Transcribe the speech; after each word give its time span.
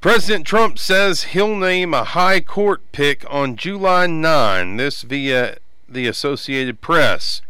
President 0.03 0.47
Trump 0.47 0.79
says 0.79 1.33
he'll 1.33 1.57
name 1.57 1.95
a 1.95 2.05
high 2.05 2.41
court 2.41 2.83
pick 2.93 3.25
on 3.31 3.57
July 3.57 4.07
9, 4.07 4.77
this 4.77 5.01
via 5.01 5.57
the 5.89 6.07
Associated 6.07 6.83
Press. 6.83 7.41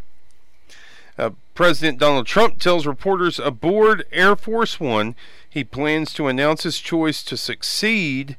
Uh, 1.17 1.31
President 1.53 1.99
Donald 1.99 2.27
Trump 2.27 2.59
tells 2.59 2.87
reporters 2.87 3.39
aboard 3.39 4.05
Air 4.13 4.37
Force 4.37 4.79
One 4.79 5.15
he 5.49 5.65
plans 5.65 6.13
to 6.13 6.27
announce 6.27 6.63
his 6.63 6.79
choice 6.79 7.21
to 7.23 7.35
succeed 7.35 8.37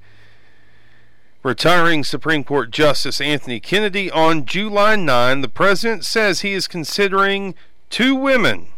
retiring 1.42 2.04
Supreme 2.04 2.44
Court 2.44 2.70
Justice 2.70 3.20
Anthony 3.20 3.60
Kennedy 3.60 4.10
on 4.10 4.44
July 4.44 4.96
9. 4.96 5.40
The 5.40 5.48
president 5.48 6.04
says 6.04 6.40
he 6.40 6.52
is 6.52 6.68
considering 6.68 7.54
two 7.88 8.14
women 8.14 8.68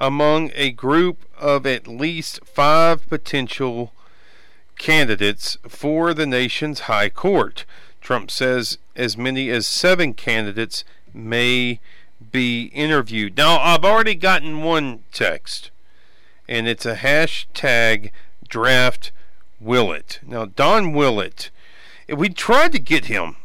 among 0.00 0.50
a 0.54 0.70
group 0.72 1.18
of 1.38 1.66
at 1.66 1.86
least 1.86 2.40
five 2.44 3.08
potential 3.08 3.92
candidates 4.78 5.58
for 5.68 6.14
the 6.14 6.26
nation's 6.26 6.80
high 6.80 7.10
court. 7.10 7.64
Trump 8.00 8.30
says 8.30 8.78
as 8.96 9.16
many 9.16 9.50
as 9.50 9.66
seven 9.66 10.14
candidates 10.14 10.84
may 11.12 11.80
be 12.32 12.64
interviewed. 12.66 13.36
Now, 13.36 13.58
I've 13.58 13.84
already 13.84 14.14
gotten 14.14 14.62
one 14.62 15.04
text, 15.12 15.70
and 16.48 16.66
it's 16.66 16.86
a 16.86 16.96
hashtag 16.96 18.10
draft 18.48 19.12
Willett. 19.60 20.20
Now, 20.26 20.46
Don 20.46 20.92
Willett, 20.92 21.50
we 22.08 22.28
tried 22.28 22.72
to 22.72 22.78
get 22.78 23.06
him 23.06 23.36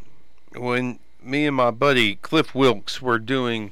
when 0.56 1.00
me 1.22 1.46
and 1.46 1.56
my 1.56 1.72
buddy 1.72 2.16
Cliff 2.16 2.54
Wilkes 2.56 3.02
were 3.02 3.20
doing 3.20 3.72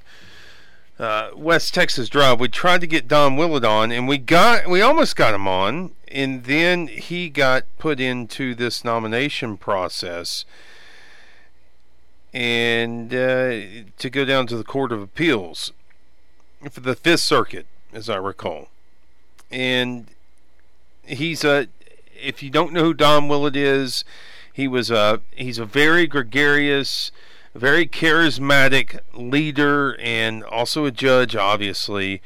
uh, 1.00 1.32
West 1.36 1.74
Texas 1.74 2.09
Drive. 2.09 2.40
We 2.40 2.48
tried 2.48 2.82
to 2.82 2.88
get 2.88 3.08
Don 3.08 3.36
Willett 3.36 3.66
on, 3.66 3.92
and 3.92 4.08
we 4.08 4.18
got 4.18 4.68
we 4.68 4.82
almost 4.82 5.16
got 5.16 5.34
him 5.34 5.48
on, 5.48 5.92
and 6.08 6.44
then 6.44 6.88
he 6.88 7.30
got 7.30 7.64
put 7.78 8.00
into 8.00 8.53
this 8.56 8.84
nomination 8.84 9.58
process, 9.58 10.46
and 12.34 13.14
uh, 13.14 13.90
to 13.98 14.09
go 14.09 14.26
down 14.26 14.48
to 14.48 14.58
the 14.58 14.64
Court 14.64 14.92
of 14.92 15.02
Appeals 15.02 15.72
for 16.70 16.80
the 16.80 16.96
Fifth 16.96 17.22
Circuit, 17.22 17.66
as 17.92 18.09
I 18.09 18.18
recall, 18.18 18.70
and 19.52 20.08
he's 21.03 21.44
a. 21.44 21.68
If 22.23 22.41
you 22.41 22.50
don't 22.50 22.73
know 22.73 22.85
who 22.85 22.94
Don 22.94 23.28
Willett 23.28 23.56
is, 23.56 24.06
he 24.51 24.67
was 24.67 24.89
a 24.89 25.22
he's 25.35 25.57
a 25.57 25.66
very 25.66 26.07
gregarious 26.07 27.11
very 27.56 27.85
charismatic 27.85 29.00
leader 29.13 29.95
and 30.00 30.44
also 30.44 30.85
a 30.85 30.91
judge, 30.91 31.35
obviously. 31.35 32.22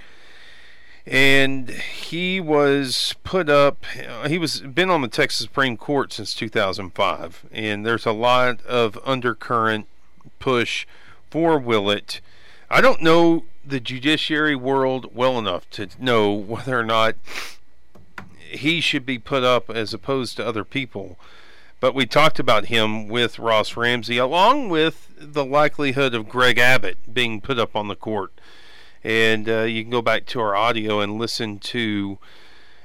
And 1.05 1.69
he 1.69 2.41
was 2.41 3.15
put 3.23 3.49
up. 3.49 3.85
He 4.27 4.37
was 4.37 4.59
been 4.61 4.89
on 4.89 5.01
the 5.01 5.07
Texas 5.07 5.45
Supreme 5.45 5.77
Court 5.77 6.11
since 6.11 6.33
2005, 6.33 7.45
and 7.51 7.85
there's 7.85 8.05
a 8.05 8.11
lot 8.11 8.61
of 8.65 8.99
undercurrent 9.05 9.87
push 10.39 10.85
for 11.29 11.57
Willett. 11.57 12.19
I 12.69 12.81
don't 12.81 13.01
know 13.01 13.45
the 13.65 13.79
judiciary 13.79 14.55
world 14.55 15.15
well 15.15 15.39
enough 15.39 15.69
to 15.71 15.87
know 15.97 16.33
whether 16.33 16.77
or 16.77 16.83
not 16.83 17.15
he 18.49 18.81
should 18.81 19.05
be 19.05 19.19
put 19.19 19.43
up 19.43 19.69
as 19.69 19.93
opposed 19.93 20.37
to 20.37 20.45
other 20.45 20.63
people. 20.63 21.17
But 21.79 21.93
we 21.93 22.05
talked 22.05 22.39
about 22.39 22.65
him 22.65 23.07
with 23.07 23.37
Ross 23.37 23.77
Ramsey, 23.77 24.17
along 24.17 24.69
with 24.69 25.11
the 25.19 25.45
likelihood 25.45 26.15
of 26.15 26.27
Greg 26.27 26.57
Abbott 26.57 27.13
being 27.13 27.39
put 27.39 27.59
up 27.59 27.75
on 27.75 27.87
the 27.87 27.95
court. 27.95 28.31
And 29.03 29.47
uh, 29.47 29.61
you 29.61 29.83
can 29.83 29.91
go 29.91 30.01
back 30.01 30.25
to 30.27 30.39
our 30.39 30.55
audio 30.55 30.99
and 30.99 31.19
listen 31.19 31.59
to 31.59 32.17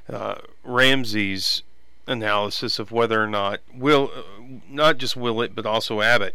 uh, 0.08 0.36
Ramsey's 0.62 1.62
analysis 2.06 2.78
of 2.78 2.92
whether 2.92 3.22
or 3.22 3.26
not 3.26 3.60
will 3.74 4.10
uh, 4.14 4.42
not 4.68 4.98
just 4.98 5.16
Willett 5.16 5.54
but 5.54 5.64
also 5.64 6.00
Abbott 6.00 6.34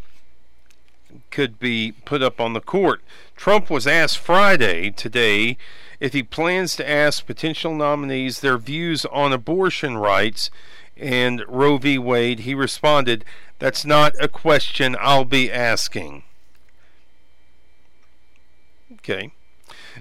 could 1.29 1.59
be 1.59 1.93
put 2.05 2.21
up 2.21 2.39
on 2.39 2.53
the 2.53 2.61
court. 2.61 3.01
Trump 3.35 3.69
was 3.69 3.85
asked 3.85 4.17
Friday 4.17 4.89
today 4.91 5.57
if 5.99 6.13
he 6.13 6.23
plans 6.23 6.75
to 6.75 6.89
ask 6.89 7.25
potential 7.25 7.73
nominees 7.73 8.39
their 8.39 8.57
views 8.57 9.05
on 9.05 9.33
abortion 9.33 9.97
rights 9.97 10.49
and 10.95 11.43
Roe 11.47 11.77
v. 11.77 11.97
Wade, 11.97 12.39
he 12.39 12.53
responded, 12.53 13.25
That's 13.59 13.85
not 13.85 14.13
a 14.19 14.27
question 14.27 14.95
I'll 14.99 15.25
be 15.25 15.51
asking. 15.51 16.23
Okay. 18.93 19.31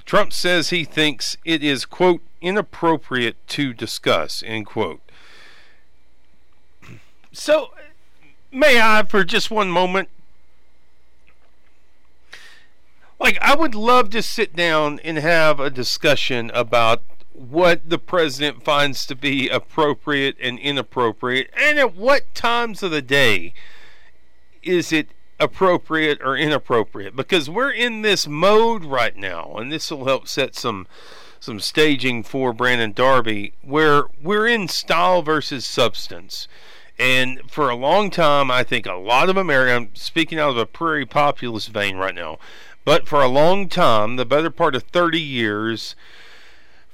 Trump 0.05 0.33
says 0.33 0.71
he 0.71 0.85
thinks 0.85 1.37
it 1.45 1.62
is, 1.62 1.87
quote, 1.87 2.23
inappropriate 2.41 3.37
to 3.49 3.73
discuss, 3.73 4.43
end 4.45 4.67
quote. 4.67 5.01
So, 7.32 7.70
may 8.50 8.81
I, 8.81 9.03
for 9.05 9.25
just 9.25 9.50
one 9.50 9.70
moment, 9.70 10.09
like, 13.19 13.39
I 13.41 13.55
would 13.55 13.75
love 13.75 14.11
to 14.11 14.23
sit 14.23 14.55
down 14.55 15.01
and 15.05 15.19
have 15.19 15.61
a 15.61 15.71
discussion 15.71 16.51
about 16.55 17.03
what 17.33 17.89
the 17.89 17.99
president 17.99 18.65
finds 18.65 19.05
to 19.07 19.15
be 19.15 19.49
appropriate 19.49 20.37
and 20.41 20.59
inappropriate, 20.59 21.51
and 21.55 21.79
at 21.79 21.95
what 21.95 22.35
times 22.35 22.83
of 22.83 22.91
the 22.91 23.03
day 23.03 23.53
is 24.63 24.93
it 24.93 25.09
appropriate 25.39 26.19
or 26.23 26.37
inappropriate? 26.37 27.15
Because 27.15 27.51
we're 27.51 27.71
in 27.71 28.03
this 28.03 28.27
mode 28.27 28.85
right 28.85 29.17
now, 29.17 29.55
and 29.57 29.71
this 29.71 29.91
will 29.91 30.07
help 30.07 30.29
set 30.29 30.55
some 30.55 30.87
some 31.39 31.61
staging 31.61 32.23
for 32.23 32.53
Brandon 32.53 32.93
Darby, 32.93 33.53
where 33.63 34.05
we're 34.23 34.49
in 34.49 34.67
style 34.67 35.23
versus 35.23 35.67
substance. 35.67 36.49
And 36.99 37.43
for 37.51 37.69
a 37.69 37.77
long 37.77 38.11
time, 38.11 38.51
I 38.51 38.63
think 38.63 38.87
a 38.87 38.95
lot 38.95 39.29
of 39.29 39.37
America, 39.37 39.75
I'm 39.75 39.95
speaking 39.95 40.39
out 40.39 40.51
of 40.51 40.57
a 40.57 40.65
prairie 40.65 41.05
populist 41.05 41.69
vein 41.69 41.99
right 41.99 42.15
now, 42.15 42.39
but 42.87 43.09
for 43.09 43.21
a 43.21 43.29
long 43.29 43.69
time, 43.69 44.15
the 44.15 44.25
better 44.25 44.49
part 44.49 44.77
of 44.77 44.85
30 44.85 45.21
years, 45.21 45.97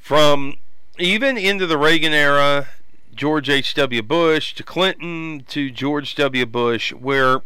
from 0.01 0.55
even 0.99 1.37
into 1.37 1.67
the 1.67 1.77
Reagan 1.77 2.15
era, 2.15 2.69
George 3.15 3.51
H.W. 3.51 4.01
Bush 4.01 4.55
to 4.55 4.63
Clinton 4.63 5.45
to 5.49 5.71
George 5.71 6.15
W. 6.15 6.47
Bush, 6.47 6.95
where 6.95 7.43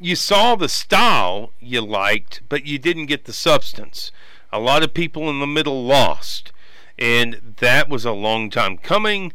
you 0.00 0.16
saw 0.16 0.56
the 0.56 0.70
style 0.70 1.52
you 1.60 1.82
liked, 1.82 2.40
but 2.48 2.64
you 2.64 2.78
didn't 2.78 3.06
get 3.06 3.26
the 3.26 3.34
substance. 3.34 4.10
A 4.50 4.58
lot 4.58 4.82
of 4.82 4.94
people 4.94 5.28
in 5.28 5.40
the 5.40 5.46
middle 5.46 5.84
lost. 5.84 6.52
And 6.98 7.56
that 7.58 7.90
was 7.90 8.06
a 8.06 8.12
long 8.12 8.48
time 8.48 8.78
coming. 8.78 9.34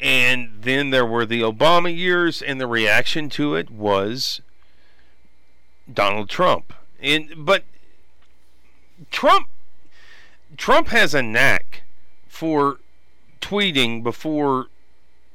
And 0.00 0.62
then 0.62 0.88
there 0.88 1.04
were 1.04 1.26
the 1.26 1.42
Obama 1.42 1.94
years, 1.94 2.40
and 2.40 2.58
the 2.58 2.66
reaction 2.66 3.28
to 3.30 3.54
it 3.56 3.70
was 3.70 4.40
Donald 5.92 6.30
Trump. 6.30 6.72
And 7.00 7.44
but 7.44 7.64
Trump 9.10 9.48
Trump 10.56 10.88
has 10.88 11.14
a 11.14 11.22
knack 11.22 11.82
for 12.26 12.78
tweeting 13.40 14.02
before 14.02 14.66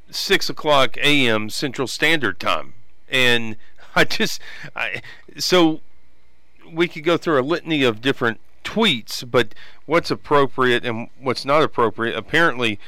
six 0.09 0.49
o'clock 0.49 0.97
a.m. 0.97 1.49
Central 1.49 1.87
Standard 1.87 2.39
Time, 2.39 2.73
and 3.09 3.55
I 3.95 4.03
just 4.03 4.41
I, 4.75 5.01
so 5.37 5.81
we 6.71 6.87
could 6.87 7.03
go 7.03 7.17
through 7.17 7.39
a 7.39 7.43
litany 7.43 7.83
of 7.83 8.01
different 8.01 8.39
tweets, 8.63 9.29
but 9.29 9.53
what's 9.85 10.11
appropriate 10.11 10.85
and 10.85 11.09
what's 11.19 11.45
not 11.45 11.63
appropriate. 11.63 12.15
Apparently, 12.15 12.79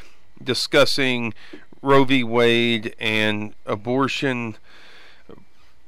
discussing 0.42 1.34
Roe 1.82 2.06
v. 2.06 2.24
Wade 2.24 2.96
and 3.00 3.54
abortion 3.66 4.58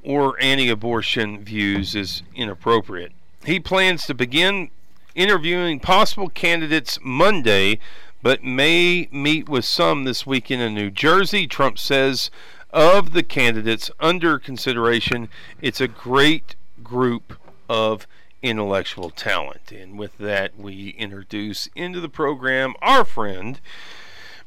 or 0.06 0.42
anti-abortion 0.42 1.44
views 1.44 1.96
is 1.96 2.22
inappropriate. 2.36 3.12
He 3.44 3.60
plans 3.60 4.06
to 4.06 4.14
begin 4.14 4.70
interviewing 5.16 5.80
possible 5.80 6.30
candidates 6.30 7.00
Monday, 7.02 7.80
but 8.22 8.44
may 8.44 9.08
meet 9.12 9.50
with 9.50 9.66
some 9.66 10.04
this 10.04 10.26
weekend 10.26 10.62
in 10.62 10.74
New 10.74 10.92
Jersey. 10.92 11.48
Trump 11.48 11.80
says 11.80 12.30
of 12.72 13.14
the 13.14 13.24
candidates 13.24 13.90
under 14.00 14.38
consideration, 14.38 15.30
it's 15.62 15.82
a 15.82 15.88
great 15.88 16.56
group 16.84 17.40
of 17.70 18.06
intellectual 18.42 19.10
talent. 19.10 19.72
And 19.72 19.98
with 19.98 20.18
that, 20.20 20.58
we 20.58 20.90
introduce 20.98 21.68
into 21.76 22.00
the 22.00 22.10
program 22.10 22.76
our 22.82 23.06
friend 23.06 23.60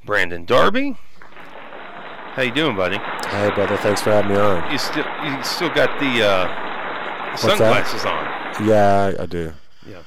Brandon 0.05 0.45
Darby. 0.45 0.97
How 2.39 2.45
you 2.45 2.53
doing, 2.53 2.77
buddy? 2.77 2.99
Hey, 3.31 3.51
brother. 3.53 3.77
Thanks 3.79 4.01
for 4.01 4.11
having 4.13 4.31
me 4.31 4.37
on. 4.37 4.71
You 4.71 4.79
still 4.79 5.05
you 5.25 5.43
still 5.43 5.71
got 5.71 5.99
the 5.99 6.25
uh, 6.25 7.37
sunglasses 7.37 8.05
on? 8.05 8.65
Yeah, 8.65 9.13
I, 9.19 9.25
I 9.25 9.27
do. 9.27 9.55
Yeah. 9.85 10.03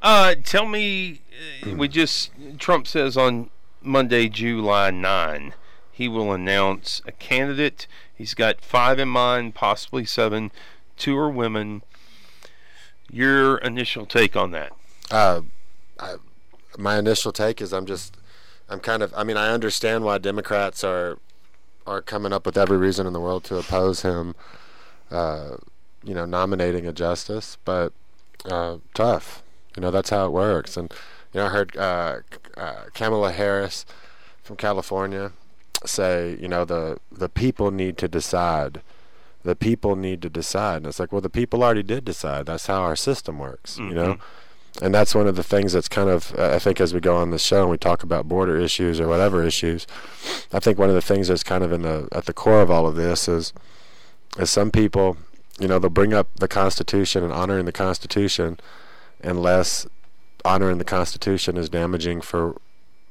Uh, 0.00 0.34
tell 0.42 0.64
me, 0.64 1.20
uh, 1.66 1.72
we 1.72 1.88
just 1.88 2.30
Trump 2.56 2.86
says 2.86 3.18
on 3.18 3.50
Monday, 3.82 4.30
July 4.30 4.90
9, 4.90 5.52
he 5.90 6.08
will 6.08 6.32
announce 6.32 7.02
a 7.04 7.12
candidate. 7.12 7.86
He's 8.14 8.32
got 8.32 8.62
five 8.62 8.98
in 8.98 9.10
mind, 9.10 9.54
possibly 9.54 10.06
seven. 10.06 10.52
Two 10.96 11.18
are 11.18 11.28
women. 11.28 11.82
Your 13.10 13.58
initial 13.58 14.06
take 14.06 14.36
on 14.36 14.52
that? 14.52 14.72
Uh, 15.10 15.42
I, 16.00 16.14
my 16.78 16.98
initial 16.98 17.30
take 17.30 17.60
is 17.60 17.74
I'm 17.74 17.84
just, 17.84 18.16
I'm 18.70 18.80
kind 18.80 19.02
of, 19.02 19.12
I 19.14 19.22
mean, 19.22 19.36
I 19.36 19.50
understand 19.50 20.02
why 20.02 20.16
Democrats 20.16 20.82
are, 20.82 21.18
are 21.86 22.02
coming 22.02 22.32
up 22.32 22.46
with 22.46 22.56
every 22.56 22.76
reason 22.76 23.06
in 23.06 23.12
the 23.12 23.20
world 23.20 23.44
to 23.44 23.56
oppose 23.56 24.02
him, 24.02 24.34
uh, 25.10 25.56
you 26.04 26.14
know, 26.14 26.24
nominating 26.24 26.86
a 26.86 26.92
justice, 26.92 27.58
but 27.64 27.92
uh, 28.44 28.78
tough. 28.94 29.42
You 29.76 29.82
know, 29.82 29.90
that's 29.90 30.10
how 30.10 30.26
it 30.26 30.30
works. 30.30 30.76
And, 30.76 30.92
you 31.32 31.40
know, 31.40 31.46
I 31.46 31.48
heard 31.50 31.76
uh, 31.76 32.18
uh, 32.56 32.84
Kamala 32.94 33.32
Harris 33.32 33.86
from 34.42 34.56
California 34.56 35.32
say, 35.84 36.36
you 36.40 36.48
know, 36.48 36.64
the, 36.64 36.98
the 37.10 37.28
people 37.28 37.70
need 37.70 37.96
to 37.98 38.08
decide 38.08 38.82
the 39.44 39.56
people 39.56 39.96
need 39.96 40.22
to 40.22 40.30
decide. 40.30 40.78
And 40.78 40.86
it's 40.86 41.00
like, 41.00 41.12
well, 41.12 41.20
the 41.20 41.30
people 41.30 41.62
already 41.62 41.82
did 41.82 42.04
decide. 42.04 42.46
That's 42.46 42.66
how 42.66 42.82
our 42.82 42.96
system 42.96 43.38
works, 43.38 43.76
mm-hmm. 43.76 43.88
you 43.88 43.94
know? 43.94 44.18
And 44.80 44.94
that's 44.94 45.14
one 45.14 45.26
of 45.26 45.36
the 45.36 45.42
things 45.42 45.74
that's 45.74 45.88
kind 45.88 46.08
of, 46.08 46.34
uh, 46.38 46.54
I 46.54 46.58
think, 46.58 46.80
as 46.80 46.94
we 46.94 47.00
go 47.00 47.16
on 47.16 47.30
the 47.30 47.38
show 47.38 47.62
and 47.62 47.70
we 47.70 47.76
talk 47.76 48.02
about 48.02 48.28
border 48.28 48.58
issues 48.58 49.00
or 49.00 49.06
whatever 49.06 49.42
issues, 49.42 49.86
I 50.52 50.60
think 50.60 50.78
one 50.78 50.88
of 50.88 50.94
the 50.94 51.02
things 51.02 51.28
that's 51.28 51.42
kind 51.44 51.62
of 51.62 51.72
in 51.72 51.82
the 51.82 52.08
at 52.10 52.24
the 52.24 52.32
core 52.32 52.62
of 52.62 52.70
all 52.70 52.86
of 52.86 52.96
this 52.96 53.28
is, 53.28 53.52
is 54.38 54.50
some 54.50 54.70
people, 54.70 55.18
you 55.60 55.68
know, 55.68 55.78
they'll 55.78 55.90
bring 55.90 56.14
up 56.14 56.28
the 56.36 56.48
Constitution 56.48 57.22
and 57.22 57.32
honoring 57.32 57.66
the 57.66 57.72
Constitution, 57.72 58.58
unless 59.22 59.86
honoring 60.44 60.78
the 60.78 60.84
Constitution 60.84 61.56
is 61.58 61.68
damaging 61.68 62.22
for 62.22 62.56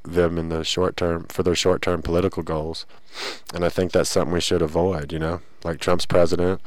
them 0.04 0.40
in 0.40 0.50
the 0.50 0.64
short 0.64 0.98
term 0.98 1.26
for 1.30 1.44
their 1.44 1.56
short 1.56 1.82
term 1.82 2.02
political 2.02 2.42
goals. 2.42 2.88
And 3.54 3.64
I 3.64 3.70
think 3.70 3.92
that's 3.92 4.10
something 4.10 4.34
we 4.34 4.42
should 4.42 4.64
avoid, 4.64 5.14
you 5.14 5.20
know, 5.20 5.42
like 5.64 5.80
Trump's 5.80 6.08
president. 6.08 6.60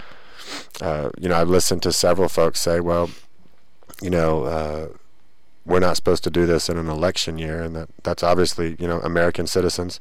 Uh, 0.80 1.10
you 1.18 1.28
know, 1.28 1.36
I've 1.36 1.48
listened 1.48 1.82
to 1.82 1.92
several 1.92 2.28
folks 2.28 2.60
say, 2.60 2.78
well, 2.78 3.10
you 4.04 4.10
know, 4.10 4.44
uh, 4.44 4.88
we're 5.64 5.80
not 5.80 5.96
supposed 5.96 6.22
to 6.24 6.30
do 6.30 6.44
this 6.44 6.68
in 6.68 6.76
an 6.76 6.88
election 6.90 7.38
year, 7.38 7.62
and 7.62 7.74
that 7.74 7.88
that's 8.02 8.22
obviously, 8.22 8.76
you 8.78 8.86
know, 8.86 9.00
American 9.00 9.46
citizens, 9.46 9.98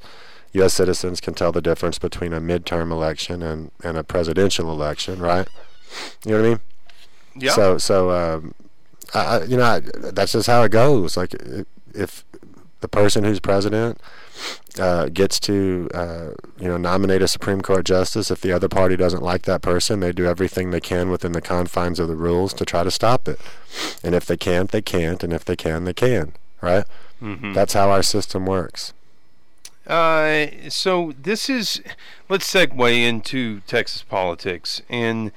U.S. 0.51 0.73
citizens 0.73 1.21
can 1.21 1.33
tell 1.33 1.53
the 1.53 1.61
difference 1.61 1.99
between 1.99 2.33
a 2.33 2.41
midterm 2.41 2.91
election 2.91 3.41
and, 3.41 3.71
and 3.81 3.97
a 3.97 4.03
presidential 4.03 4.69
election, 4.69 5.21
right? 5.21 5.47
You 6.25 6.31
know 6.31 6.41
what 6.41 6.45
I 6.45 6.49
mean? 6.49 6.59
Yeah. 7.37 7.51
So, 7.53 7.77
so, 7.77 8.11
um, 8.11 8.53
I, 9.13 9.43
you 9.43 9.55
know, 9.55 9.63
I, 9.63 9.79
that's 9.79 10.33
just 10.33 10.47
how 10.47 10.63
it 10.63 10.71
goes. 10.73 11.15
Like, 11.15 11.33
if 11.95 12.25
the 12.81 12.89
person 12.89 13.23
who's 13.23 13.39
president 13.39 14.01
uh, 14.79 15.07
gets 15.09 15.39
to 15.41 15.89
uh, 15.93 16.29
you 16.59 16.67
know 16.67 16.77
nominate 16.77 17.21
a 17.21 17.27
Supreme 17.27 17.61
Court 17.61 17.85
justice. 17.85 18.31
If 18.31 18.41
the 18.41 18.51
other 18.51 18.69
party 18.69 18.95
doesn't 18.95 19.23
like 19.23 19.43
that 19.43 19.61
person, 19.61 19.99
they 19.99 20.11
do 20.11 20.25
everything 20.25 20.71
they 20.71 20.81
can 20.81 21.09
within 21.09 21.33
the 21.33 21.41
confines 21.41 21.99
of 21.99 22.07
the 22.07 22.15
rules 22.15 22.53
to 22.55 22.65
try 22.65 22.83
to 22.83 22.91
stop 22.91 23.27
it. 23.27 23.39
And 24.03 24.15
if 24.15 24.25
they 24.25 24.37
can't, 24.37 24.71
they 24.71 24.81
can't. 24.81 25.23
And 25.23 25.33
if 25.33 25.45
they 25.45 25.55
can, 25.55 25.83
they 25.83 25.93
can. 25.93 26.33
Right? 26.61 26.85
Mm-hmm. 27.21 27.53
That's 27.53 27.73
how 27.73 27.89
our 27.89 28.03
system 28.03 28.45
works. 28.45 28.93
Uh, 29.85 30.47
so 30.69 31.13
this 31.21 31.49
is 31.49 31.81
let's 32.29 32.51
segue 32.51 33.07
into 33.07 33.61
Texas 33.61 34.03
politics 34.03 34.81
and. 34.89 35.31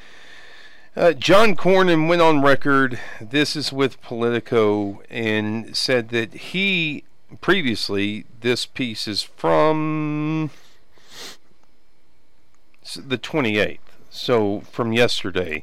Uh, 0.98 1.12
John 1.12 1.54
Cornyn 1.54 2.08
went 2.08 2.22
on 2.22 2.40
record, 2.40 2.98
this 3.20 3.54
is 3.54 3.70
with 3.70 4.00
Politico, 4.00 5.02
and 5.10 5.76
said 5.76 6.08
that 6.08 6.32
he 6.32 7.04
previously, 7.40 8.24
this 8.40 8.66
piece 8.66 9.08
is 9.08 9.22
from 9.22 10.50
the 12.94 13.18
28th, 13.18 13.78
so 14.10 14.60
from 14.60 14.92
yesterday. 14.92 15.62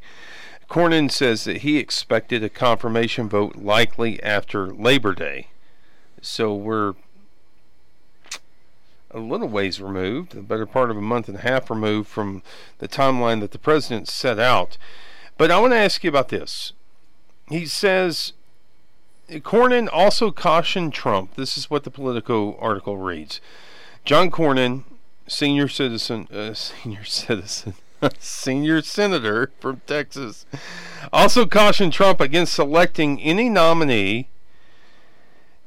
Cornyn 0.70 1.12
says 1.12 1.44
that 1.44 1.58
he 1.58 1.78
expected 1.78 2.44
a 2.44 2.50
confirmation 2.50 3.30
vote 3.30 3.56
likely 3.56 4.22
after 4.24 4.68
Labor 4.68 5.14
Day. 5.14 5.48
So 6.22 6.54
we're 6.56 6.96
a 9.12 9.20
little 9.20 9.48
ways 9.48 9.80
removed, 9.80 10.32
the 10.32 10.42
better 10.42 10.66
part 10.66 10.90
of 10.90 10.98
a 10.98 11.02
month 11.02 11.28
and 11.28 11.38
a 11.38 11.42
half 11.42 11.70
removed 11.70 12.10
from 12.10 12.42
the 12.80 12.88
timeline 12.88 13.40
that 13.42 13.52
the 13.52 13.60
president 13.60 14.08
set 14.08 14.40
out. 14.40 14.78
But 15.38 15.52
I 15.52 15.60
want 15.60 15.74
to 15.74 15.78
ask 15.78 16.04
you 16.04 16.10
about 16.10 16.30
this. 16.30 16.74
He 17.50 17.66
says 17.66 18.34
Cornyn 19.30 19.90
also 19.92 20.32
cautioned 20.32 20.94
Trump. 20.94 21.36
This 21.36 21.58
is 21.58 21.70
what 21.70 21.84
the 21.84 21.92
Politico 21.92 22.58
article 22.58 22.98
reads. 22.98 23.40
John 24.06 24.30
Cornyn, 24.30 24.84
senior 25.28 25.68
citizen, 25.68 26.28
uh, 26.32 26.54
senior 26.54 27.04
citizen, 27.04 27.76
senior 28.20 28.82
senator 28.82 29.52
from 29.60 29.82
Texas, 29.88 30.46
also 31.12 31.46
cautioned 31.46 31.94
Trump 31.94 32.20
against 32.20 32.54
selecting 32.54 33.22
any 33.22 33.50
nominee 33.50 34.28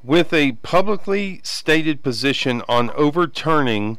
with 0.04 0.32
a 0.32 0.52
publicly 0.62 1.40
stated 1.42 2.02
position 2.02 2.62
on 2.68 2.90
overturning 2.90 3.98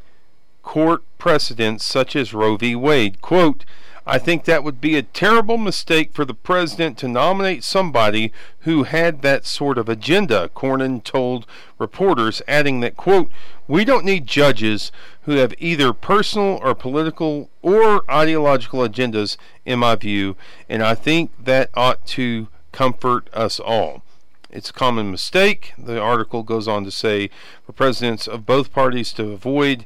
court 0.63 1.03
precedents 1.17 1.83
such 1.83 2.15
as 2.15 2.33
Roe 2.33 2.57
v. 2.57 2.75
Wade. 2.75 3.21
Quote, 3.21 3.65
I 4.09 4.19
think 4.19 4.45
that 4.45 4.63
would 4.63 4.79
be 4.79 4.95
a 4.95 5.03
terrible 5.03 5.57
mistake 5.57 6.13
for 6.13 6.23
the 6.23 6.33
president 6.33 6.97
to 6.99 7.09
nominate 7.09 7.61
somebody 7.61 8.31
who 8.59 8.83
had 8.83 9.21
that 9.21 9.45
sort 9.45 9.77
of 9.77 9.89
agenda, 9.89 10.49
Cornyn 10.55 11.03
told 11.03 11.45
reporters, 11.77 12.41
adding 12.47 12.79
that, 12.79 12.95
quote, 12.95 13.29
we 13.67 13.83
don't 13.83 14.05
need 14.05 14.25
judges 14.25 14.93
who 15.23 15.33
have 15.33 15.53
either 15.57 15.91
personal 15.91 16.57
or 16.63 16.73
political 16.73 17.49
or 17.61 18.09
ideological 18.09 18.79
agendas, 18.79 19.35
in 19.65 19.79
my 19.79 19.93
view, 19.95 20.37
and 20.69 20.81
I 20.81 20.95
think 20.95 21.31
that 21.43 21.69
ought 21.73 22.05
to 22.07 22.47
comfort 22.71 23.29
us 23.33 23.59
all. 23.59 24.03
It's 24.49 24.69
a 24.69 24.73
common 24.73 25.11
mistake, 25.11 25.73
the 25.77 25.99
article 25.99 26.43
goes 26.43 26.65
on 26.65 26.85
to 26.85 26.91
say, 26.91 27.29
for 27.65 27.73
presidents 27.73 28.25
of 28.25 28.45
both 28.45 28.71
parties 28.71 29.11
to 29.13 29.33
avoid 29.33 29.85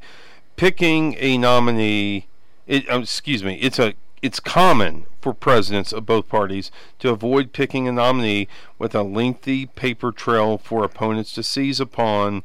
picking 0.57 1.15
a 1.17 1.39
nominee. 1.39 2.27
It, 2.67 2.87
um, 2.87 3.01
excuse 3.01 3.43
me, 3.43 3.55
it's 3.55 3.79
a 3.79 3.95
it's 4.21 4.39
common 4.39 5.05
for 5.19 5.33
presidents 5.33 5.91
of 5.91 6.05
both 6.05 6.29
parties 6.29 6.71
to 6.99 7.09
avoid 7.09 7.53
picking 7.53 7.87
a 7.87 7.91
nominee 7.91 8.47
with 8.77 8.93
a 8.93 9.03
lengthy 9.03 9.65
paper 9.65 10.11
trail 10.11 10.57
for 10.57 10.83
opponents 10.83 11.33
to 11.33 11.43
seize 11.43 11.79
upon, 11.79 12.43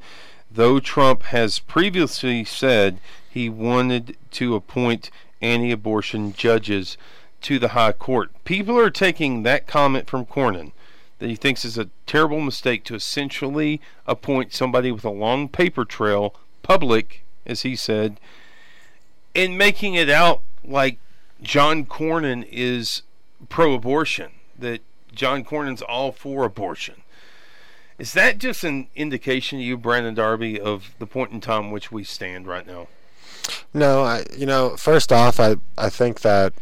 though 0.51 0.81
Trump 0.81 1.23
has 1.25 1.59
previously 1.59 2.45
said 2.45 2.99
he 3.29 3.49
wanted 3.49 4.17
to 4.31 4.55
appoint 4.55 5.11
anti 5.43 5.71
abortion 5.71 6.33
judges 6.33 6.97
to 7.43 7.59
the 7.59 7.69
high 7.69 7.93
court. 7.93 8.31
People 8.45 8.79
are 8.79 8.91
taking 8.91 9.43
that 9.43 9.67
comment 9.67 10.09
from 10.09 10.25
Cornyn 10.25 10.73
that 11.19 11.29
he 11.29 11.37
thinks 11.37 11.65
is 11.65 11.79
a 11.79 11.89
terrible 12.07 12.41
mistake 12.41 12.85
to 12.85 12.95
essentially 12.95 13.81
appoint 14.07 14.53
somebody 14.53 14.91
with 14.91 15.05
a 15.05 15.11
long 15.11 15.49
paper 15.49 15.85
trail, 15.85 16.35
public, 16.63 17.25
as 17.47 17.63
he 17.63 17.77
said, 17.77 18.19
and 19.35 19.57
making 19.57 19.95
it 19.95 20.11
out 20.11 20.41
like 20.65 20.99
John 21.43 21.85
Cornyn 21.85 22.47
is 22.51 23.03
pro 23.49 23.75
abortion, 23.75 24.33
that 24.59 24.81
John 25.13 25.45
Cornyn's 25.45 25.83
all 25.83 26.13
for 26.13 26.45
abortion. 26.45 27.03
Is 27.99 28.13
that 28.13 28.39
just 28.39 28.63
an 28.65 28.89
indication 28.95 29.59
to 29.59 29.65
you, 29.65 29.79
Brandon 29.79 30.15
Darby, 30.15 30.61
of 30.61 30.95
the 30.99 31.07
point 31.07 31.33
in 31.33 31.41
time 31.41 31.71
which 31.71 31.91
we 31.91 32.05
stand 32.05 32.47
right 32.47 32.67
now? 32.67 32.89
No, 33.73 34.03
I 34.03 34.25
you 34.37 34.47
know, 34.47 34.77
first 34.77 35.13
off, 35.13 35.41
I 35.41 35.57
I 35.79 35.89
think 35.89 36.21
that 36.21 36.53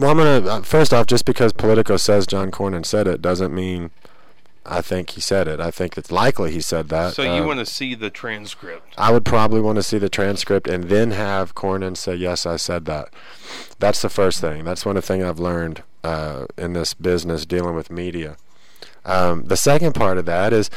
well, 0.00 0.10
I'm 0.10 0.16
gonna 0.16 0.46
uh, 0.46 0.62
first 0.62 0.94
off, 0.94 1.06
just 1.06 1.24
because 1.24 1.52
Politico 1.52 1.96
says 1.96 2.26
John 2.26 2.50
Cornyn 2.50 2.86
said 2.86 3.06
it 3.06 3.20
doesn't 3.20 3.54
mean 3.54 3.90
I 4.70 4.80
think 4.82 5.10
he 5.10 5.20
said 5.20 5.48
it. 5.48 5.60
I 5.60 5.70
think 5.70 5.98
it's 5.98 6.10
likely 6.12 6.52
he 6.52 6.60
said 6.60 6.88
that. 6.90 7.14
So 7.14 7.22
you 7.22 7.42
Uh, 7.42 7.46
want 7.46 7.58
to 7.58 7.66
see 7.66 7.94
the 7.94 8.08
transcript? 8.10 8.94
I 8.96 9.10
would 9.12 9.24
probably 9.24 9.60
want 9.60 9.76
to 9.76 9.82
see 9.82 9.98
the 9.98 10.08
transcript 10.08 10.68
and 10.68 10.84
then 10.84 11.10
have 11.10 11.54
Cornyn 11.54 11.96
say, 11.96 12.14
"Yes, 12.14 12.46
I 12.46 12.56
said 12.56 12.84
that." 12.86 13.08
That's 13.78 14.00
the 14.02 14.08
first 14.08 14.40
thing. 14.40 14.64
That's 14.64 14.86
one 14.86 14.96
of 14.96 15.02
the 15.02 15.06
things 15.06 15.24
I've 15.24 15.40
learned 15.40 15.82
uh, 16.04 16.46
in 16.56 16.72
this 16.72 16.94
business 16.94 17.44
dealing 17.44 17.74
with 17.74 17.90
media. 17.90 18.36
Um, 19.04 19.44
the 19.44 19.56
second 19.56 19.94
part 19.94 20.18
of 20.18 20.26
that 20.26 20.52
is, 20.52 20.70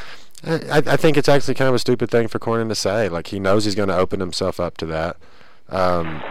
I, 0.45 0.81
I 0.85 0.97
think 0.97 1.15
it's 1.17 1.29
actually 1.29 1.53
kind 1.53 1.69
of 1.69 1.75
a 1.75 1.79
stupid 1.79 2.09
thing 2.09 2.27
for 2.27 2.39
Cornyn 2.39 2.69
to 2.69 2.75
say. 2.75 3.09
Like 3.09 3.27
he 3.27 3.39
knows 3.39 3.65
he's 3.65 3.75
going 3.75 3.89
to 3.89 3.97
open 3.97 4.19
himself 4.19 4.59
up 4.59 4.77
to 4.77 4.85
that. 4.87 5.17
Um, 5.69 6.21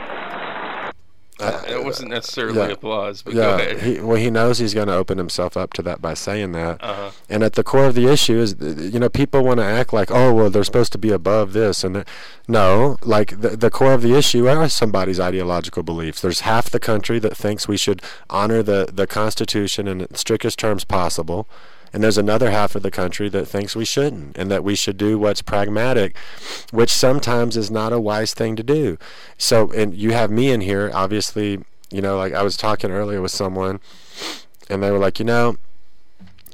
That 1.72 1.84
wasn't 1.84 2.11
necessarily 2.11 2.58
yeah. 2.58 2.68
applause, 2.68 3.22
but 3.22 3.34
go 3.34 3.40
yeah, 3.40 3.58
ahead. 3.58 3.82
he, 3.82 4.00
well, 4.00 4.16
he 4.16 4.30
knows 4.30 4.58
he's 4.58 4.75
going 4.75 4.88
to 4.88 4.94
open 4.94 5.18
himself 5.18 5.56
up 5.56 5.72
to 5.75 5.82
that 5.82 6.00
by 6.02 6.14
saying 6.14 6.52
that. 6.52 6.82
uh-huh. 6.82 7.11
And 7.28 7.42
at 7.42 7.54
the 7.54 7.64
core 7.64 7.87
of 7.87 7.94
the 7.94 8.08
issue 8.08 8.38
is, 8.38 8.56
you 8.61 8.99
know, 9.00 9.08
people 9.08 9.42
want 9.42 9.58
to 9.58 9.64
act 9.64 9.92
like, 9.92 10.11
oh, 10.11 10.32
well, 10.32 10.50
they're 10.50 10.64
supposed 10.64 10.92
to 10.92 10.99
be 10.99 11.11
above 11.11 11.52
this, 11.52 11.84
and 11.84 12.04
no, 12.49 12.96
like 13.02 13.40
the 13.40 13.50
the 13.50 13.70
core 13.70 13.92
of 13.94 14.02
the 14.02 14.14
issue 14.14 14.49
are 14.49 14.68
somebody's 14.68 15.20
ideological 15.20 15.82
beliefs. 15.82 16.20
There's 16.20 16.40
half 16.40 16.70
the 16.70 16.80
country 16.80 17.18
that 17.20 17.37
thinks 17.37 17.68
we 17.68 17.76
should 17.76 18.02
honor 18.28 18.62
the 18.62 18.88
the 18.92 19.06
Constitution 19.06 19.88
in 19.88 20.00
its 20.02 20.20
strictest 20.20 20.58
terms 20.58 20.84
possible, 20.84 21.49
and 21.92 22.02
there's 22.02 22.18
another 22.18 22.50
half 22.50 22.75
of 22.75 22.82
the 22.82 22.90
country 22.90 23.28
that 23.28 23.46
thinks 23.46 23.76
we 23.76 23.84
shouldn't, 23.84 24.37
and 24.37 24.50
that 24.50 24.64
we 24.64 24.75
should 24.75 24.96
do 24.96 25.18
what's 25.18 25.42
pragmatic, 25.42 26.16
which 26.70 26.90
sometimes 26.90 27.56
is 27.56 27.70
not 27.70 27.92
a 27.92 28.00
wise 28.00 28.34
thing 28.34 28.56
to 28.56 28.62
do. 28.62 28.99
So, 29.38 29.70
and 29.72 29.94
you 29.94 30.12
have 30.12 30.30
me 30.30 30.50
in 30.50 30.62
here, 30.62 30.90
obviously. 30.94 31.64
You 31.90 32.00
know, 32.00 32.16
like 32.16 32.32
I 32.32 32.42
was 32.42 32.56
talking 32.56 32.90
earlier 32.90 33.20
with 33.20 33.32
someone, 33.32 33.80
and 34.70 34.82
they 34.82 34.90
were 34.90 34.99
like, 34.99 35.18
you 35.18 35.26
know 35.26 35.56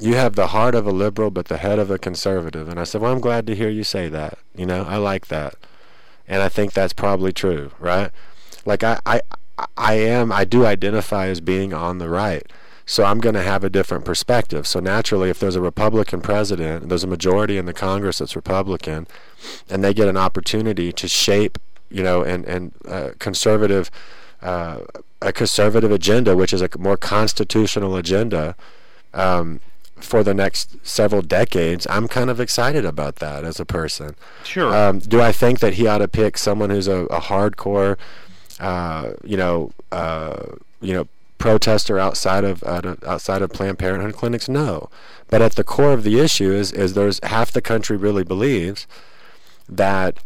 you 0.01 0.15
have 0.15 0.37
the 0.37 0.49
heart 0.49 0.75
of 0.75 0.87
a 0.87 0.93
liberal 0.93 1.31
but 1.31 1.47
the 1.47 1.59
head 1.59 1.79
of 1.79 1.91
a 1.91 1.99
conservative 1.99 2.69
and 2.69 2.79
i 2.79 2.85
said 2.85 3.01
well 3.01 3.13
i'm 3.13 3.21
glad 3.21 3.47
to 3.47 3.55
hear 3.55 3.69
you 3.69 3.85
say 3.85 4.09
that 4.09 4.39
you 4.55 4.67
know 4.67 4.85
i 4.85 4.97
like 4.97 5.27
that 5.29 5.55
and 6.27 6.43
i 6.43 6.49
think 6.49 6.73
that's 6.73 6.93
probably 6.93 7.33
true 7.33 7.71
right 7.79 8.11
like 8.65 8.83
i 8.85 8.99
i 9.05 9.21
i 9.77 9.95
am 9.95 10.31
i 10.31 10.45
do 10.45 10.65
identify 10.65 11.27
as 11.27 11.41
being 11.41 11.73
on 11.73 11.99
the 11.99 12.09
right 12.09 12.47
so 12.89 13.05
i'm 13.05 13.21
going 13.21 13.35
to 13.35 13.43
have 13.43 13.63
a 13.63 13.71
different 13.71 14.05
perspective 14.05 14.67
so 14.67 14.81
naturally 14.81 15.31
if 15.31 15.39
there's 15.39 15.55
a 15.55 15.61
republican 15.61 16.21
president 16.21 16.83
and 16.83 16.91
there's 16.91 17.05
a 17.05 17.09
majority 17.09 17.57
in 17.57 17.67
the 17.67 17.73
congress 17.73 18.19
that's 18.19 18.35
republican 18.35 19.07
and 19.71 19.85
they 19.85 19.95
get 19.95 20.09
an 20.09 20.17
opportunity 20.17 20.93
to 20.93 21.07
shape 21.07 21.59
you 21.91 22.03
know 22.03 22.23
and 22.23 22.45
and 22.47 22.73
uh, 22.89 23.11
conservative 23.19 23.91
uh, 24.43 24.81
a 25.21 25.33
conservative 25.33 25.93
agenda 25.93 26.35
which 26.35 26.53
is 26.53 26.63
a 26.63 26.69
more 26.79 26.97
constitutional 26.97 27.95
agenda 27.95 28.57
um, 29.15 29.61
for 30.01 30.23
the 30.23 30.35
next 30.35 30.77
several 30.87 31.23
decades, 31.23 31.87
I'm 31.91 32.09
kind 32.09 32.31
of 32.31 32.41
excited 32.41 32.85
about 32.85 33.17
that 33.17 33.45
as 33.45 33.59
a 33.61 33.65
person. 33.65 34.15
Sure. 34.45 34.75
Um, 34.75 34.99
do 34.99 35.21
I 35.21 35.33
think 35.33 35.61
that 35.61 35.75
he 35.75 35.87
ought 35.87 35.99
to 35.99 36.09
pick 36.09 36.39
someone 36.39 36.71
who's 36.71 36.89
a, 36.89 37.05
a 37.07 37.21
hardcore, 37.21 37.97
uh, 38.61 39.13
you 39.25 39.37
know, 39.37 39.73
uh, 39.93 40.37
you 40.81 40.95
know, 40.95 41.09
protester 41.39 41.99
outside 41.99 42.45
of 42.45 42.63
of- 42.65 43.03
outside 43.05 43.43
of 43.43 43.51
Planned 43.51 43.79
Parenthood 43.79 44.15
clinics? 44.15 44.49
No. 44.49 44.91
But 45.29 45.43
at 45.43 45.55
the 45.55 45.65
core 45.65 45.93
of 45.93 46.05
the 46.05 46.19
issue 46.21 46.53
is 46.53 46.73
is 46.73 46.95
there's 46.95 47.21
half 47.23 47.53
the 47.53 47.63
country 47.63 47.97
really 47.97 48.25
believes 48.25 48.87
that 49.69 50.19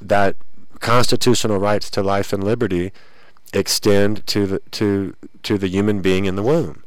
that 0.00 0.36
constitutional 0.80 1.58
rights 1.58 1.90
to 1.90 2.02
life 2.02 2.32
and 2.32 2.42
liberty 2.44 2.92
extend 3.52 4.26
to 4.28 4.46
the 4.46 4.58
to 4.72 5.14
to 5.42 5.58
the 5.58 5.68
human 5.68 6.00
being 6.00 6.24
in 6.24 6.36
the 6.36 6.42
womb. 6.42 6.82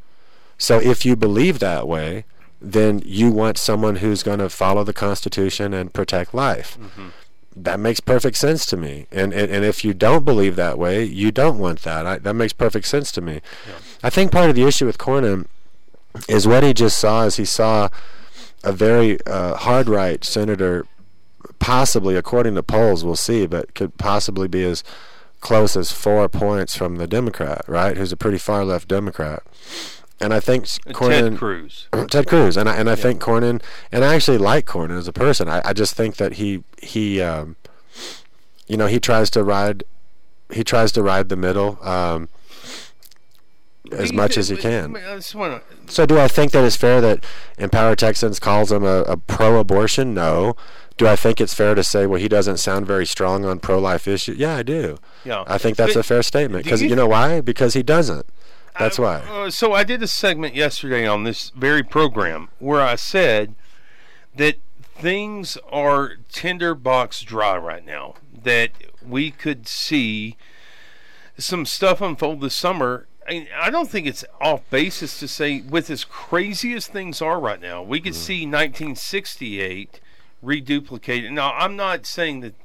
So 0.58 0.80
if 0.80 1.06
you 1.06 1.16
believe 1.16 1.60
that 1.60 1.88
way, 1.88 2.26
then 2.62 3.02
you 3.06 3.32
want 3.32 3.58
someone 3.58 3.98
who's 3.98 4.22
going 4.22 4.38
to 4.40 4.50
follow 4.50 4.84
the 4.84 4.94
Constitution 4.94 5.74
and 5.74 5.92
protect 5.92 6.34
life. 6.34 6.78
Mm-hmm. 6.80 7.08
That 7.56 7.80
makes 7.80 8.00
perfect 8.00 8.38
sense 8.38 8.66
to 8.68 8.78
me. 8.78 9.08
And, 9.12 9.34
and 9.34 9.52
and 9.52 9.66
if 9.66 9.84
you 9.84 9.94
don't 9.94 10.24
believe 10.24 10.56
that 10.56 10.78
way, 10.78 11.04
you 11.04 11.32
don't 11.32 11.60
want 11.60 11.82
that. 11.82 12.06
I, 12.06 12.18
that 12.20 12.34
makes 12.34 12.54
perfect 12.54 12.88
sense 12.88 13.12
to 13.14 13.22
me. 13.22 13.42
I 14.02 14.10
think 14.10 14.32
part 14.32 14.50
of 14.50 14.56
the 14.56 14.64
issue 14.64 14.86
with 14.86 14.98
Cornyn 14.98 15.48
is 16.30 16.48
what 16.48 16.64
he 16.64 16.74
just 16.74 16.98
saw 16.98 17.26
is 17.26 17.36
he 17.36 17.46
saw 17.46 17.90
a 18.64 18.72
very 18.72 19.18
uh, 19.26 19.56
hard 19.56 19.90
right 19.90 20.24
senator, 20.24 20.86
possibly 21.60 22.16
according 22.16 22.56
to 22.56 22.64
polls, 22.64 23.04
we'll 23.04 23.16
see, 23.16 23.46
but 23.48 23.74
could 23.74 23.98
possibly 23.98 24.48
be 24.48 24.64
as 24.64 24.84
close 25.42 25.76
as 25.76 25.92
four 25.92 26.30
points 26.30 26.76
from 26.76 26.98
the 26.98 27.08
Democrat, 27.08 27.64
right? 27.68 27.98
Who's 27.98 28.12
a 28.12 28.18
pretty 28.18 28.38
far 28.38 28.64
left 28.64 28.88
Democrat. 28.88 29.44
And 30.22 30.34
I 30.34 30.40
think 30.40 30.66
Cornyn, 30.66 31.32
Ted 31.32 31.38
Cruz. 31.38 31.88
Ted 32.10 32.28
Cruz, 32.28 32.56
and 32.56 32.70
I, 32.70 32.76
and 32.76 32.90
I 32.90 32.96
think 32.96 33.20
Cornyn, 33.20 33.62
and 33.92 34.06
I 34.06 34.14
actually 34.14 34.38
like 34.38 34.66
Cornyn 34.68 34.98
as 34.98 35.08
a 35.08 35.14
person. 35.14 35.50
I, 35.50 35.62
I 35.66 35.74
just 35.74 35.96
think 35.96 36.18
that 36.18 36.34
he 36.34 36.64
he, 36.82 37.20
um, 37.22 37.56
you 38.68 38.78
know, 38.78 38.86
he 38.86 39.00
tries 39.00 39.32
to 39.32 39.44
ride, 39.44 39.84
he 40.54 40.64
tries 40.64 40.92
to 40.94 41.02
ride 41.02 41.30
the 41.30 41.36
middle 41.36 41.80
um, 41.84 42.30
as 43.92 44.14
much 44.14 44.38
as 44.38 44.50
he 44.50 44.58
can. 44.58 44.94
Want 44.94 45.34
to. 45.34 45.62
So 45.88 46.06
do 46.06 46.20
I 46.20 46.28
think 46.28 46.52
that 46.52 46.64
it's 46.64 46.76
fair 46.76 47.02
that 47.02 47.26
Empower 47.58 47.96
Texans 47.96 48.40
calls 48.40 48.72
him 48.72 48.84
a, 48.84 49.02
a 49.02 49.18
pro-abortion? 49.18 50.14
No. 50.14 50.56
Do 50.98 51.08
I 51.08 51.16
think 51.16 51.42
it's 51.42 51.54
fair 51.54 51.74
to 51.74 51.84
say, 51.84 52.06
well, 52.06 52.20
he 52.20 52.28
doesn't 52.28 52.58
sound 52.58 52.86
very 52.86 53.08
strong 53.08 53.44
on 53.44 53.60
pro-life 53.60 54.08
issues? 54.08 54.38
Yeah, 54.38 54.56
I 54.56 54.62
do. 54.62 54.98
Yeah. 55.26 55.44
I 55.48 55.58
think 55.58 55.78
that's 55.78 55.96
But 55.96 56.02
a 56.02 56.04
fair 56.04 56.22
statement 56.22 56.64
because 56.64 56.84
you 56.84 56.90
you 56.90 56.96
know 56.96 57.08
why? 57.08 57.42
Because 57.42 57.74
he 57.74 57.82
doesn't. 57.82 58.28
That's 58.80 59.00
I- 59.00 59.02
why. 59.02 59.16
uh, 59.30 59.50
so 59.52 59.74
I 59.74 59.84
did 59.84 60.02
a 60.04 60.08
segment 60.08 60.56
yesterday 60.56 61.06
on 61.08 61.24
this 61.24 61.50
very 61.56 61.84
program 61.84 62.50
where 62.60 62.82
I 62.82 62.96
said 62.96 63.56
that 64.36 64.56
things 64.96 65.58
are 65.72 66.14
tinderbox 66.32 67.22
dry 67.22 67.58
right 67.58 67.86
now. 67.86 68.16
That 68.44 68.72
we 69.06 69.32
could 69.32 69.68
see 69.68 70.36
some 71.38 71.66
stuff 71.66 72.02
unfold 72.02 72.42
this 72.42 72.56
summer. 72.56 73.08
I, 73.28 73.48
I 73.56 73.70
don't 73.70 73.90
think 73.90 74.08
it's 74.08 74.24
off 74.40 74.62
basis 74.70 75.20
to 75.20 75.28
say, 75.28 75.62
with 75.62 75.90
as 75.90 76.04
crazy 76.04 76.74
as 76.74 76.88
things 76.88 77.22
are 77.22 77.40
right 77.40 77.62
now, 77.62 77.82
we 77.84 78.00
Mm. 78.00 78.04
could 78.06 78.16
see 78.16 78.46
1968 78.46 80.00
reduplicated. 80.44 81.32
Now, 81.32 81.54
I'm 81.54 81.76
not 81.76 82.06
saying 82.06 82.42
that 82.42 82.56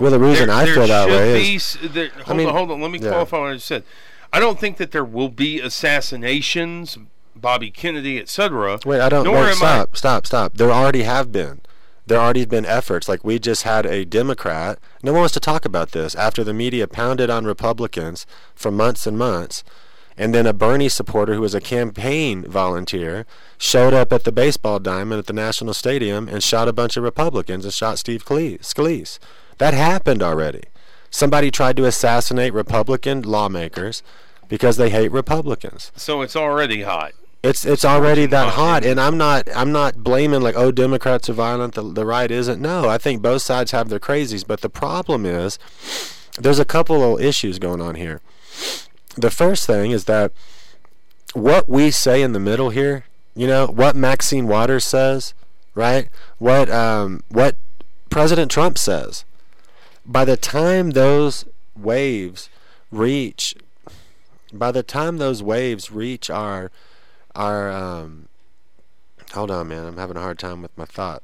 Well, 0.00 0.10
the 0.10 0.18
reason 0.18 0.48
there, 0.48 0.56
I 0.56 0.64
there 0.64 0.74
feel 0.74 0.86
that 0.88 1.08
way 1.08 1.34
be, 1.34 1.54
is 1.56 1.78
there, 1.82 2.08
hold 2.24 2.36
mean, 2.38 2.48
on, 2.48 2.54
hold 2.54 2.70
on. 2.72 2.80
Let 2.80 2.90
me 2.90 2.98
yeah. 2.98 3.10
qualify 3.10 3.38
what 3.38 3.50
I 3.50 3.54
just 3.54 3.66
said. 3.66 3.84
I 4.32 4.40
don't 4.40 4.60
think 4.60 4.76
that 4.76 4.92
there 4.92 5.04
will 5.04 5.28
be 5.28 5.60
assassinations, 5.60 6.98
Bobby 7.34 7.70
Kennedy, 7.70 8.18
etc. 8.18 8.78
Wait, 8.84 9.00
I 9.00 9.08
don't. 9.08 9.24
Nor 9.24 9.44
Wait, 9.44 9.54
stop, 9.54 9.96
stop, 9.96 10.26
stop. 10.26 10.54
There 10.54 10.70
already 10.70 11.02
have 11.02 11.32
been. 11.32 11.60
There 12.06 12.18
already 12.18 12.44
been 12.44 12.66
efforts. 12.66 13.08
Like 13.08 13.24
we 13.24 13.38
just 13.38 13.62
had 13.62 13.86
a 13.86 14.04
Democrat. 14.04 14.78
No 15.02 15.12
one 15.12 15.22
wants 15.22 15.34
to 15.34 15.40
talk 15.40 15.64
about 15.64 15.92
this 15.92 16.14
after 16.14 16.44
the 16.44 16.54
media 16.54 16.86
pounded 16.86 17.30
on 17.30 17.44
Republicans 17.44 18.26
for 18.54 18.70
months 18.70 19.06
and 19.06 19.18
months, 19.18 19.64
and 20.16 20.34
then 20.34 20.46
a 20.46 20.52
Bernie 20.52 20.88
supporter 20.88 21.34
who 21.34 21.40
was 21.40 21.54
a 21.54 21.60
campaign 21.60 22.44
volunteer 22.44 23.26
showed 23.58 23.94
up 23.94 24.12
at 24.12 24.24
the 24.24 24.32
baseball 24.32 24.78
diamond 24.78 25.18
at 25.18 25.26
the 25.26 25.32
National 25.32 25.74
Stadium 25.74 26.28
and 26.28 26.42
shot 26.42 26.68
a 26.68 26.72
bunch 26.72 26.96
of 26.96 27.02
Republicans 27.02 27.64
and 27.64 27.74
shot 27.74 27.98
Steve 27.98 28.24
Scalise. 28.24 29.18
That 29.58 29.74
happened 29.74 30.22
already. 30.22 30.64
Somebody 31.10 31.50
tried 31.50 31.76
to 31.76 31.84
assassinate 31.86 32.52
Republican 32.52 33.22
lawmakers 33.22 34.02
because 34.48 34.76
they 34.76 34.90
hate 34.90 35.10
Republicans. 35.12 35.92
So 35.96 36.22
it's 36.22 36.36
already 36.36 36.82
hot. 36.82 37.12
it's 37.42 37.64
it's 37.64 37.84
already 37.84 38.26
that 38.26 38.52
hot. 38.54 38.84
and 38.84 39.00
i'm 39.00 39.16
not 39.16 39.48
i'm 39.56 39.72
not 39.72 40.04
blaming 40.04 40.42
like 40.42 40.54
oh 40.56 40.70
democrats 40.70 41.28
are 41.30 41.32
violent 41.32 41.74
the, 41.74 41.82
the 41.82 42.04
right 42.04 42.30
isn't. 42.30 42.60
No 42.60 42.86
i 42.88 42.98
think 42.98 43.22
both 43.22 43.40
sides 43.42 43.70
have 43.70 43.88
their 43.88 43.98
crazies 43.98 44.46
but 44.46 44.60
the 44.60 44.68
problem 44.68 45.24
is 45.24 45.58
there's 46.38 46.58
a 46.58 46.64
couple 46.66 47.02
of 47.02 47.20
issues 47.20 47.58
going 47.58 47.80
on 47.80 47.94
here. 47.96 48.20
The 49.16 49.30
first 49.30 49.66
thing 49.66 49.90
is 49.90 50.04
that 50.04 50.32
what 51.32 51.68
we 51.68 51.90
say 51.90 52.20
in 52.22 52.32
the 52.32 52.40
middle 52.40 52.70
here 52.70 53.04
you 53.34 53.46
know 53.46 53.66
what 53.66 53.96
maxine 53.96 54.46
waters 54.46 54.84
says 54.84 55.32
right? 55.74 56.08
What 56.38 56.68
um 56.70 57.22
what 57.30 57.56
president 58.10 58.50
trump 58.50 58.76
says 58.76 59.24
by 60.10 60.24
the 60.24 60.36
time 60.36 60.90
those 60.90 61.44
waves 61.76 62.50
reach 62.90 63.54
by 64.52 64.72
the 64.72 64.82
time 64.82 65.18
those 65.18 65.42
waves 65.42 65.92
reach 65.92 66.28
our 66.28 66.70
our 67.36 67.70
um, 67.70 68.26
hold 69.32 69.50
on, 69.52 69.68
man, 69.68 69.86
I'm 69.86 69.96
having 69.96 70.16
a 70.16 70.20
hard 70.20 70.40
time 70.40 70.62
with 70.62 70.76
my 70.76 70.84
thought. 70.84 71.22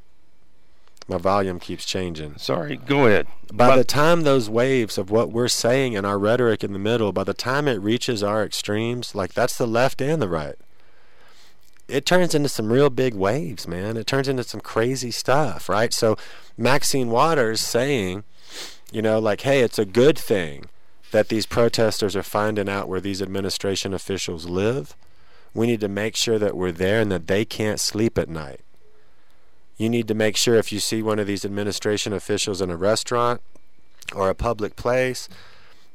My 1.09 1.19
volume 1.19 1.59
keeps 1.59 1.85
changing. 1.85 2.37
Sorry, 2.39 2.77
go 2.77 3.07
ahead. 3.07 3.27
By 3.53 3.69
But- 3.71 3.77
the 3.77 3.85
time 3.85 4.23
those 4.23 4.49
waves 4.49 4.97
of 4.99 5.11
what 5.11 5.33
we're 5.33 5.49
saying 5.49 5.97
and 5.97 6.07
our 6.07 6.19
rhetoric 6.19 6.63
in 6.63 6.73
the 6.73 6.79
middle, 6.79 7.11
by 7.13 7.25
the 7.25 7.35
time 7.35 7.67
it 7.67 7.81
reaches 7.81 8.23
our 8.23 8.45
extremes, 8.45 9.15
like 9.17 9.33
that's 9.35 9.59
the 9.59 9.67
left 9.67 10.01
and 10.01 10.23
the 10.23 10.29
right, 10.29 10.55
it 11.89 12.07
turns 12.07 12.35
into 12.35 12.49
some 12.49 12.73
real 12.73 12.91
big 12.91 13.15
waves, 13.15 13.67
man. 13.69 13.97
It 13.97 14.07
turns 14.07 14.29
into 14.29 14.43
some 14.45 14.61
crazy 14.61 15.11
stuff, 15.13 15.69
right? 15.69 15.93
So 15.93 16.17
Maxine 16.57 17.09
Waters 17.11 17.61
saying, 17.61 18.23
you 18.93 19.03
know, 19.03 19.19
like, 19.19 19.43
hey, 19.43 19.61
it's 19.61 19.79
a 19.79 19.85
good 19.85 20.19
thing 20.19 20.67
that 21.11 21.29
these 21.29 21.47
protesters 21.47 22.17
are 22.17 22.23
finding 22.23 22.69
out 22.69 22.89
where 22.89 23.01
these 23.01 23.23
administration 23.23 23.95
officials 23.95 24.47
live. 24.47 24.97
We 25.55 25.67
need 25.67 25.81
to 25.81 25.89
make 25.89 26.17
sure 26.17 26.39
that 26.39 26.57
we're 26.57 26.73
there 26.73 27.01
and 27.01 27.11
that 27.11 27.27
they 27.27 27.45
can't 27.45 27.81
sleep 27.81 28.19
at 28.19 28.29
night. 28.29 28.61
You 29.77 29.89
need 29.89 30.09
to 30.09 30.15
make 30.15 30.37
sure 30.37 30.57
if 30.57 30.73
you 30.73 30.81
see 30.81 31.03
one 31.03 31.19
of 31.19 31.27
these 31.27 31.45
administration 31.45 32.13
officials 32.13 32.61
in 32.61 32.71
a 32.71 32.77
restaurant 32.77 33.41
or 34.15 34.29
a 34.29 34.35
public 34.35 34.77
place, 34.77 35.29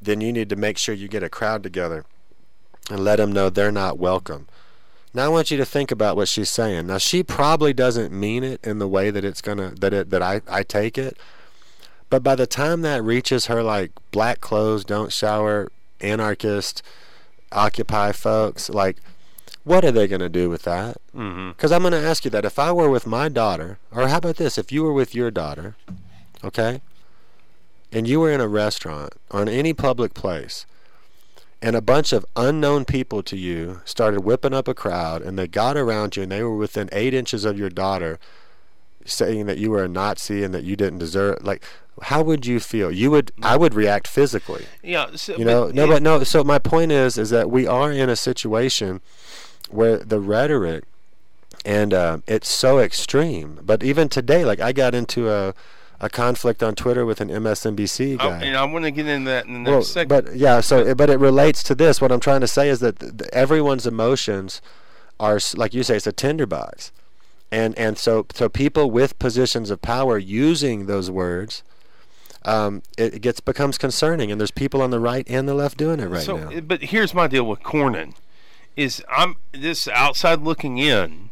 then 0.01 0.21
you 0.21 0.31
need 0.33 0.50
to 0.50 0.55
make 0.55 0.77
sure 0.77 0.95
you 0.95 1.07
get 1.07 1.24
a 1.24 1.29
crowd 1.29 1.63
together 1.63 2.05
and 2.89 3.03
let 3.03 3.17
them 3.17 3.31
know 3.31 3.50
they're 3.50 3.71
not 3.71 3.98
welcome. 3.98 4.48
Now 5.13 5.25
I 5.25 5.29
want 5.29 5.51
you 5.51 5.57
to 5.57 5.65
think 5.65 5.91
about 5.91 6.15
what 6.15 6.29
she's 6.29 6.50
saying. 6.50 6.88
Now 6.88 6.98
she 6.98 7.21
probably 7.21 7.74
doesn't 7.74 8.13
mean 8.13 8.43
it 8.43 8.65
in 8.65 8.79
the 8.79 8.88
way 8.88 9.12
that 9.12 9.25
it's 9.25 9.41
gonna 9.41 9.71
that 9.79 9.93
it 9.93 10.10
that 10.10 10.21
I, 10.21 10.41
I 10.48 10.63
take 10.63 10.98
it. 10.98 11.17
But 12.12 12.22
by 12.22 12.36
the 12.36 12.46
time 12.46 12.82
that 12.82 13.03
reaches 13.03 13.48
her 13.48 13.63
like 13.63 13.91
black 14.12 14.41
clothes, 14.41 14.84
don't 14.84 15.12
shower, 15.12 15.72
anarchist, 16.00 16.84
occupy 17.51 18.12
folks, 18.12 18.70
like 18.70 18.98
what 19.63 19.86
are 19.86 19.91
they 19.91 20.08
gonna 20.08 20.30
do 20.30 20.50
with 20.50 20.63
that? 20.63 20.98
Mm-hmm. 21.15 21.50
Because 21.51 21.72
I'm 21.72 21.82
going 21.82 21.91
to 21.94 22.00
ask 22.00 22.25
you 22.25 22.32
that 22.32 22.46
if 22.46 22.58
I 22.58 22.72
were 22.72 22.89
with 22.89 23.06
my 23.06 23.30
daughter, 23.30 23.77
or 23.91 24.08
how 24.08 24.18
about 24.18 24.38
this? 24.38 24.58
If 24.58 24.72
you 24.72 24.84
were 24.84 24.94
with 24.94 25.13
your 25.13 25.30
daughter, 25.30 25.75
okay, 26.44 26.82
and 27.91 28.08
you 28.08 28.20
were 28.20 28.32
in 28.32 28.41
a 28.41 28.48
restaurant 28.48 29.13
or 29.30 29.41
in 29.41 29.50
any 29.50 29.74
public 29.74 30.13
place, 30.13 30.65
and 31.62 31.75
a 31.75 31.82
bunch 31.82 32.12
of 32.12 32.25
unknown 32.36 32.86
people 32.86 33.22
to 33.24 33.38
you 33.38 33.82
started 33.86 34.22
whipping 34.22 34.53
up 34.53 34.68
a 34.68 34.74
crowd, 34.74 35.22
and 35.22 35.38
they 35.38 35.48
got 35.48 35.77
around 35.77 36.15
you, 36.15 36.24
and 36.24 36.32
they 36.32 36.41
were 36.41 36.58
within 36.58 36.89
eight 36.91 37.13
inches 37.13 37.46
of 37.46 37.60
your 37.60 37.70
daughter, 37.70 38.20
saying 39.06 39.46
that 39.46 39.60
you 39.60 39.70
were 39.70 39.84
a 39.84 39.88
Nazi 39.88 40.44
and 40.44 40.53
that 40.53 40.63
you 40.63 40.75
didn't 40.75 41.00
deserve, 41.00 41.44
like, 41.44 41.63
how 42.01 42.22
would 42.24 42.46
you 42.46 42.60
feel? 42.60 42.91
You 42.91 43.12
would, 43.12 43.31
I 43.43 43.58
would 43.58 43.74
react 43.74 44.08
physically. 44.08 44.65
yeah, 44.84 45.08
so, 45.15 45.36
You 45.38 45.46
know, 45.46 45.67
no, 45.70 45.86
it- 45.86 45.88
but 45.88 46.01
no. 46.03 46.24
So 46.24 46.43
my 46.43 46.60
point 46.60 46.91
is, 46.91 47.17
is 47.17 47.29
that 47.29 47.50
we 47.50 47.67
are 47.67 47.91
in 47.91 48.10
a 48.10 48.15
situation 48.15 49.01
where 49.70 49.98
the 49.98 50.20
rhetoric 50.20 50.84
and 51.63 51.93
uh, 51.93 52.17
it's 52.27 52.50
so 52.50 52.79
extreme. 52.79 53.60
But 53.62 53.84
even 53.84 54.10
today, 54.10 54.43
like 54.46 54.60
I 54.60 54.72
got 54.74 54.96
into 54.96 55.29
a 55.29 55.53
a 56.03 56.10
conflict 56.10 56.63
on 56.63 56.74
Twitter 56.74 57.05
with 57.05 57.22
an 57.22 57.29
MSNBC 57.29 58.13
I- 58.13 58.15
guy. 58.17 58.41
and 58.46 58.58
I 58.58 58.63
want 58.63 58.86
to 58.86 58.89
get 58.91 59.05
into 59.05 59.29
that 59.29 59.46
in 59.46 59.53
the 59.53 59.60
next 59.60 59.70
well, 59.72 59.81
segment. 59.84 60.25
but 60.25 60.36
yeah, 60.36 60.60
so 60.60 60.79
it- 60.79 60.98
but 60.98 61.12
it 61.12 61.20
relates 61.20 61.62
to 61.63 61.75
this. 61.75 62.01
What 62.01 62.12
I'm 62.12 62.20
trying 62.20 62.41
to 62.41 62.48
say 62.48 62.70
is 62.70 62.79
that 62.79 63.00
th- 63.00 63.17
th- 63.17 63.29
everyone's 63.31 63.86
emotions 63.86 64.62
are, 65.20 65.39
like 65.55 65.75
you 65.75 65.84
say, 65.84 65.98
it's 65.98 66.08
a 66.08 66.12
tinderbox, 66.12 66.91
and 67.51 67.77
and 67.77 68.00
so 68.00 68.25
so 68.34 68.50
people 68.50 68.89
with 68.89 69.20
positions 69.20 69.70
of 69.70 69.84
power 69.84 70.17
using 70.17 70.88
those 70.88 71.12
words. 71.12 71.62
Um, 72.43 72.81
it, 72.98 73.15
it 73.15 73.19
gets 73.21 73.39
becomes 73.39 73.77
concerning, 73.77 74.31
and 74.31 74.41
there's 74.41 74.51
people 74.51 74.81
on 74.81 74.89
the 74.89 75.00
right 75.00 75.27
and 75.30 75.47
the 75.47 75.54
left 75.54 75.77
doing 75.77 75.99
it 75.99 76.08
right 76.08 76.23
so, 76.23 76.38
now. 76.38 76.60
but 76.62 76.82
here's 76.82 77.13
my 77.13 77.27
deal 77.27 77.43
with 77.43 77.62
Cornyn, 77.62 78.15
is 78.75 79.04
I'm 79.10 79.36
this 79.51 79.88
outside 79.88 80.41
looking 80.41 80.80
in, 80.80 81.30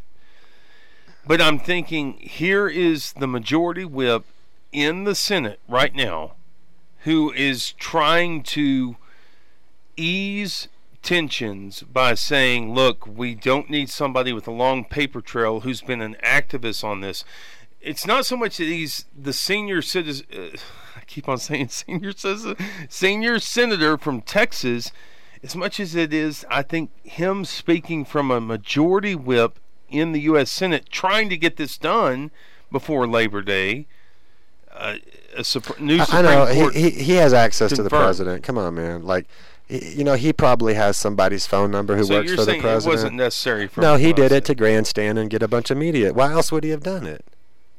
but 1.26 1.42
I'm 1.42 1.58
thinking 1.58 2.14
here 2.20 2.68
is 2.68 3.14
the 3.14 3.28
majority 3.28 3.86
whip 3.86 4.24
in 4.72 5.04
the 5.04 5.16
Senate 5.16 5.60
right 5.68 5.96
now, 5.96 6.34
who 7.06 7.32
is 7.32 7.72
trying 7.74 8.44
to 8.44 8.98
ease 9.98 10.68
tensions 11.02 11.82
by 11.84 12.14
saying, 12.14 12.74
look, 12.74 13.08
we 13.08 13.34
don't 13.34 13.70
need 13.70 13.90
somebody 13.90 14.34
with 14.34 14.48
a 14.48 14.52
long 14.52 14.84
paper 14.84 15.22
trail 15.22 15.62
who's 15.62 15.82
been 15.82 16.02
an 16.02 16.16
activist 16.24 16.84
on 16.84 17.02
this. 17.02 17.24
It's 17.82 18.06
not 18.06 18.26
so 18.26 18.36
much 18.36 18.58
that 18.58 18.66
he's 18.66 19.06
the 19.18 19.34
senior 19.34 19.82
citizen. 19.82 20.26
Uh, 20.34 20.58
keep 21.10 21.28
on 21.28 21.38
saying 21.50 21.70
senior 21.70 22.12
citizen, 22.14 22.56
senior 22.88 23.40
senator 23.40 23.98
from 23.98 24.22
Texas, 24.22 24.92
as 25.44 25.56
much 25.56 25.80
as 25.80 25.96
it 25.96 26.14
is, 26.14 26.46
I 26.50 26.62
think 26.62 26.92
him 27.06 27.44
speaking 27.46 28.06
from 28.06 28.32
a 28.32 28.40
majority 28.40 29.16
whip 29.16 29.60
in 29.90 30.12
the 30.12 30.22
U.S. 30.22 30.52
Senate, 30.52 30.90
trying 30.90 31.30
to 31.30 31.38
get 31.38 31.58
this 31.58 31.78
done 31.78 32.32
before 32.72 33.08
Labor 33.08 33.42
Day. 33.42 33.88
Uh, 34.72 34.98
a 35.36 35.44
Sup- 35.44 35.80
new 35.80 35.98
I, 36.00 36.06
I 36.12 36.22
know 36.22 36.54
Court. 36.54 36.76
he, 36.76 36.90
he 36.92 37.04
he 37.04 37.14
has 37.16 37.34
access 37.34 37.72
to 37.74 37.84
the 37.84 37.90
president. 37.90 38.44
Come 38.44 38.58
on, 38.58 38.76
man. 38.76 39.04
Like, 39.04 39.28
you 39.68 40.04
know, 40.04 40.14
he 40.14 40.32
probably 40.32 40.76
has 40.76 40.96
somebody's 40.98 41.46
phone 41.46 41.72
number 41.72 41.98
who 41.98 42.04
so 42.06 42.16
works 42.16 42.32
for 42.32 42.38
the 42.38 42.46
saying 42.46 42.62
it 42.62 42.66
wasn't 42.66 42.86
president. 42.92 43.16
necessary 43.16 43.68
for 43.68 43.82
No, 43.82 43.96
he 43.98 44.14
did 44.14 44.32
it 44.32 44.46
to 44.46 44.56
grandstand 44.56 45.18
and 45.20 45.30
get 45.30 45.42
a 45.44 45.48
bunch 45.48 45.70
of 45.72 45.78
media. 45.78 46.14
Why 46.14 46.32
else 46.32 46.52
would 46.52 46.64
he 46.64 46.70
have 46.70 46.84
done 46.84 47.06
it? 47.06 47.26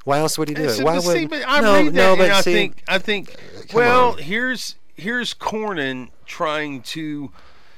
Why 0.04 0.18
else 0.18 0.38
would 0.38 0.48
he 0.48 0.54
do 0.54 0.64
it? 0.64 0.82
Why 0.82 0.94
would 0.94 1.02
see, 1.02 1.28
I 1.46 1.60
no, 1.60 1.74
read 1.74 1.86
that 1.86 1.92
no, 1.94 2.16
but 2.16 2.24
and 2.24 2.32
I 2.32 2.40
see, 2.40 2.52
think 2.52 2.82
I 2.88 2.98
think 2.98 3.28
come 3.68 3.74
well 3.74 4.12
on. 4.12 4.18
here's 4.18 4.76
here's 4.94 5.34
Cornyn 5.34 6.08
trying 6.26 6.82
to 6.82 7.30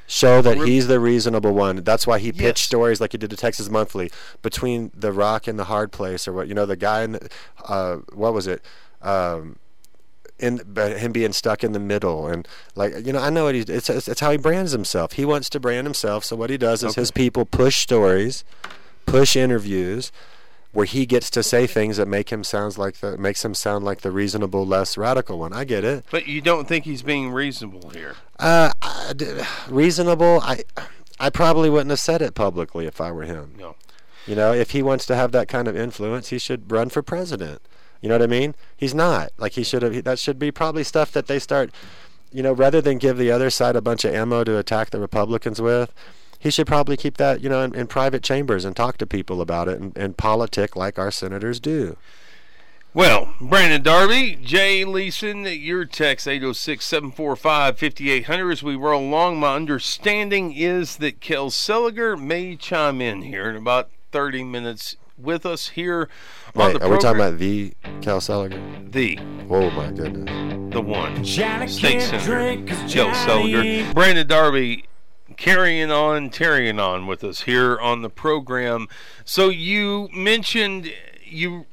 show 0.06 0.42
that 0.42 0.58
he's 0.58 0.86
the 0.88 1.00
reasonable 1.00 1.52
one. 1.52 1.76
That's 1.82 2.06
why 2.06 2.18
he 2.18 2.30
pitched 2.32 2.42
Yes. 2.42 2.60
stories 2.60 3.00
like 3.00 3.12
he 3.12 3.18
did 3.18 3.30
to 3.30 3.36
Texas 3.36 3.68
Monthly 3.68 4.10
between 4.42 4.90
the 4.94 5.12
rock 5.12 5.46
and 5.48 5.58
the 5.58 5.64
hard 5.64 5.90
place, 5.90 6.28
or 6.28 6.32
what 6.32 6.48
you 6.48 6.54
know, 6.54 6.66
the 6.66 6.76
guy 6.76 7.02
in 7.02 7.12
the, 7.12 7.28
uh, 7.66 7.96
what 8.12 8.34
was 8.34 8.46
it? 8.46 8.62
Um, 9.00 9.56
in 10.38 10.60
but 10.66 10.98
him 10.98 11.12
being 11.12 11.32
stuck 11.32 11.62
in 11.62 11.70
the 11.72 11.78
middle 11.78 12.26
and 12.26 12.48
like 12.74 13.06
you 13.06 13.12
know 13.12 13.20
I 13.20 13.30
know 13.30 13.44
what 13.44 13.54
he's 13.54 13.68
it's, 13.68 13.88
it's 13.88 14.08
it's 14.08 14.20
how 14.20 14.30
he 14.32 14.36
brands 14.38 14.72
himself. 14.72 15.12
He 15.12 15.24
wants 15.24 15.48
to 15.50 15.60
brand 15.60 15.86
himself. 15.86 16.24
So 16.24 16.36
what 16.36 16.50
he 16.50 16.56
does 16.56 16.82
is 16.82 16.94
his 16.96 17.10
people 17.10 17.44
push 17.44 17.76
stories, 17.78 18.44
push 19.06 19.36
interviews 19.36 20.10
where 20.72 20.86
he 20.86 21.04
gets 21.06 21.30
to 21.30 21.42
say 21.42 21.66
things 21.66 21.98
that 21.98 22.08
make 22.08 22.30
him 22.30 22.42
sounds 22.42 22.78
like 22.78 22.96
the 22.96 23.16
makes 23.18 23.44
him 23.44 23.54
sound 23.54 23.84
like 23.84 24.00
the 24.00 24.10
reasonable, 24.10 24.66
less 24.66 24.96
radical 24.96 25.38
one. 25.38 25.52
I 25.52 25.64
get 25.64 25.84
it. 25.84 26.04
but 26.10 26.26
you 26.26 26.40
don't 26.40 26.66
think 26.66 26.84
he's 26.84 27.02
being 27.02 27.30
reasonable 27.30 27.90
here. 27.90 28.16
Uh, 28.38 28.72
I 28.80 29.12
reasonable. 29.68 30.40
I, 30.42 30.62
I 31.20 31.30
probably 31.30 31.70
wouldn't 31.70 31.90
have 31.90 32.00
said 32.00 32.22
it 32.22 32.34
publicly 32.34 32.86
if 32.86 33.00
I 33.00 33.12
were 33.12 33.24
him. 33.24 33.54
No. 33.58 33.76
You 34.26 34.34
know, 34.34 34.52
if 34.52 34.70
he 34.70 34.82
wants 34.82 35.04
to 35.06 35.16
have 35.16 35.32
that 35.32 35.48
kind 35.48 35.68
of 35.68 35.76
influence, 35.76 36.28
he 36.28 36.38
should 36.38 36.70
run 36.70 36.88
for 36.88 37.02
president. 37.02 37.60
You 38.00 38.08
know 38.08 38.14
what 38.16 38.22
I 38.22 38.26
mean? 38.26 38.54
He's 38.76 38.94
not. 38.94 39.30
Like 39.36 39.52
he 39.52 39.62
should 39.62 39.82
have. 39.82 40.04
That 40.04 40.18
should 40.18 40.38
be 40.38 40.50
probably 40.50 40.84
stuff 40.84 41.12
that 41.12 41.26
they 41.26 41.38
start. 41.38 41.70
You 42.32 42.42
know, 42.42 42.52
rather 42.52 42.80
than 42.80 42.96
give 42.98 43.18
the 43.18 43.30
other 43.30 43.50
side 43.50 43.76
a 43.76 43.82
bunch 43.82 44.04
of 44.04 44.14
ammo 44.14 44.42
to 44.44 44.56
attack 44.58 44.90
the 44.90 45.00
Republicans 45.00 45.60
with, 45.60 45.92
he 46.42 46.50
should 46.50 46.66
probably 46.66 46.96
keep 46.96 47.18
that, 47.18 47.40
you 47.40 47.48
know, 47.48 47.62
in, 47.62 47.72
in 47.74 47.86
private 47.86 48.22
chambers 48.24 48.64
and 48.64 48.74
talk 48.74 48.98
to 48.98 49.06
people 49.06 49.40
about 49.40 49.68
it 49.68 49.78
and, 49.80 49.96
and 49.96 50.16
politic 50.16 50.74
like 50.74 50.98
our 50.98 51.12
senators 51.12 51.60
do. 51.60 51.96
Well, 52.92 53.32
Brandon 53.40 53.80
Darby, 53.80 54.36
Jay 54.42 54.84
Leeson, 54.84 55.44
your 55.46 55.84
text 55.84 56.26
806 56.26 56.84
745 56.84 57.78
5800 57.78 58.50
as 58.50 58.62
we 58.64 58.74
roll 58.74 59.02
along. 59.08 59.38
My 59.38 59.54
understanding 59.54 60.52
is 60.52 60.96
that 60.96 61.20
Kel 61.20 61.48
Seliger 61.48 62.20
may 62.20 62.56
chime 62.56 63.00
in 63.00 63.22
here 63.22 63.48
in 63.48 63.54
about 63.56 63.88
30 64.10 64.42
minutes 64.44 64.96
with 65.16 65.46
us 65.46 65.68
here 65.68 66.08
on 66.56 66.66
Wait, 66.72 66.80
the 66.80 66.84
are 66.84 66.90
we 66.90 66.98
talking 66.98 67.20
about 67.20 67.38
the 67.38 67.72
Cal 68.02 68.18
Seliger? 68.18 68.92
the 68.92 69.16
Oh 69.48 69.70
my 69.70 69.90
goodness. 69.92 70.74
the 70.74 70.80
one 70.80 71.22
Johnny 71.22 71.68
state 71.68 72.02
senator 72.02 72.24
drink 72.26 72.68
'cause 72.68 72.92
Kel 72.92 73.06
Johnny 73.14 73.52
Seliger. 73.52 73.94
Brandon 73.94 74.26
Darby 74.26 74.84
carrying 75.42 75.90
on, 75.90 76.30
carrying 76.30 76.78
on 76.78 77.04
with 77.04 77.24
us 77.24 77.42
here 77.42 77.76
on 77.80 78.00
the 78.02 78.08
program. 78.08 78.86
So 79.24 79.48
you 79.48 80.08
mentioned 80.14 80.92
you 81.24 81.66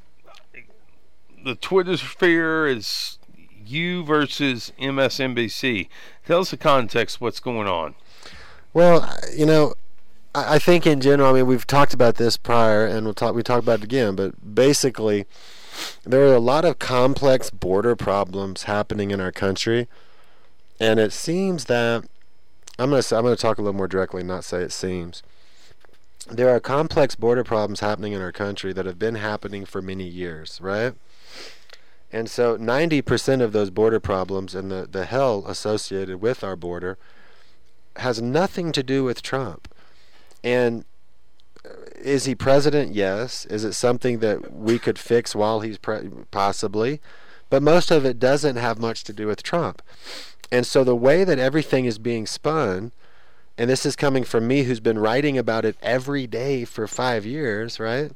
the 1.46 1.54
Twitter 1.54 1.96
sphere 1.96 2.66
is 2.66 3.20
you 3.64 4.04
versus 4.04 4.74
MSNBC. 4.80 5.88
Tell 6.26 6.40
us 6.40 6.50
the 6.50 6.58
context. 6.58 7.22
What's 7.22 7.40
going 7.40 7.68
on? 7.68 7.94
Well, 8.74 9.08
you 9.36 9.46
know, 9.46 9.76
I, 10.34 10.58
think 10.58 10.88
in 10.88 11.00
general, 11.00 11.30
I 11.30 11.34
mean, 11.34 11.46
we've 11.46 11.68
talked 11.68 11.94
about 11.94 12.16
this 12.16 12.38
prior, 12.38 12.88
and 12.88 13.06
we'll 13.06 13.14
talk. 13.14 13.36
We 13.36 13.44
talk 13.44 13.62
about 13.62 13.80
it 13.80 13.84
again, 13.86 14.16
but 14.16 14.56
basically, 14.56 15.28
there 16.04 16.24
are 16.24 16.34
a 16.34 16.40
lot 16.40 16.66
of 16.66 16.80
complex 16.80 17.52
border 17.52 17.96
problems 17.96 18.64
happening 18.64 19.12
in 19.12 19.22
our 19.22 19.32
country, 19.32 19.88
and 20.80 21.00
it 21.00 21.14
seems 21.14 21.66
that 21.66 22.06
I'm 22.80 22.90
gonna 22.92 23.04
I'm 23.12 23.24
gonna 23.24 23.36
talk 23.36 23.58
a 23.58 23.62
little 23.62 23.78
more 23.78 23.90
directly, 23.90 24.24
not 24.24 24.46
say 24.46 24.62
it 24.62 24.72
seems. 24.72 25.22
There 26.32 26.50
are 26.50 26.62
complex 26.62 27.16
border 27.16 27.44
problems 27.44 27.82
happening 27.82 28.14
in 28.14 28.22
our 28.22 28.32
country 28.32 28.72
that 28.72 28.86
have 28.86 28.98
been 28.98 29.16
happening 29.16 29.66
for 29.66 29.82
many 29.82 30.06
years, 30.06 30.60
right? 30.62 30.94
And 32.12 32.30
so 32.30 32.58
90% 32.58 33.42
of 33.42 33.52
those 33.52 33.70
border 33.70 34.00
problems 34.00 34.56
and 34.56 34.72
the, 34.72 34.88
the 34.90 35.06
hell 35.06 35.44
associated 35.48 36.22
with 36.22 36.44
our 36.44 36.56
border 36.56 36.98
has 37.98 38.22
nothing 38.22 38.72
to 38.72 38.82
do 38.82 39.04
with 39.04 39.22
Trump. 39.22 39.68
And 40.44 40.86
uh, 41.66 41.70
is 41.96 42.26
he 42.26 42.34
president? 42.34 42.96
Yes. 42.96 43.46
Is 43.46 43.64
it 43.64 43.74
something 43.74 44.20
that 44.20 44.54
we 44.54 44.80
could 44.80 44.98
fix 44.98 45.36
while 45.36 45.60
he's 45.60 45.78
pre- 45.78 46.10
possibly? 46.32 47.00
But 47.50 47.62
most 47.62 47.92
of 47.92 48.06
it 48.06 48.20
doesn't 48.20 48.56
have 48.56 48.80
much 48.80 49.04
to 49.04 49.14
do 49.14 49.28
with 49.28 49.44
Trump. 49.44 49.82
And 50.52 50.66
so 50.66 50.84
the 50.84 50.96
way 50.96 51.24
that 51.24 51.40
everything 51.40 51.86
is 51.86 51.98
being 52.00 52.26
spun, 52.26 52.92
and 53.58 53.70
this 53.70 53.86
is 53.86 53.96
coming 53.96 54.24
from 54.24 54.48
me 54.48 54.64
who's 54.64 54.80
been 54.80 54.98
writing 54.98 55.38
about 55.38 55.66
it 55.66 55.78
every 55.82 56.26
day 56.26 56.66
for 56.66 56.88
five 56.88 57.26
years, 57.26 57.80
right? 57.80 58.12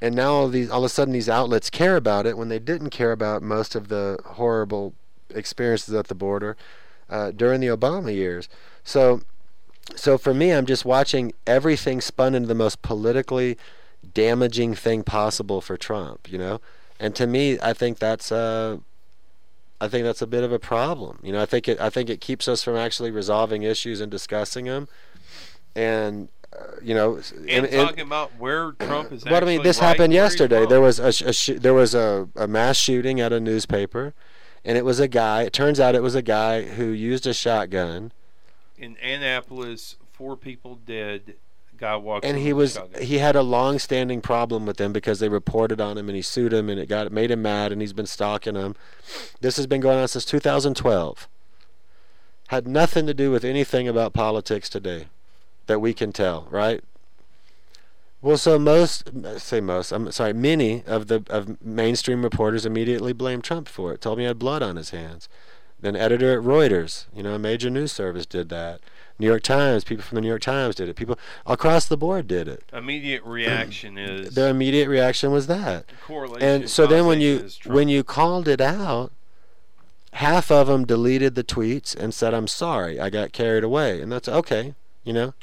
And 0.00 0.14
now 0.14 0.32
all 0.32 0.48
these 0.48 0.70
all 0.70 0.80
of 0.80 0.84
a 0.84 0.88
sudden 0.88 1.12
these 1.12 1.28
outlets 1.28 1.70
care 1.70 1.96
about 1.96 2.26
it 2.26 2.38
when 2.38 2.48
they 2.48 2.60
didn't 2.60 2.90
care 2.90 3.10
about 3.10 3.42
most 3.42 3.74
of 3.74 3.88
the 3.88 4.18
horrible 4.24 4.94
experiences 5.34 5.94
at 5.94 6.06
the 6.06 6.14
border 6.14 6.56
uh, 7.10 7.32
during 7.32 7.60
the 7.60 7.66
Obama 7.66 8.14
years. 8.14 8.48
So 8.84 9.22
so 9.96 10.18
for 10.18 10.34
me, 10.34 10.52
I'm 10.52 10.66
just 10.66 10.84
watching 10.84 11.32
everything 11.46 12.00
spun 12.00 12.34
into 12.34 12.46
the 12.46 12.54
most 12.54 12.82
politically 12.82 13.56
damaging 14.14 14.74
thing 14.74 15.02
possible 15.02 15.60
for 15.60 15.76
Trump, 15.76 16.30
you 16.30 16.38
know. 16.38 16.60
And 17.00 17.14
to 17.16 17.26
me, 17.26 17.58
I 17.60 17.72
think 17.72 17.98
that's 17.98 18.30
uh, 18.30 18.78
I 19.80 19.88
think 19.88 20.04
that's 20.04 20.22
a 20.22 20.26
bit 20.26 20.42
of 20.44 20.52
a 20.52 20.58
problem. 20.58 21.18
You 21.22 21.32
know, 21.32 21.40
I 21.40 21.46
think 21.46 21.68
it 21.68 21.80
I 21.80 21.90
think 21.90 22.10
it 22.10 22.20
keeps 22.20 22.48
us 22.48 22.62
from 22.62 22.76
actually 22.76 23.10
resolving 23.10 23.62
issues 23.62 24.00
and 24.00 24.10
discussing 24.10 24.64
them. 24.64 24.88
And 25.76 26.28
uh, 26.52 26.64
you 26.82 26.94
know, 26.94 27.16
And, 27.36 27.48
and- 27.50 27.66
and- 27.66 27.88
talking 27.88 28.00
about 28.06 28.32
where 28.38 28.72
Trump 28.72 29.12
is. 29.12 29.24
well, 29.24 29.42
I 29.42 29.46
mean, 29.46 29.62
this 29.62 29.80
right 29.80 29.88
happened 29.88 30.12
yesterday. 30.12 30.66
There 30.66 30.80
was 30.80 30.98
a, 30.98 31.08
a 31.28 31.32
sh- 31.32 31.50
there 31.58 31.74
was 31.74 31.94
a, 31.94 32.28
a 32.36 32.48
mass 32.48 32.76
shooting 32.78 33.20
at 33.20 33.32
a 33.32 33.38
newspaper, 33.40 34.14
and 34.64 34.76
it 34.78 34.84
was 34.84 34.98
a 34.98 35.08
guy. 35.08 35.42
It 35.42 35.52
turns 35.52 35.78
out 35.78 35.94
it 35.94 36.02
was 36.02 36.14
a 36.14 36.22
guy 36.22 36.62
who 36.62 36.86
used 36.86 37.26
a 37.26 37.34
shotgun, 37.34 38.12
in 38.78 38.96
Annapolis, 39.02 39.96
four 40.12 40.36
people 40.36 40.76
dead. 40.76 41.34
Guy 41.78 41.96
walks. 41.96 42.26
and 42.26 42.38
he 42.38 42.52
was 42.52 42.74
shotgun. 42.74 43.02
he 43.02 43.18
had 43.18 43.36
a 43.36 43.42
long-standing 43.42 44.20
problem 44.20 44.66
with 44.66 44.76
them 44.76 44.92
because 44.92 45.20
they 45.20 45.28
reported 45.28 45.80
on 45.80 45.96
him 45.96 46.08
and 46.08 46.16
he 46.16 46.22
sued 46.22 46.52
him 46.52 46.68
and 46.68 46.78
it 46.78 46.88
got 46.88 47.10
made 47.12 47.30
him 47.30 47.42
mad 47.42 47.72
and 47.72 47.80
he's 47.80 47.92
been 47.92 48.06
stalking 48.06 48.54
them. 48.54 48.74
This 49.40 49.56
has 49.56 49.66
been 49.66 49.80
going 49.80 49.98
on 49.98 50.08
since 50.08 50.24
2012. 50.24 51.28
Had 52.48 52.66
nothing 52.66 53.06
to 53.06 53.14
do 53.14 53.30
with 53.30 53.44
anything 53.44 53.86
about 53.86 54.12
politics 54.12 54.68
today, 54.68 55.06
that 55.66 55.80
we 55.80 55.92
can 55.94 56.12
tell, 56.12 56.46
right? 56.50 56.82
Well, 58.20 58.36
so 58.36 58.58
most 58.58 59.10
say 59.38 59.60
most. 59.60 59.92
I'm 59.92 60.10
sorry, 60.10 60.32
many 60.32 60.82
of 60.86 61.06
the 61.06 61.22
of 61.28 61.64
mainstream 61.64 62.22
reporters 62.22 62.66
immediately 62.66 63.12
blamed 63.12 63.44
Trump 63.44 63.68
for 63.68 63.92
it. 63.92 64.00
Told 64.00 64.18
me 64.18 64.24
he 64.24 64.28
had 64.28 64.38
blood 64.38 64.62
on 64.62 64.76
his 64.76 64.90
hands. 64.90 65.28
Then 65.80 65.94
editor 65.94 66.36
at 66.36 66.44
Reuters, 66.44 67.04
you 67.14 67.22
know, 67.22 67.34
a 67.34 67.38
major 67.38 67.70
news 67.70 67.92
service, 67.92 68.26
did 68.26 68.48
that. 68.48 68.80
New 69.18 69.26
York 69.26 69.42
Times, 69.42 69.82
people 69.84 70.04
from 70.04 70.14
the 70.16 70.20
New 70.20 70.28
York 70.28 70.42
Times 70.42 70.76
did 70.76 70.88
it. 70.88 70.94
People 70.94 71.18
across 71.44 71.86
the 71.86 71.96
board 71.96 72.28
did 72.28 72.46
it. 72.46 72.62
Immediate 72.72 73.24
reaction 73.24 73.98
is 73.98 74.34
Their 74.34 74.48
immediate 74.50 74.88
reaction 74.88 75.32
was 75.32 75.48
that. 75.48 75.86
correlation. 76.06 76.48
And 76.48 76.70
so 76.70 76.86
then 76.86 77.06
when 77.06 77.20
you 77.20 77.34
causation 77.38 77.46
is 77.46 77.56
Trump. 77.56 77.74
when 77.74 77.88
you 77.88 78.04
called 78.04 78.46
it 78.46 78.60
out, 78.60 79.10
half 80.12 80.50
of 80.52 80.68
them 80.68 80.84
deleted 80.84 81.34
the 81.34 81.42
tweets 81.44 81.96
and 81.96 82.14
said, 82.14 82.32
"I'm 82.32 82.46
sorry, 82.46 83.00
I 83.00 83.10
got 83.10 83.32
carried 83.32 83.64
away," 83.64 84.00
and 84.00 84.10
that's 84.12 84.28
okay, 84.28 84.74
you 85.04 85.12
know. 85.12 85.34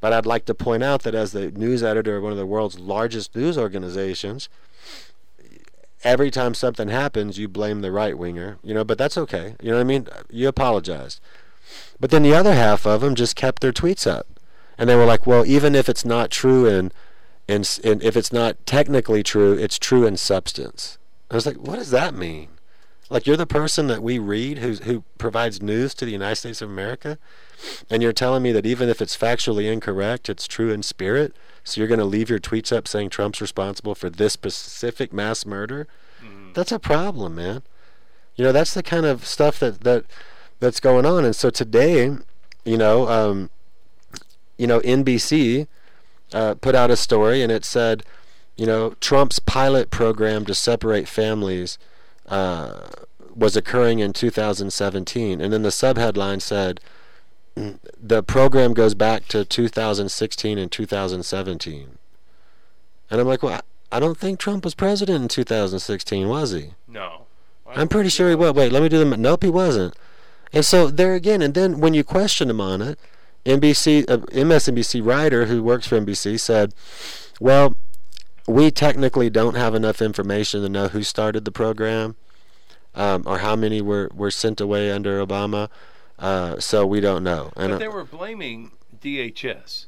But 0.00 0.12
I'd 0.12 0.26
like 0.26 0.44
to 0.46 0.54
point 0.54 0.82
out 0.82 1.02
that 1.02 1.14
as 1.14 1.32
the 1.32 1.50
news 1.50 1.82
editor 1.82 2.16
of 2.16 2.22
one 2.22 2.32
of 2.32 2.38
the 2.38 2.46
world's 2.46 2.78
largest 2.78 3.34
news 3.36 3.58
organizations, 3.58 4.48
every 6.02 6.30
time 6.30 6.54
something 6.54 6.88
happens, 6.88 7.38
you 7.38 7.48
blame 7.48 7.80
the 7.80 7.90
right 7.92 8.16
winger, 8.16 8.58
you 8.62 8.72
know. 8.72 8.84
But 8.84 8.96
that's 8.98 9.18
okay, 9.18 9.54
you 9.60 9.70
know 9.70 9.76
what 9.76 9.80
I 9.82 9.84
mean. 9.84 10.06
You 10.30 10.48
apologized. 10.48 11.20
But 11.98 12.10
then 12.10 12.22
the 12.22 12.34
other 12.34 12.54
half 12.54 12.86
of 12.86 13.00
them 13.00 13.14
just 13.14 13.36
kept 13.36 13.62
their 13.62 13.72
tweets 13.72 14.06
up, 14.06 14.26
and 14.76 14.88
they 14.88 14.96
were 14.96 15.04
like, 15.06 15.26
"Well, 15.26 15.46
even 15.46 15.74
if 15.74 15.88
it's 15.88 16.04
not 16.04 16.30
true 16.30 16.66
in, 16.66 16.92
in, 17.48 17.60
s- 17.62 17.78
in 17.78 18.02
if 18.02 18.16
it's 18.16 18.32
not 18.32 18.56
technically 18.66 19.22
true, 19.22 19.52
it's 19.54 19.78
true 19.78 20.06
in 20.06 20.16
substance." 20.16 20.98
I 21.30 21.34
was 21.34 21.46
like, 21.46 21.56
"What 21.56 21.76
does 21.76 21.90
that 21.90 22.14
mean?" 22.14 22.48
Like 23.08 23.26
you're 23.26 23.36
the 23.36 23.46
person 23.46 23.86
that 23.86 24.02
we 24.02 24.18
read 24.18 24.58
who 24.58 24.72
who 24.74 25.04
provides 25.16 25.62
news 25.62 25.94
to 25.94 26.04
the 26.04 26.10
United 26.12 26.36
States 26.36 26.60
of 26.60 26.68
America, 26.68 27.18
and 27.88 28.02
you're 28.02 28.12
telling 28.12 28.42
me 28.42 28.52
that 28.52 28.66
even 28.66 28.88
if 28.88 29.00
it's 29.00 29.16
factually 29.16 29.72
incorrect, 29.72 30.28
it's 30.28 30.46
true 30.46 30.72
in 30.72 30.82
spirit. 30.82 31.34
So 31.62 31.80
you're 31.80 31.88
going 31.88 31.98
to 32.00 32.04
leave 32.04 32.30
your 32.30 32.38
tweets 32.38 32.76
up 32.76 32.86
saying 32.86 33.10
Trump's 33.10 33.40
responsible 33.40 33.94
for 33.96 34.08
this 34.08 34.32
specific 34.34 35.12
mass 35.12 35.44
murder? 35.46 35.88
Mm. 36.24 36.54
That's 36.54 36.70
a 36.70 36.78
problem, 36.78 37.34
man. 37.36 37.62
You 38.36 38.44
know, 38.44 38.52
that's 38.52 38.74
the 38.74 38.82
kind 38.84 39.06
of 39.06 39.24
stuff 39.24 39.58
that 39.60 39.80
that 39.82 40.04
that's 40.60 40.80
going 40.80 41.04
on. 41.06 41.24
And 41.24 41.34
so 41.36 41.50
today, 41.50 42.16
you 42.64 42.76
know, 42.76 43.08
um, 43.08 43.50
you 44.58 44.66
know, 44.66 44.80
NBC 44.80 45.66
uh, 46.32 46.54
put 46.54 46.74
out 46.74 46.90
a 46.90 46.96
story, 46.96 47.42
and 47.42 47.52
it 47.52 47.64
said, 47.64 48.02
you 48.56 48.66
know, 48.66 48.94
Trump's 49.00 49.38
pilot 49.38 49.90
program 49.90 50.44
to 50.46 50.54
separate 50.54 51.08
families 51.08 51.78
uh, 52.28 52.88
was 53.34 53.56
occurring 53.56 53.98
in 53.98 54.12
2017, 54.12 55.40
and 55.40 55.52
then 55.52 55.62
the 55.62 55.68
subheadline 55.68 56.40
said. 56.40 56.80
"Mm, 57.56 57.78
The 58.02 58.22
program 58.22 58.72
goes 58.74 58.94
back 58.94 59.26
to 59.28 59.44
2016 59.44 60.58
and 60.58 60.70
2017. 60.72 61.98
And 63.10 63.20
I'm 63.20 63.26
like, 63.26 63.42
well, 63.42 63.54
I 63.54 63.60
I 63.96 64.00
don't 64.00 64.18
think 64.18 64.38
Trump 64.40 64.64
was 64.64 64.74
president 64.74 65.22
in 65.22 65.28
2016, 65.28 66.28
was 66.28 66.50
he? 66.52 66.72
no. 66.88 67.22
I'm 67.68 67.88
pretty 67.88 68.08
sure 68.10 68.28
he 68.28 68.34
was. 68.34 68.52
Wait, 68.54 68.72
let 68.72 68.82
me 68.82 68.88
do 68.88 68.98
the. 69.04 69.16
Nope, 69.16 69.42
he 69.42 69.50
wasn't. 69.50 69.94
And 70.52 70.64
so 70.64 70.88
there 70.88 71.14
again, 71.14 71.42
and 71.42 71.54
then 71.54 71.80
when 71.80 71.94
you 71.94 72.04
question 72.04 72.48
him 72.50 72.60
on 72.60 72.80
it, 72.82 72.98
NBC, 73.44 74.08
uh, 74.10 74.18
MSNBC 74.18 75.04
writer 75.04 75.46
who 75.46 75.62
works 75.62 75.86
for 75.86 75.96
NBC 75.96 76.38
said, 76.38 76.74
"Well, 77.40 77.76
we 78.46 78.70
technically 78.70 79.30
don't 79.30 79.54
have 79.54 79.74
enough 79.74 80.00
information 80.02 80.62
to 80.62 80.68
know 80.68 80.88
who 80.88 81.02
started 81.02 81.44
the 81.44 81.50
program, 81.52 82.16
um, 82.94 83.22
or 83.26 83.38
how 83.38 83.54
many 83.56 83.80
were 83.80 84.10
were 84.14 84.30
sent 84.30 84.60
away 84.60 84.90
under 84.90 85.24
Obama, 85.24 85.68
uh, 86.18 86.58
so 86.58 86.86
we 86.86 87.00
don't 87.00 87.22
know." 87.22 87.52
And 87.56 87.70
But 87.70 87.76
uh, 87.76 87.78
they 87.78 87.88
were 87.88 88.04
blaming 88.04 88.70
DHS. 89.00 89.86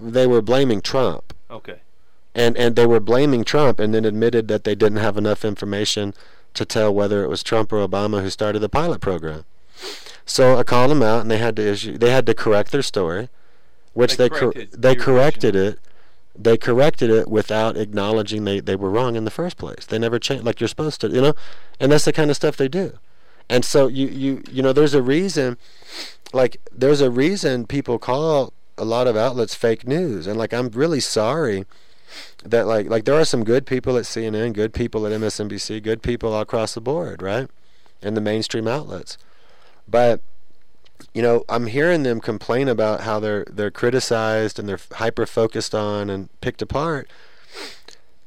they 0.00 0.26
were 0.26 0.42
blaming 0.42 0.80
Trump. 0.80 1.32
Okay. 1.50 1.80
and 2.34 2.56
and 2.56 2.76
they 2.76 2.86
were 2.86 3.00
blaming 3.00 3.44
Trump, 3.44 3.80
and 3.80 3.94
then 3.94 4.04
admitted 4.04 4.46
that 4.48 4.64
they 4.64 4.74
didn't 4.74 4.98
have 4.98 5.16
enough 5.16 5.44
information 5.44 6.12
to 6.54 6.64
tell 6.64 6.92
whether 6.94 7.24
it 7.24 7.28
was 7.28 7.42
Trump 7.42 7.72
or 7.72 7.86
Obama 7.86 8.20
who 8.22 8.30
started 8.30 8.58
the 8.60 8.68
pilot 8.68 9.00
program. 9.00 9.44
So 10.26 10.58
I 10.58 10.64
called 10.64 10.90
them 10.90 11.02
out, 11.02 11.22
and 11.22 11.30
they 11.30 11.38
had 11.38 11.56
to 11.56 11.66
issue 11.66 11.96
they 11.96 12.10
had 12.10 12.26
to 12.26 12.34
correct 12.34 12.72
their 12.72 12.82
story, 12.82 13.28
which 13.94 14.16
They 14.16 14.24
they 14.24 14.28
cor- 14.28 14.52
corrected 14.52 14.82
they 14.82 14.94
corrected 14.96 15.56
it. 15.56 15.78
They 16.38 16.58
corrected 16.58 17.08
it 17.08 17.28
without 17.28 17.78
acknowledging 17.78 18.44
they, 18.44 18.60
they 18.60 18.76
were 18.76 18.90
wrong 18.90 19.16
in 19.16 19.24
the 19.24 19.30
first 19.30 19.56
place. 19.56 19.86
They 19.86 19.98
never 19.98 20.18
changed 20.18 20.44
like 20.44 20.60
you're 20.60 20.68
supposed 20.68 21.00
to, 21.00 21.08
you 21.08 21.22
know, 21.22 21.32
and 21.80 21.90
that's 21.90 22.04
the 22.04 22.12
kind 22.12 22.28
of 22.28 22.36
stuff 22.36 22.58
they 22.58 22.68
do. 22.68 22.98
And 23.48 23.64
so 23.64 23.86
you 23.86 24.08
you 24.08 24.42
you 24.50 24.62
know 24.62 24.72
there's 24.72 24.92
a 24.92 25.00
reason, 25.02 25.56
like 26.32 26.60
there's 26.70 27.00
a 27.00 27.10
reason 27.10 27.66
people 27.66 27.98
call 27.98 28.52
a 28.76 28.84
lot 28.84 29.06
of 29.06 29.16
outlets 29.16 29.54
fake 29.54 29.86
news, 29.86 30.26
and 30.26 30.36
like 30.36 30.52
I'm 30.52 30.68
really 30.70 31.00
sorry 31.00 31.64
that 32.44 32.66
like 32.66 32.88
like 32.88 33.04
there 33.04 33.14
are 33.14 33.24
some 33.24 33.44
good 33.44 33.64
people 33.64 33.96
at 33.96 34.04
CNN, 34.04 34.52
good 34.52 34.74
people 34.74 35.06
at 35.06 35.12
MSNBC, 35.12 35.82
good 35.82 36.02
people 36.02 36.34
all 36.34 36.42
across 36.42 36.74
the 36.74 36.80
board, 36.80 37.22
right? 37.22 37.48
In 38.02 38.14
the 38.14 38.20
mainstream 38.20 38.68
outlets. 38.68 39.16
But 39.88 40.20
you 41.12 41.22
know, 41.22 41.44
I'm 41.48 41.66
hearing 41.66 42.02
them 42.02 42.20
complain 42.20 42.68
about 42.68 43.02
how 43.02 43.20
they're 43.20 43.44
they're 43.50 43.70
criticized 43.70 44.58
and 44.58 44.68
they're 44.68 44.80
hyper 44.92 45.26
focused 45.26 45.74
on 45.74 46.10
and 46.10 46.28
picked 46.40 46.62
apart. 46.62 47.10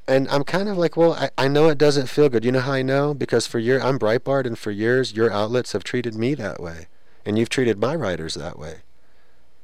And 0.08 0.28
I'm 0.30 0.43
kind 0.43 0.67
of 0.67 0.78
like, 0.78 0.98
well, 0.98 1.13
I, 1.13 1.30
I 1.38 1.48
know 1.48 1.69
it 1.69 1.78
doesn't 1.78 2.08
feel 2.08 2.30
good. 2.30 2.43
You 2.43 2.52
know 2.52 2.62
how 2.62 2.72
I 2.72 2.82
know? 2.82 3.13
Because 3.13 3.45
for 3.45 3.60
year 3.60 3.80
I'm 3.80 4.00
Breitbart 4.00 4.48
and 4.48 4.58
for 4.58 4.72
years 4.72 5.13
your 5.13 5.32
outlets 5.32 5.74
have 5.74 5.84
treated 5.84 6.15
me 6.15 6.34
that 6.36 6.60
way. 6.60 6.88
And 7.26 7.38
you've 7.38 7.50
treated 7.50 7.78
my 7.78 7.95
writers 7.95 8.34
that 8.34 8.58
way. 8.58 8.78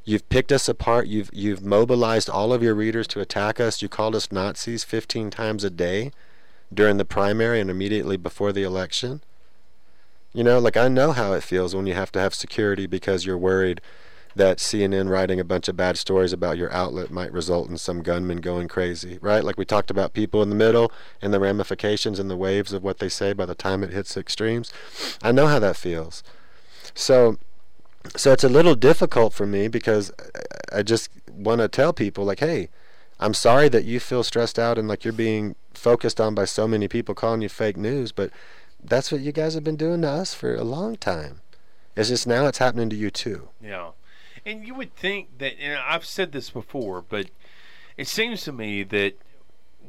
You've 0.04 0.30
picked 0.30 0.52
us 0.52 0.70
apart. 0.70 1.08
You've 1.08 1.32
you've 1.34 1.64
mobilized 1.64 2.30
all 2.30 2.54
of 2.54 2.62
your 2.62 2.76
readers 2.76 3.08
to 3.08 3.22
attack 3.22 3.60
us. 3.60 3.82
You 3.82 3.90
called 3.90 4.16
us 4.16 4.32
Nazis 4.32 4.84
15 4.84 5.32
times 5.32 5.64
a 5.64 5.72
day 5.72 6.12
during 6.72 6.98
the 6.98 7.06
primary 7.06 7.60
and 7.60 7.72
immediately 7.72 8.18
before 8.18 8.52
the 8.52 8.62
election. 8.62 9.22
You 10.36 10.44
know, 10.44 10.60
like 10.60 10.76
I 10.76 10.90
know 10.90 11.14
how 11.14 11.32
it 11.32 11.44
feels 11.44 11.74
when 11.74 11.88
you 11.88 11.94
have 11.94 12.12
to 12.12 12.20
have 12.20 12.34
security 12.34 12.88
because 12.88 13.26
you're 13.26 13.38
worried 13.38 13.80
that 14.36 14.58
CNN 14.58 15.10
writing 15.10 15.40
a 15.40 15.46
bunch 15.46 15.70
of 15.70 15.78
bad 15.78 15.98
stories 15.98 16.34
about 16.34 16.58
your 16.58 16.70
outlet 16.74 17.10
might 17.10 17.32
result 17.32 17.70
in 17.70 17.78
some 17.78 18.02
gunman 18.02 18.42
going 18.42 18.68
crazy, 18.68 19.18
right? 19.22 19.46
Like 19.46 19.58
we 19.58 19.64
talked 19.64 19.90
about 19.90 20.12
people 20.12 20.44
in 20.44 20.50
the 20.50 20.56
middle 20.56 20.92
and 21.22 21.34
the 21.34 21.40
ramifications 21.40 22.20
and 22.20 22.30
the 22.30 22.36
waves 22.36 22.74
of 22.74 22.84
what 22.84 23.00
they 23.00 23.08
say 23.08 23.32
by 23.32 23.46
the 23.46 23.56
time 23.56 23.82
it 23.82 23.94
hits 23.94 24.18
extremes. 24.18 24.74
I 25.24 25.32
know 25.32 25.48
how 25.48 25.60
that 25.60 25.78
feels. 25.78 26.22
So 26.94 27.38
so 28.18 28.34
it's 28.34 28.44
a 28.44 28.50
little 28.50 28.76
difficult 28.76 29.34
for 29.34 29.48
me 29.48 29.70
because 29.70 30.12
I- 30.72 30.84
just 30.84 31.10
want 31.32 31.62
to 31.62 31.70
tell 31.70 31.94
people 31.94 32.26
like, 32.26 32.40
hey, 32.42 32.68
I'm 33.22 33.34
sorry 33.34 33.70
that 33.70 33.86
you 33.86 34.02
feel 34.02 34.22
stressed 34.24 34.60
out 34.60 34.78
and 34.78 34.90
like 34.90 35.06
you're 35.06 35.14
being 35.14 35.56
focused 35.74 36.20
on 36.20 36.36
by 36.36 36.44
so 36.44 36.68
many 36.68 36.90
people 36.90 37.16
calling 37.16 37.42
you 37.42 37.50
fake 37.50 37.78
news, 37.78 38.12
but 38.12 38.32
that's 38.90 39.12
what 39.12 39.22
you 39.22 39.32
guys 39.32 39.54
have 39.54 39.64
been 39.64 39.76
doing 39.76 40.02
to 40.02 40.10
us 40.10 40.34
for 40.34 40.56
a 40.56 40.64
long 40.64 40.96
time. 40.96 41.42
It's 41.96 42.10
just 42.10 42.28
now 42.28 42.48
it's 42.48 42.58
happening 42.58 42.90
to 42.90 42.96
you 42.96 43.10
too. 43.10 43.50
Yeah. 43.62 43.92
And 44.46 44.66
you 44.66 44.76
would 44.76 44.96
think 44.96 45.38
that, 45.40 45.54
and 45.60 45.80
I've 45.80 46.06
said 46.06 46.32
this 46.32 46.50
before, 46.50 47.02
but 47.02 47.28
it 47.98 48.08
seems 48.08 48.44
to 48.44 48.52
me 48.52 48.84
that 48.84 49.14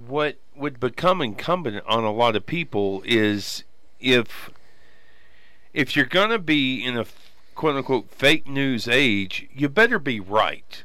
what 0.06 0.36
would 0.54 0.80
become 0.80 1.20
incumbent 1.20 1.84
on 1.86 2.04
a 2.04 2.12
lot 2.12 2.36
of 2.36 2.46
people 2.46 3.02
is 3.04 3.64
if 4.00 4.50
if 5.72 5.94
you're 5.94 6.06
going 6.06 6.30
to 6.30 6.38
be 6.38 6.82
in 6.82 6.96
a 6.96 7.04
quote 7.54 7.76
unquote 7.76 8.10
fake 8.10 8.46
news 8.46 8.88
age, 8.88 9.48
you 9.52 9.68
better 9.68 9.98
be 9.98 10.20
right. 10.20 10.84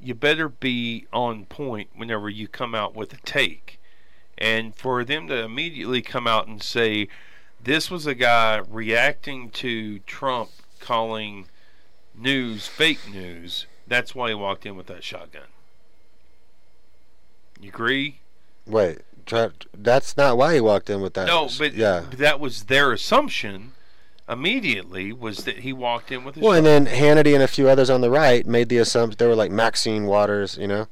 You 0.00 0.14
better 0.14 0.48
be 0.48 1.06
on 1.12 1.44
point 1.44 1.90
whenever 1.94 2.28
you 2.28 2.48
come 2.48 2.74
out 2.74 2.94
with 2.94 3.12
a 3.12 3.18
take. 3.18 3.78
And 4.36 4.74
for 4.74 5.04
them 5.04 5.28
to 5.28 5.44
immediately 5.44 6.02
come 6.02 6.26
out 6.26 6.48
and 6.48 6.60
say, 6.60 7.06
this 7.62 7.90
was 7.90 8.06
a 8.06 8.14
guy 8.14 8.60
reacting 8.68 9.50
to 9.50 10.00
Trump 10.00 10.50
calling 10.80 11.46
news 12.14 12.66
fake 12.66 13.10
news, 13.10 13.66
that's 13.86 14.14
why 14.14 14.28
he 14.28 14.34
walked 14.34 14.66
in 14.66 14.76
with 14.76 14.86
that 14.86 15.04
shotgun. 15.04 15.42
You 17.60 17.68
agree? 17.68 18.20
Wait, 18.66 18.98
that's 19.74 20.16
not 20.16 20.36
why 20.36 20.54
he 20.54 20.60
walked 20.60 20.90
in 20.90 21.00
with 21.00 21.14
that. 21.14 21.26
No, 21.26 21.48
but 21.58 21.74
yeah. 21.74 22.04
that 22.16 22.40
was 22.40 22.64
their 22.64 22.92
assumption 22.92 23.72
immediately 24.28 25.12
was 25.12 25.44
that 25.44 25.58
he 25.58 25.72
walked 25.72 26.10
in 26.10 26.24
with 26.24 26.36
a 26.36 26.40
Well, 26.40 26.52
and 26.52 26.66
then 26.66 26.86
Hannity 26.86 27.34
and 27.34 27.42
a 27.42 27.48
few 27.48 27.68
others 27.68 27.90
on 27.90 28.00
the 28.00 28.10
right 28.10 28.46
made 28.46 28.68
the 28.68 28.78
assumption 28.78 29.16
they 29.18 29.26
were 29.26 29.34
like 29.34 29.50
Maxine 29.50 30.06
Waters, 30.06 30.56
you 30.56 30.66
know. 30.66 30.88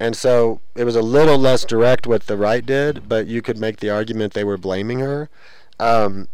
And 0.00 0.16
so 0.16 0.60
it 0.74 0.84
was 0.84 0.96
a 0.96 1.02
little 1.02 1.36
less 1.36 1.66
direct 1.66 2.06
what 2.06 2.26
the 2.26 2.38
right 2.38 2.64
did, 2.64 3.06
but 3.06 3.26
you 3.26 3.42
could 3.42 3.58
make 3.58 3.76
the 3.76 3.90
argument 3.90 4.32
they 4.32 4.44
were 4.44 4.56
blaming 4.56 5.00
her. 5.00 5.28
Um, 5.78 6.28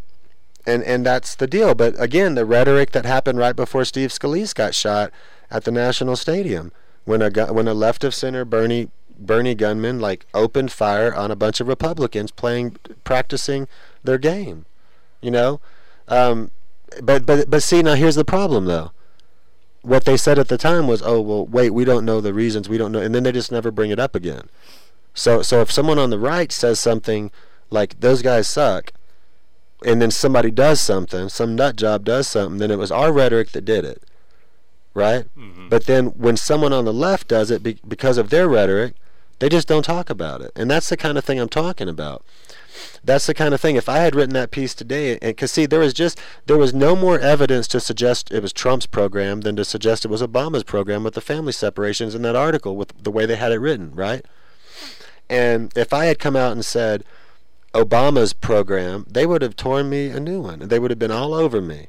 and 0.64 0.84
and 0.84 1.04
that's 1.04 1.34
the 1.34 1.48
deal. 1.48 1.74
But 1.74 2.00
again, 2.00 2.36
the 2.36 2.46
rhetoric 2.46 2.92
that 2.92 3.04
happened 3.04 3.40
right 3.40 3.56
before 3.56 3.84
Steve 3.84 4.10
Scalise 4.10 4.54
got 4.54 4.74
shot 4.74 5.10
at 5.50 5.64
the 5.64 5.72
National 5.72 6.14
Stadium, 6.14 6.70
when 7.04 7.20
a 7.20 7.28
gu- 7.30 7.52
when 7.52 7.66
a 7.66 7.74
left 7.74 8.04
of 8.04 8.14
center 8.14 8.44
Bernie 8.44 8.88
Bernie 9.18 9.54
gunman 9.54 9.98
like 9.98 10.26
opened 10.32 10.70
fire 10.70 11.12
on 11.14 11.32
a 11.32 11.36
bunch 11.36 11.60
of 11.60 11.66
Republicans 11.66 12.30
playing 12.30 12.76
practicing 13.02 13.66
their 14.04 14.18
game, 14.18 14.64
you 15.20 15.32
know. 15.32 15.60
Um, 16.06 16.52
but 17.02 17.26
but 17.26 17.50
but 17.50 17.62
see 17.64 17.82
now 17.82 17.94
here's 17.94 18.14
the 18.14 18.24
problem 18.24 18.66
though 18.66 18.92
what 19.86 20.04
they 20.04 20.16
said 20.16 20.38
at 20.38 20.48
the 20.48 20.58
time 20.58 20.86
was, 20.86 21.00
"Oh, 21.02 21.20
well, 21.20 21.46
wait, 21.46 21.70
we 21.70 21.84
don't 21.84 22.04
know 22.04 22.20
the 22.20 22.34
reasons. 22.34 22.68
We 22.68 22.78
don't 22.78 22.92
know," 22.92 23.00
and 23.00 23.14
then 23.14 23.22
they 23.22 23.32
just 23.32 23.52
never 23.52 23.70
bring 23.70 23.90
it 23.90 23.98
up 23.98 24.14
again. 24.14 24.48
So, 25.14 25.42
so 25.42 25.60
if 25.60 25.70
someone 25.72 25.98
on 25.98 26.10
the 26.10 26.18
right 26.18 26.50
says 26.52 26.78
something 26.80 27.30
like 27.70 28.00
"those 28.00 28.22
guys 28.22 28.48
suck," 28.48 28.92
and 29.84 30.02
then 30.02 30.10
somebody 30.10 30.50
does 30.50 30.80
something, 30.80 31.28
some 31.28 31.54
nut 31.54 31.76
job 31.76 32.04
does 32.04 32.26
something, 32.26 32.58
then 32.58 32.70
it 32.70 32.78
was 32.78 32.90
our 32.90 33.12
rhetoric 33.12 33.52
that 33.52 33.64
did 33.64 33.84
it, 33.84 34.02
right? 34.94 35.26
Mhm. 35.38 35.70
But 35.70 35.86
then 35.86 36.06
when 36.16 36.36
someone 36.36 36.72
on 36.72 36.84
the 36.84 36.92
left 36.92 37.28
does 37.28 37.50
it 37.50 37.62
be- 37.62 37.78
because 37.86 38.18
of 38.18 38.30
their 38.30 38.48
rhetoric, 38.48 38.94
they 39.38 39.48
just 39.48 39.68
don't 39.68 39.84
talk 39.84 40.10
about 40.10 40.40
it, 40.40 40.50
and 40.56 40.70
that's 40.70 40.88
the 40.88 40.96
kind 40.96 41.16
of 41.18 41.24
thing 41.24 41.38
I'm 41.38 41.48
talking 41.48 41.88
about 41.88 42.22
that's 43.04 43.26
the 43.26 43.34
kind 43.34 43.54
of 43.54 43.60
thing. 43.60 43.76
If 43.76 43.88
i 43.88 43.98
had 43.98 44.14
written 44.14 44.34
that 44.34 44.50
piece 44.50 44.74
today 44.74 45.12
and 45.12 45.20
because 45.20 45.52
see 45.52 45.66
there 45.66 45.80
was 45.80 45.94
just 45.94 46.18
there 46.46 46.56
was 46.56 46.74
no 46.74 46.96
more 46.96 47.18
evidence 47.18 47.68
to 47.68 47.80
suggest 47.80 48.30
it 48.30 48.42
was 48.42 48.52
trump's 48.52 48.86
program 48.86 49.42
than 49.42 49.56
to 49.56 49.64
suggest 49.64 50.04
it 50.04 50.08
was 50.08 50.22
obama's 50.22 50.64
program 50.64 51.04
with 51.04 51.14
the 51.14 51.20
family 51.20 51.52
separations 51.52 52.14
in 52.14 52.22
that 52.22 52.36
article 52.36 52.76
with 52.76 52.92
the 53.02 53.10
way 53.10 53.26
they 53.26 53.36
had 53.36 53.52
it 53.52 53.58
written 53.60 53.94
right? 53.94 54.24
And 55.28 55.72
if 55.76 55.92
i 55.92 56.06
had 56.06 56.18
come 56.18 56.36
out 56.36 56.52
and 56.52 56.64
said 56.64 57.04
obama's 57.74 58.32
program 58.32 59.06
they 59.08 59.26
would 59.26 59.42
have 59.42 59.56
torn 59.56 59.88
me 59.88 60.08
a 60.08 60.20
new 60.20 60.40
one. 60.40 60.62
And 60.62 60.70
they 60.70 60.78
would 60.78 60.90
have 60.90 60.98
been 60.98 61.10
all 61.10 61.34
over 61.34 61.60
me. 61.60 61.88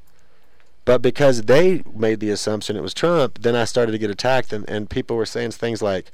But 0.86 1.02
because 1.02 1.44
they 1.44 1.84
made 1.94 2.20
the 2.20 2.30
assumption 2.30 2.76
it 2.76 2.84
was 2.84 2.94
trump 2.94 3.40
then 3.42 3.56
i 3.56 3.66
started 3.66 3.92
to 3.92 3.98
get 3.98 4.10
attacked 4.10 4.54
and, 4.54 4.70
and 4.70 4.90
people 4.90 5.16
were 5.16 5.26
saying 5.26 5.52
things 5.52 5.82
like 5.82 6.12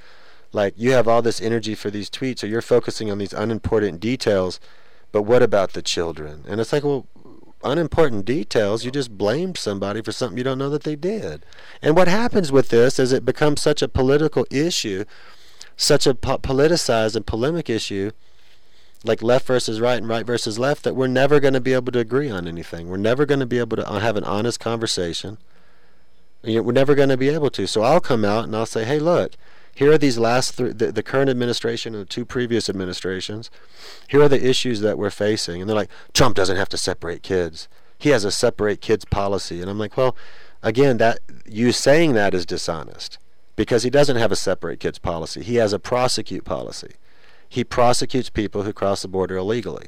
like 0.54 0.74
you 0.78 0.92
have 0.92 1.08
all 1.08 1.22
this 1.22 1.42
energy 1.42 1.76
for 1.76 1.90
these 1.90 2.10
tweets 2.10 2.44
or 2.44 2.48
you're 2.48 2.62
focusing 2.62 3.12
on 3.12 3.18
these 3.18 3.34
unimportant 3.34 4.00
details 4.00 4.60
but 5.14 5.22
what 5.24 5.44
about 5.44 5.74
the 5.74 5.82
children? 5.84 6.44
And 6.48 6.60
it's 6.60 6.74
like 6.74 6.84
well 6.84 7.08
unimportant 7.64 8.26
details 8.26 8.84
you 8.84 8.92
just 8.92 9.18
blamed 9.18 9.58
somebody 9.58 10.02
for 10.02 10.12
something 10.12 10.38
you 10.38 10.44
don't 10.44 10.58
know 10.58 10.70
that 10.70 10.84
they 10.84 10.98
did. 10.98 11.46
And 11.82 11.96
what 11.96 12.10
happens 12.10 12.52
with 12.52 12.70
this 12.70 13.00
is 13.00 13.14
it 13.14 13.24
becomes 13.24 13.62
such 13.62 13.82
a 13.82 13.88
political 13.88 14.46
issue 14.52 15.06
such 15.78 16.06
a 16.06 16.14
po- 16.14 16.38
politicized 16.38 17.16
and 17.16 17.26
polemic 17.26 17.70
issue 17.70 18.12
like 19.06 19.22
left 19.22 19.48
versus 19.48 19.80
right 19.80 19.98
and 19.98 20.08
right 20.08 20.26
versus 20.26 20.60
left 20.60 20.84
that 20.84 20.96
we're 20.96 21.08
never 21.08 21.40
going 21.40 21.54
to 21.54 21.62
be 21.62 21.74
able 21.74 21.92
to 21.92 22.00
agree 22.00 22.30
on 22.30 22.48
anything. 22.48 22.90
We're 22.90 22.98
never 22.98 23.26
going 23.26 23.40
to 23.40 23.46
be 23.46 23.60
able 23.60 23.78
to 23.78 23.90
uh, 23.90 24.00
have 24.00 24.16
an 24.16 24.24
honest 24.24 24.60
conversation. 24.60 25.38
We're 26.44 26.72
never 26.72 26.96
going 26.96 27.10
to 27.10 27.18
be 27.18 27.30
able 27.30 27.50
to. 27.52 27.68
So 27.68 27.82
i'll 27.82 28.02
come 28.02 28.26
out 28.26 28.46
and 28.46 28.56
i'll 28.56 28.66
say 28.66 28.84
hey 28.84 29.00
look 29.00 29.34
here 29.76 29.92
are 29.92 29.98
these 29.98 30.18
last 30.18 30.58
th- 30.58 30.78
the, 30.78 30.92
the 30.92 31.04
current 31.04 31.30
administration 31.30 31.96
and 31.96 32.04
the 32.04 32.10
two 32.10 32.26
previous 32.26 32.70
administrations. 32.70 33.50
Here 34.08 34.22
are 34.22 34.30
the 34.30 34.48
issues 34.48 34.82
that 34.82 34.98
we're 34.98 35.10
facing. 35.10 35.62
And 35.62 35.70
they're 35.70 35.76
like 35.76 35.90
trump 36.14 36.36
doesn't 36.36 36.58
have 36.58 36.70
to 36.70 36.78
separate 36.78 37.24
kids. 37.24 37.68
He 37.98 38.10
has 38.10 38.24
a 38.24 38.32
separate 38.32 38.82
kids 38.82 39.06
policy. 39.06 39.62
And 39.62 39.70
i'm 39.70 39.80
like 39.80 39.98
well 39.98 40.16
again 40.62 40.98
that 40.98 41.20
you 41.46 41.72
saying 41.72 42.14
that 42.14 42.34
is 42.34 42.46
dishonest 42.46 43.18
because 43.56 43.84
he 43.84 43.90
doesn't 43.90 44.18
have 44.18 44.32
a 44.32 44.36
separate 44.36 44.80
kids 44.80 45.00
policy. 45.00 45.44
He 45.44 45.56
has 45.56 45.74
a 45.74 45.80
prosecute 45.80 46.44
policy. 46.44 46.96
He 47.48 47.64
prosecutes 47.64 48.30
people 48.30 48.64
who 48.64 48.74
cross 48.74 49.04
the 49.04 49.08
border 49.08 49.38
illegally. 49.38 49.88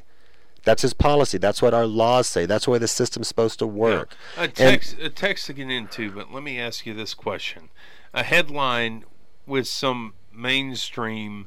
That's 0.64 0.82
his 0.82 0.94
policy. 0.94 1.38
That's 1.38 1.62
what 1.62 1.74
our 1.74 1.86
laws 1.86 2.26
say. 2.26 2.44
That's 2.44 2.64
the 2.64 2.72
way 2.72 2.78
the 2.78 2.88
system's 2.88 3.28
supposed 3.28 3.60
to 3.60 3.66
work. 3.66 4.16
A 4.36 4.48
text, 4.48 4.96
a 5.00 5.08
text 5.08 5.46
to 5.46 5.52
get 5.52 5.70
into, 5.70 6.10
but 6.10 6.32
let 6.32 6.42
me 6.42 6.60
ask 6.60 6.86
you 6.86 6.94
this 6.94 7.14
question: 7.14 7.70
A 8.12 8.24
headline 8.24 9.04
with 9.46 9.66
some 9.66 10.14
mainstream 10.32 11.46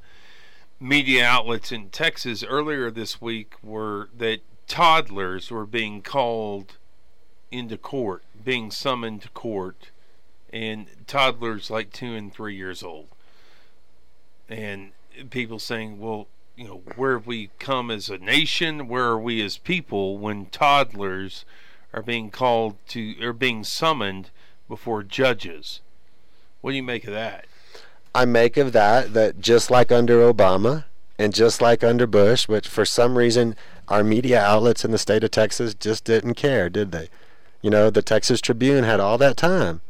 media 0.79 1.25
outlets 1.25 1.71
in 1.71 1.89
Texas 1.89 2.43
earlier 2.43 2.89
this 2.89 3.21
week 3.21 3.53
were 3.61 4.09
that 4.17 4.39
toddlers 4.67 5.51
were 5.51 5.65
being 5.65 6.01
called 6.01 6.77
into 7.51 7.77
court, 7.77 8.23
being 8.43 8.71
summoned 8.71 9.21
to 9.21 9.29
court, 9.29 9.91
and 10.51 10.87
toddlers 11.07 11.69
like 11.69 11.91
two 11.91 12.13
and 12.13 12.33
three 12.33 12.55
years 12.55 12.81
old, 12.83 13.07
and 14.47 14.91
people 15.29 15.59
saying, 15.59 15.99
"Well." 15.99 16.27
You 16.55 16.67
know, 16.67 16.81
where 16.97 17.13
have 17.13 17.25
we 17.25 17.51
come 17.57 17.89
as 17.89 18.09
a 18.09 18.17
nation? 18.17 18.89
Where 18.89 19.05
are 19.05 19.17
we 19.17 19.41
as 19.41 19.57
people 19.57 20.17
when 20.17 20.47
toddlers 20.47 21.45
are 21.93 22.01
being 22.01 22.29
called 22.29 22.75
to 22.89 23.15
are 23.23 23.33
being 23.33 23.63
summoned 23.63 24.29
before 24.67 25.03
judges. 25.03 25.81
What 26.61 26.71
do 26.71 26.77
you 26.77 26.83
make 26.83 27.05
of 27.05 27.13
that? 27.13 27.45
I 28.13 28.25
make 28.25 28.57
of 28.57 28.73
that 28.73 29.13
that 29.13 29.39
just 29.39 29.69
like 29.69 29.91
under 29.91 30.19
Obama 30.21 30.85
and 31.17 31.33
just 31.33 31.61
like 31.61 31.83
under 31.83 32.07
Bush, 32.07 32.47
which 32.47 32.67
for 32.67 32.85
some 32.85 33.17
reason 33.17 33.55
our 33.87 34.03
media 34.03 34.41
outlets 34.41 34.85
in 34.85 34.91
the 34.91 34.97
state 34.97 35.23
of 35.23 35.31
Texas 35.31 35.73
just 35.73 36.03
didn't 36.03 36.35
care, 36.35 36.69
did 36.69 36.91
they? 36.91 37.09
You 37.61 37.69
know, 37.69 37.89
the 37.89 38.01
Texas 38.01 38.39
Tribune 38.39 38.83
had 38.83 38.99
all 38.99 39.17
that 39.17 39.37
time. 39.37 39.81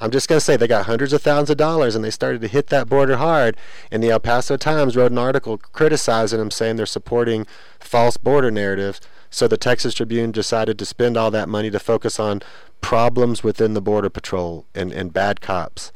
I'm 0.00 0.10
just 0.10 0.28
going 0.28 0.38
to 0.38 0.44
say 0.44 0.56
they 0.56 0.66
got 0.66 0.86
hundreds 0.86 1.12
of 1.12 1.22
thousands 1.22 1.50
of 1.50 1.56
dollars 1.56 1.94
and 1.94 2.04
they 2.04 2.10
started 2.10 2.40
to 2.42 2.48
hit 2.48 2.66
that 2.68 2.88
border 2.88 3.16
hard. 3.16 3.56
And 3.90 4.02
the 4.02 4.10
El 4.10 4.20
Paso 4.20 4.56
Times 4.56 4.96
wrote 4.96 5.12
an 5.12 5.18
article 5.18 5.58
criticizing 5.58 6.38
them, 6.38 6.50
saying 6.50 6.76
they're 6.76 6.86
supporting 6.86 7.46
false 7.78 8.16
border 8.16 8.50
narratives. 8.50 9.00
So 9.30 9.48
the 9.48 9.56
Texas 9.56 9.94
Tribune 9.94 10.32
decided 10.32 10.78
to 10.78 10.84
spend 10.84 11.16
all 11.16 11.30
that 11.30 11.48
money 11.48 11.70
to 11.70 11.78
focus 11.78 12.18
on 12.18 12.42
problems 12.80 13.42
within 13.42 13.74
the 13.74 13.80
Border 13.80 14.10
Patrol 14.10 14.66
and, 14.74 14.92
and 14.92 15.12
bad 15.12 15.40
cops. 15.40 15.92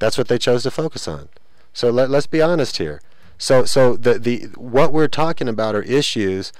That's 0.00 0.18
what 0.18 0.26
they 0.26 0.38
chose 0.38 0.64
to 0.64 0.70
focus 0.72 1.06
on. 1.06 1.28
So 1.72 1.90
let, 1.90 2.10
let's 2.10 2.26
be 2.26 2.42
honest 2.42 2.78
here. 2.78 3.00
So 3.38 3.64
so 3.64 3.96
the 3.96 4.18
the 4.18 4.48
what 4.56 4.92
we're 4.92 5.08
talking 5.08 5.48
about 5.48 5.76
are 5.76 5.82
issues 5.82 6.52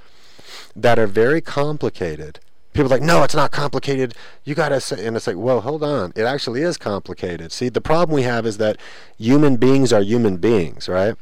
that 0.75 0.97
are 0.97 1.07
very 1.07 1.41
complicated. 1.41 2.39
People 2.73 2.85
are 2.85 2.95
like, 2.95 3.01
no, 3.01 3.23
it's 3.23 3.35
not 3.35 3.51
complicated. 3.51 4.15
You 4.45 4.55
gotta 4.55 4.79
say, 4.79 5.05
and 5.05 5.17
it's 5.17 5.27
like, 5.27 5.35
well, 5.35 5.61
hold 5.61 5.83
on, 5.83 6.13
it 6.15 6.23
actually 6.23 6.61
is 6.61 6.77
complicated. 6.77 7.51
See, 7.51 7.67
the 7.67 7.81
problem 7.81 8.15
we 8.15 8.23
have 8.23 8.45
is 8.45 8.57
that 8.57 8.77
human 9.17 9.57
beings 9.57 9.91
are 9.91 10.01
human 10.01 10.37
beings, 10.37 10.87
right? 10.87 11.15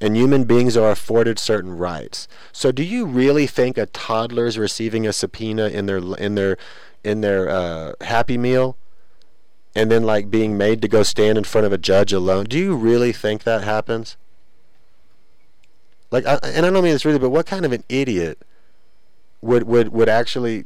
And 0.00 0.16
human 0.16 0.44
beings 0.44 0.76
are 0.76 0.90
afforded 0.90 1.38
certain 1.38 1.76
rights. 1.76 2.28
So, 2.52 2.72
do 2.72 2.82
you 2.82 3.06
really 3.06 3.46
think 3.46 3.76
a 3.76 3.86
toddler 3.86 4.46
is 4.46 4.58
receiving 4.58 5.06
a 5.06 5.12
subpoena 5.12 5.68
in 5.68 5.86
their 5.86 5.98
in 5.98 6.34
their 6.34 6.56
in 7.04 7.20
their 7.20 7.48
uh, 7.48 7.92
Happy 8.00 8.38
Meal? 8.38 8.76
And 9.76 9.90
then 9.90 10.04
like 10.04 10.30
being 10.30 10.56
made 10.56 10.80
to 10.80 10.88
go 10.88 11.02
stand 11.02 11.36
in 11.36 11.44
front 11.44 11.66
of 11.66 11.72
a 11.72 11.78
judge 11.78 12.10
alone. 12.12 12.46
Do 12.46 12.58
you 12.58 12.74
really 12.74 13.12
think 13.12 13.42
that 13.42 13.62
happens? 13.62 14.16
Like, 16.10 16.24
I, 16.24 16.38
and 16.42 16.64
I 16.64 16.70
don't 16.70 16.82
mean 16.82 16.94
this 16.94 17.04
really, 17.04 17.18
but 17.18 17.30
what 17.30 17.44
kind 17.44 17.66
of 17.66 17.72
an 17.72 17.84
idiot 17.88 18.38
would 19.42 19.64
would 19.64 19.88
would 19.92 20.08
actually 20.08 20.64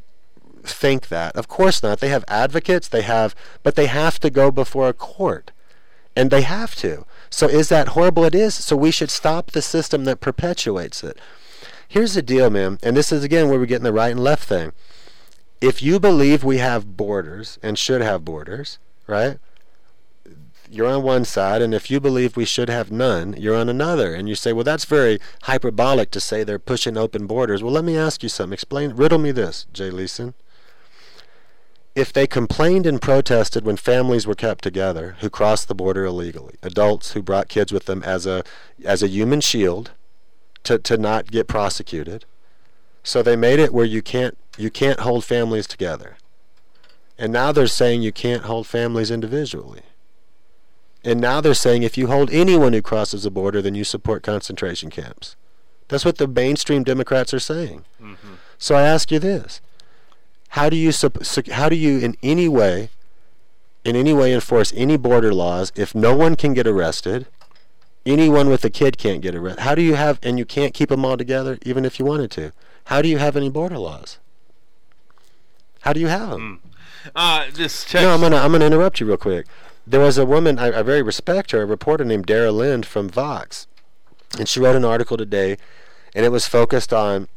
think 0.63 1.09
that? 1.09 1.35
Of 1.35 1.49
course 1.49 1.83
not. 1.83 1.99
They 1.99 2.09
have 2.09 2.25
advocates. 2.29 2.87
They 2.87 3.03
have, 3.03 3.35
but 3.65 3.75
they 3.75 3.87
have 3.87 4.21
to 4.21 4.31
go 4.31 4.53
before 4.53 4.89
a 4.89 4.93
court, 4.93 5.51
and 6.15 6.31
they 6.31 6.43
have 6.43 6.77
to. 6.77 7.05
So 7.31 7.49
is 7.49 7.69
that 7.69 7.89
horrible? 7.89 8.25
It 8.25 8.35
is. 8.35 8.55
So 8.55 8.77
we 8.77 8.93
should 8.93 9.11
stop 9.11 9.51
the 9.51 9.63
system 9.63 10.05
that 10.05 10.21
perpetuates 10.21 11.03
it. 11.03 11.19
Here's 11.89 12.15
the 12.15 12.23
deal, 12.23 12.49
man, 12.49 12.79
and 12.85 12.97
this 12.97 13.11
is 13.11 13.25
again 13.25 13.49
where 13.49 13.59
we 13.59 13.67
get 13.67 13.79
in 13.79 13.83
the 13.83 13.93
right 13.93 14.13
and 14.13 14.23
left 14.23 14.45
thing. 14.45 14.71
If 15.61 15.83
you 15.83 15.99
believe 15.99 16.45
we 16.45 16.59
have 16.59 16.97
borders 16.97 17.59
and 17.61 17.77
should 17.77 18.03
have 18.03 18.25
borders, 18.25 18.79
right? 19.11 19.39
you're 20.71 20.87
on 20.87 21.03
one 21.03 21.25
side, 21.25 21.61
and 21.61 21.75
if 21.75 21.91
you 21.91 21.99
believe 22.01 22.37
we 22.37 22.45
should 22.45 22.69
have 22.69 22.93
none, 22.93 23.35
you're 23.37 23.57
on 23.57 23.69
another. 23.69 24.15
And 24.15 24.29
you 24.29 24.37
say, 24.37 24.53
well, 24.53 24.63
that's 24.63 24.85
very 24.85 25.19
hyperbolic 25.43 26.13
to 26.13 26.21
say 26.21 26.45
they're 26.45 26.61
pushing 26.61 26.97
open 26.97 27.27
borders. 27.27 27.63
Well, 27.63 27.73
let 27.73 27.85
me 27.85 27.97
ask 27.97 28.23
you 28.23 28.29
something. 28.29 28.55
Explain, 28.55 28.93
riddle 28.93 29.19
me 29.19 29.33
this, 29.33 29.67
Jay 29.73 29.91
Leeson. 29.91 30.35
If 31.97 32.13
they 32.13 32.29
complained 32.29 32.87
and 32.87 33.03
protested 33.03 33.65
when 33.65 33.77
families 33.77 34.29
were 34.29 34.37
kept 34.37 34.63
together 34.63 35.17
who 35.19 35.29
crossed 35.29 35.67
the 35.67 35.75
border 35.75 36.05
illegally, 36.05 36.55
adults 36.63 37.13
who 37.13 37.21
brought 37.21 37.49
kids 37.49 37.73
with 37.73 37.87
them 37.87 38.05
as 38.05 38.27
a 38.27 38.45
as 38.85 39.03
a 39.03 39.09
human 39.09 39.41
shield 39.41 39.91
to, 40.63 40.79
to 40.79 40.97
not 40.97 41.33
get 41.33 41.49
prosecuted, 41.49 42.27
so 43.03 43.23
they 43.23 43.35
made 43.35 43.59
it 43.59 43.75
where 43.75 43.85
you 43.85 44.03
can't 44.03 44.39
you 44.57 44.71
can't 44.71 45.01
hold 45.01 45.25
families 45.25 45.67
together. 45.67 46.17
And 47.21 47.35
now 47.35 47.53
they're 47.53 47.67
saying 47.67 48.01
you 48.01 48.13
can't 48.13 48.45
hold 48.45 48.67
families 48.67 49.11
individually. 49.11 49.83
And 51.05 51.21
now 51.21 51.43
they're 51.43 51.53
saying 51.53 51.83
if 51.83 51.99
you 51.99 52.07
hold 52.07 52.31
anyone 52.31 52.73
who 52.73 52.81
crosses 52.81 53.25
the 53.25 53.31
border, 53.31 53.61
then 53.61 53.75
you 53.75 53.85
support 53.85 54.23
concentration 54.23 54.89
camps. 54.89 55.37
That's 55.89 56.05
what 56.05 56.17
the 56.17 56.27
mainstream 56.27 56.83
Democrats 56.83 57.35
are 57.35 57.39
saying. 57.39 57.85
Mm-hmm. 58.01 58.35
So 58.57 58.75
I 58.75 58.83
ask 58.83 59.11
you 59.11 59.19
this: 59.19 59.61
How 60.51 60.71
do 60.71 60.77
you 60.77 60.93
how 61.53 61.69
do 61.69 61.77
you 61.77 61.99
in 61.99 62.17
any 62.23 62.49
way, 62.49 62.89
in 63.85 63.97
any 63.97 64.15
way 64.15 64.33
enforce 64.33 64.73
any 64.75 64.97
border 64.97 65.35
laws 65.35 65.73
if 65.77 65.95
no 65.95 66.17
one 66.17 66.37
can 66.37 66.55
get 66.55 66.67
arrested? 66.67 67.27
Anyone 68.07 68.49
with 68.49 68.65
a 68.65 68.71
kid 68.71 68.97
can't 68.97 69.21
get 69.21 69.35
arrested. 69.35 69.63
How 69.63 69.75
do 69.75 69.83
you 69.83 69.95
have 69.95 70.19
and 70.23 70.39
you 70.39 70.47
can't 70.47 70.73
keep 70.73 70.89
them 70.89 71.05
all 71.05 71.19
together 71.19 71.59
even 71.67 71.85
if 71.85 71.99
you 71.99 72.07
wanted 72.07 72.31
to? 72.31 72.53
How 72.85 73.03
do 73.03 73.09
you 73.09 73.19
have 73.19 73.37
any 73.37 73.51
border 73.51 73.77
laws? 73.77 74.19
How 75.83 75.93
do 75.93 76.01
you 76.01 76.09
have 76.09 76.31
them? 76.31 76.61
Mm. 76.65 76.70
Uh, 77.15 77.47
this 77.53 77.85
text- 77.85 78.03
no, 78.03 78.15
I'm 78.15 78.21
gonna 78.21 78.37
I'm 78.37 78.53
gonna 78.53 78.67
interrupt 78.67 79.01
you 79.01 79.07
real 79.07 79.17
quick. 79.17 79.47
There 79.87 80.01
was 80.01 80.19
a 80.19 80.27
woman 80.27 80.59
I, 80.59 80.79
I 80.79 80.83
very 80.83 81.03
respect 81.03 81.51
her, 81.53 81.63
a 81.63 81.67
reporter 81.67 82.05
named 82.05 82.27
Dara 82.27 82.53
Lind 82.53 82.87
from 82.87 83.09
Vox, 83.09 83.67
and 84.39 84.49
she 84.49 84.61
wrote 84.61 84.77
an 84.77 84.85
article 84.85 85.17
today, 85.17 85.57
and 86.15 86.25
it 86.25 86.31
was 86.31 86.47
focused 86.47 86.93
on 86.93 87.29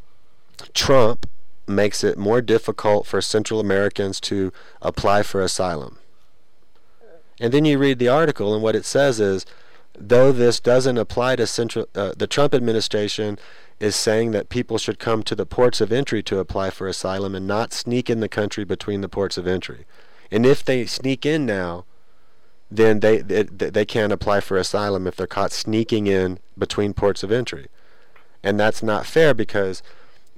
Trump 0.73 1.28
makes 1.67 2.04
it 2.04 2.17
more 2.17 2.41
difficult 2.41 3.08
for 3.08 3.21
Central 3.21 3.60
Americans 3.60 4.19
to 4.19 4.52
apply 4.82 5.23
for 5.23 5.41
asylum. 5.41 5.97
And 7.39 7.54
then 7.54 7.65
you 7.65 7.78
read 7.78 7.99
the 7.99 8.10
article, 8.10 8.54
and 8.54 8.62
what 8.62 8.76
it 8.76 8.86
says 8.86 9.19
is, 9.19 9.45
though 9.97 10.32
this 10.32 10.60
doesn't 10.60 10.97
apply 10.97 11.38
to 11.38 11.47
Central, 11.47 11.88
uh, 11.95 12.13
the 12.15 12.28
Trump 12.28 12.54
administration 12.54 13.39
is 13.84 13.96
saying 13.98 14.32
that 14.32 14.48
people 14.48 14.78
should 14.78 14.98
come 14.98 15.24
to 15.24 15.36
the 15.36 15.46
ports 15.46 15.82
of 15.82 15.91
entry 15.91 16.24
to 16.24 16.39
apply 16.39 16.69
for 16.69 16.88
asylum 16.88 17.36
and 17.36 17.46
not 17.46 17.74
sneak 17.74 18.10
in 18.10 18.22
the 18.22 18.30
country 18.30 18.63
between 18.63 19.02
the 19.02 19.10
ports 19.10 19.38
of 19.38 19.46
entry. 19.46 19.86
And 20.32 20.46
if 20.46 20.63
they 20.63 20.86
sneak 20.86 21.26
in 21.26 21.46
now, 21.46 21.84
then 22.72 23.02
they, 23.02 23.17
they 23.17 23.43
they 23.43 23.86
can't 23.86 24.13
apply 24.13 24.39
for 24.39 24.58
asylum 24.58 25.06
if 25.06 25.15
they're 25.15 25.28
caught 25.28 25.52
sneaking 25.52 26.08
in 26.08 26.39
between 26.58 26.93
ports 26.93 27.22
of 27.22 27.32
entry, 27.32 27.67
and 28.41 28.60
that's 28.60 28.82
not 28.82 29.06
fair 29.06 29.34
because 29.34 29.84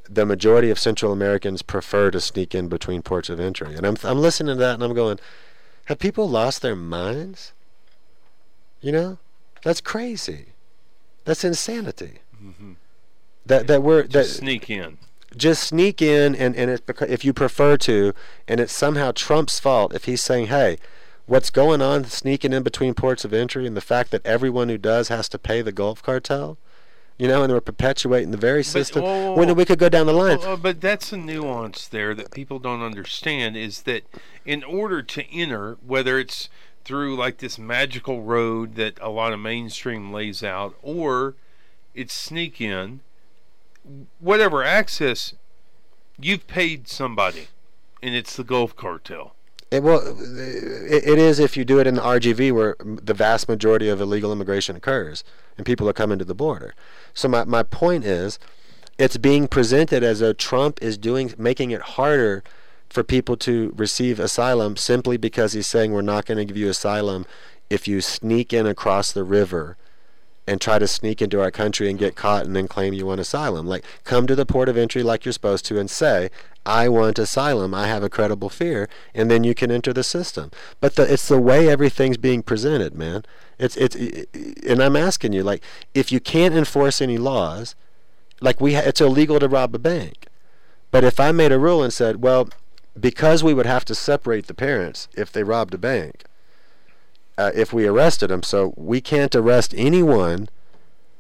the 0.10 0.26
majority 0.26 0.70
of 0.70 0.78
Central 0.78 1.14
Americans 1.14 1.62
prefer 1.62 2.12
to 2.12 2.20
sneak 2.20 2.54
in 2.54 2.68
between 2.68 3.02
ports 3.02 3.30
of 3.30 3.40
entry. 3.40 3.76
And 3.76 3.86
I'm 3.86 3.96
I'm 4.04 4.20
listening 4.20 4.56
to 4.56 4.60
that 4.60 4.74
and 4.74 4.84
I'm 4.84 4.94
going, 4.94 5.20
have 5.86 6.00
people 6.00 6.28
lost 6.28 6.62
their 6.62 6.76
minds? 6.76 7.54
You 8.82 8.92
know, 8.92 9.18
that's 9.64 9.82
crazy. 9.82 10.48
That's 11.24 11.44
insanity. 11.46 12.20
Mm-hmm. 12.44 12.74
That 13.46 13.68
that 13.68 13.84
we're 13.84 14.04
that 14.08 14.26
sneak 14.26 14.70
in. 14.70 14.98
Just 15.36 15.64
sneak 15.64 16.02
in, 16.02 16.36
and 16.36 16.56
and 16.56 16.72
it's 16.72 16.82
because 16.82 17.10
if 17.10 17.26
you 17.26 17.34
prefer 17.34 17.78
to, 17.78 18.14
and 18.48 18.60
it's 18.60 18.74
somehow 18.74 19.12
Trump's 19.12 19.60
fault 19.60 19.94
if 19.94 20.06
he's 20.06 20.22
saying, 20.22 20.48
hey 20.48 20.78
what's 21.26 21.50
going 21.50 21.82
on 21.82 22.06
sneaking 22.06 22.54
in 22.54 22.64
between 22.64 22.94
ports 22.94 23.26
of 23.26 23.34
entry 23.34 23.66
and 23.66 23.76
the 23.76 23.82
fact 23.82 24.12
that 24.12 24.26
everyone 24.26 24.70
who 24.70 24.78
does 24.78 25.08
has 25.10 25.28
to 25.30 25.40
pay 25.40 25.62
the 25.62 25.72
Gulf 25.72 26.02
cartel. 26.04 26.58
You 27.18 27.30
know, 27.30 27.44
and 27.44 27.54
we're 27.54 27.62
perpetuating 27.62 28.32
the 28.32 28.38
very 28.38 28.64
system. 28.64 29.02
But, 29.02 29.08
oh, 29.08 29.34
when 29.36 29.50
oh. 29.50 29.54
we 29.54 29.64
could 29.64 29.80
go 29.80 29.88
down 29.88 30.06
the 30.06 30.12
line. 30.12 30.38
Oh, 30.42 30.52
oh, 30.52 30.58
but 30.58 30.82
that's 30.82 31.14
a 31.14 31.18
nuance 31.18 31.88
there 31.88 32.14
that 32.14 32.32
people 32.32 32.60
don't 32.60 32.82
understand 32.82 33.56
is 33.56 33.84
that 33.84 34.04
in 34.46 34.66
order 34.66 35.02
to 35.02 35.24
enter, 35.32 35.78
whether 35.86 36.20
it's 36.20 36.50
through 36.84 37.16
like 37.16 37.38
this 37.38 37.58
magical 37.58 38.22
road 38.22 38.76
that 38.76 39.00
a 39.02 39.10
lot 39.10 39.32
of 39.32 39.40
mainstream 39.40 40.12
lays 40.12 40.44
out, 40.44 40.76
or 40.82 41.36
it's 41.94 42.14
sneak 42.14 42.60
in, 42.60 43.00
whatever 44.20 44.64
access, 44.64 45.34
you've 46.20 46.48
paid 46.48 46.88
somebody, 46.88 47.48
and 48.02 48.16
it's 48.16 48.36
the 48.36 48.44
Gulf 48.44 48.76
cartel. 48.76 49.36
It, 49.72 49.84
well, 49.84 50.00
it, 50.00 51.04
it 51.08 51.20
is 51.20 51.40
if 51.40 51.58
you 51.58 51.66
do 51.66 51.80
it 51.80 51.88
in 51.88 51.96
the 51.96 52.02
RGV 52.02 52.52
where 52.52 52.76
the 52.80 53.14
vast 53.14 53.50
majority 53.50 53.90
of 53.90 54.00
illegal 54.00 54.32
immigration 54.32 54.76
occurs 54.76 55.24
and 55.58 55.66
people 55.66 55.90
are 55.90 55.94
coming 55.94 56.20
to 56.20 56.26
the 56.26 56.36
border. 56.36 56.76
So 57.14 57.28
my, 57.28 57.46
my 57.46 57.64
point 57.64 58.06
is, 58.06 58.38
it's 58.98 59.18
being 59.18 59.48
presented 59.48 60.04
as 60.04 60.20
though 60.20 60.34
Trump 60.34 60.82
is 60.82 60.98
doing 60.98 61.34
making 61.38 61.72
it 61.72 61.82
harder 61.82 62.44
for 62.90 63.04
people 63.04 63.36
to 63.38 63.74
receive 63.76 64.20
asylum 64.20 64.78
simply 64.78 65.18
because 65.18 65.54
he's 65.54 65.68
saying 65.68 65.92
we're 65.92 66.02
not 66.02 66.26
going 66.26 66.38
to 66.38 66.46
give 66.46 66.56
you 66.56 66.70
asylum 66.70 67.26
if 67.70 67.88
you 67.88 68.00
sneak 68.00 68.54
in 68.54 68.66
across 68.66 69.12
the 69.12 69.24
river 69.24 69.76
and 70.48 70.62
try 70.62 70.78
to 70.78 70.88
sneak 70.88 71.22
into 71.22 71.42
our 71.42 71.52
country 71.52 71.90
and 71.90 71.98
get 71.98 72.16
caught 72.16 72.46
and 72.46 72.56
then 72.56 72.68
claim 72.68 72.94
you 72.94 73.06
want 73.06 73.20
asylum. 73.20 73.66
Like, 73.66 73.84
come 74.04 74.28
to 74.28 74.36
the 74.36 74.46
port 74.46 74.70
of 74.70 74.78
entry 74.78 75.02
like 75.04 75.26
you're 75.26 75.32
supposed 75.32 75.66
to 75.66 75.80
and 75.80 75.90
say, 75.90 76.30
I 76.66 76.90
want 76.90 77.20
asylum. 77.20 77.74
I 77.74 77.88
have 77.88 78.04
a 78.04 78.10
credible 78.10 78.50
fear, 78.50 78.90
and 79.14 79.30
then 79.30 79.44
you 79.44 79.54
can 79.54 79.72
enter 79.72 79.94
the 79.94 80.04
system. 80.04 80.52
But 80.80 80.96
the, 80.96 81.12
it's 81.12 81.28
the 81.28 81.40
way 81.40 81.70
everything's 81.70 82.18
being 82.18 82.42
presented, 82.42 82.96
man. 82.96 83.24
It's 83.60 83.78
it's, 83.78 83.96
and 83.96 84.82
I'm 84.82 84.96
asking 84.96 85.34
you, 85.34 85.44
like, 85.44 85.64
if 85.94 86.12
you 86.12 86.20
can't 86.20 86.56
enforce 86.56 87.02
any 87.02 87.18
laws, 87.18 87.76
like 88.42 88.60
we, 88.60 88.74
ha- 88.74 88.82
it's 88.86 89.02
illegal 89.02 89.40
to 89.40 89.48
rob 89.48 89.76
a 89.76 89.80
bank. 89.80 90.28
But 90.92 91.04
if 91.04 91.20
I 91.20 91.32
made 91.32 91.52
a 91.52 91.60
rule 91.60 91.84
and 91.84 91.94
said, 91.94 92.22
well, 92.22 92.50
because 93.00 93.44
we 93.44 93.54
would 93.54 93.66
have 93.66 93.86
to 93.86 93.96
separate 93.96 94.48
the 94.48 94.54
parents 94.54 95.08
if 95.16 95.32
they 95.32 95.44
robbed 95.44 95.74
a 95.74 95.78
bank, 95.78 96.24
uh, 97.38 97.52
if 97.54 97.74
we 97.74 97.86
arrested 97.88 98.30
them. 98.30 98.44
So 98.44 98.74
we 98.78 99.02
can't 99.02 99.36
arrest 99.36 99.74
anyone 99.78 100.50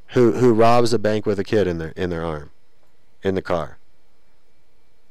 who 0.09 0.33
who 0.33 0.53
robs 0.53 0.93
a 0.93 0.99
bank 0.99 1.25
with 1.25 1.39
a 1.39 1.43
kid 1.43 1.67
in 1.67 1.77
their 1.77 1.89
in 1.89 2.09
their 2.09 2.23
arm, 2.23 2.51
in 3.23 3.35
the 3.35 3.41
car. 3.41 3.77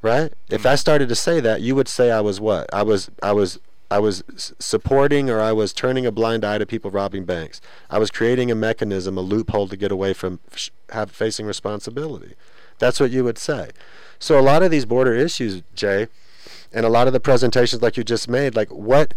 Right? 0.02 0.34
If 0.50 0.66
I 0.66 0.74
started 0.74 1.08
to 1.08 1.14
say 1.14 1.40
that, 1.40 1.62
you 1.62 1.74
would 1.74 1.88
say 1.88 2.10
I 2.10 2.20
was 2.20 2.38
what? 2.38 2.72
I 2.74 2.82
was 2.82 3.10
I 3.22 3.32
was 3.32 3.58
I 3.90 3.98
was 3.98 4.22
supporting 4.58 5.30
or 5.30 5.40
I 5.40 5.52
was 5.52 5.72
turning 5.72 6.04
a 6.04 6.12
blind 6.12 6.44
eye 6.44 6.58
to 6.58 6.66
people 6.66 6.90
robbing 6.90 7.24
banks. 7.24 7.60
I 7.88 7.98
was 7.98 8.10
creating 8.10 8.50
a 8.50 8.54
mechanism, 8.54 9.16
a 9.16 9.20
loophole 9.20 9.68
to 9.68 9.76
get 9.76 9.92
away 9.92 10.12
from 10.12 10.40
sh- 10.54 10.70
have 10.90 11.10
facing 11.10 11.46
responsibility. 11.46 12.34
That's 12.78 12.98
what 12.98 13.10
you 13.10 13.24
would 13.24 13.38
say. 13.38 13.70
So 14.18 14.38
a 14.38 14.42
lot 14.42 14.62
of 14.62 14.70
these 14.70 14.84
border 14.84 15.14
issues, 15.14 15.62
Jay, 15.74 16.08
and 16.72 16.84
a 16.84 16.88
lot 16.88 17.06
of 17.06 17.12
the 17.12 17.20
presentations 17.20 17.82
like 17.82 17.96
you 17.96 18.04
just 18.04 18.28
made, 18.28 18.56
like 18.56 18.70
what 18.70 19.14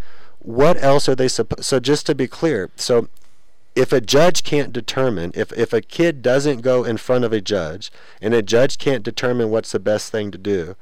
what 0.48 0.82
else 0.82 1.10
are 1.10 1.16
they 1.16 1.28
supposed? 1.28 1.66
So 1.66 1.82
just 1.82 2.06
to 2.06 2.16
be 2.16 2.26
clear, 2.26 2.72
so 2.78 3.10
if 3.76 3.92
a 3.92 4.00
judge 4.00 4.44
can't 4.44 4.72
determine 4.72 5.34
if 5.36 5.52
if 5.52 5.74
a 5.74 5.82
kid 5.82 6.22
doesn't 6.22 6.62
go 6.62 6.86
in 6.86 6.96
front 6.96 7.26
of 7.26 7.34
a 7.34 7.42
judge 7.42 7.92
and 8.22 8.34
a 8.34 8.42
judge 8.42 8.78
can't 8.78 9.04
determine 9.04 9.50
what's 9.50 9.74
the 9.74 9.80
best 9.80 10.10
thing 10.10 10.32
to 10.32 10.38
do, 10.38 10.78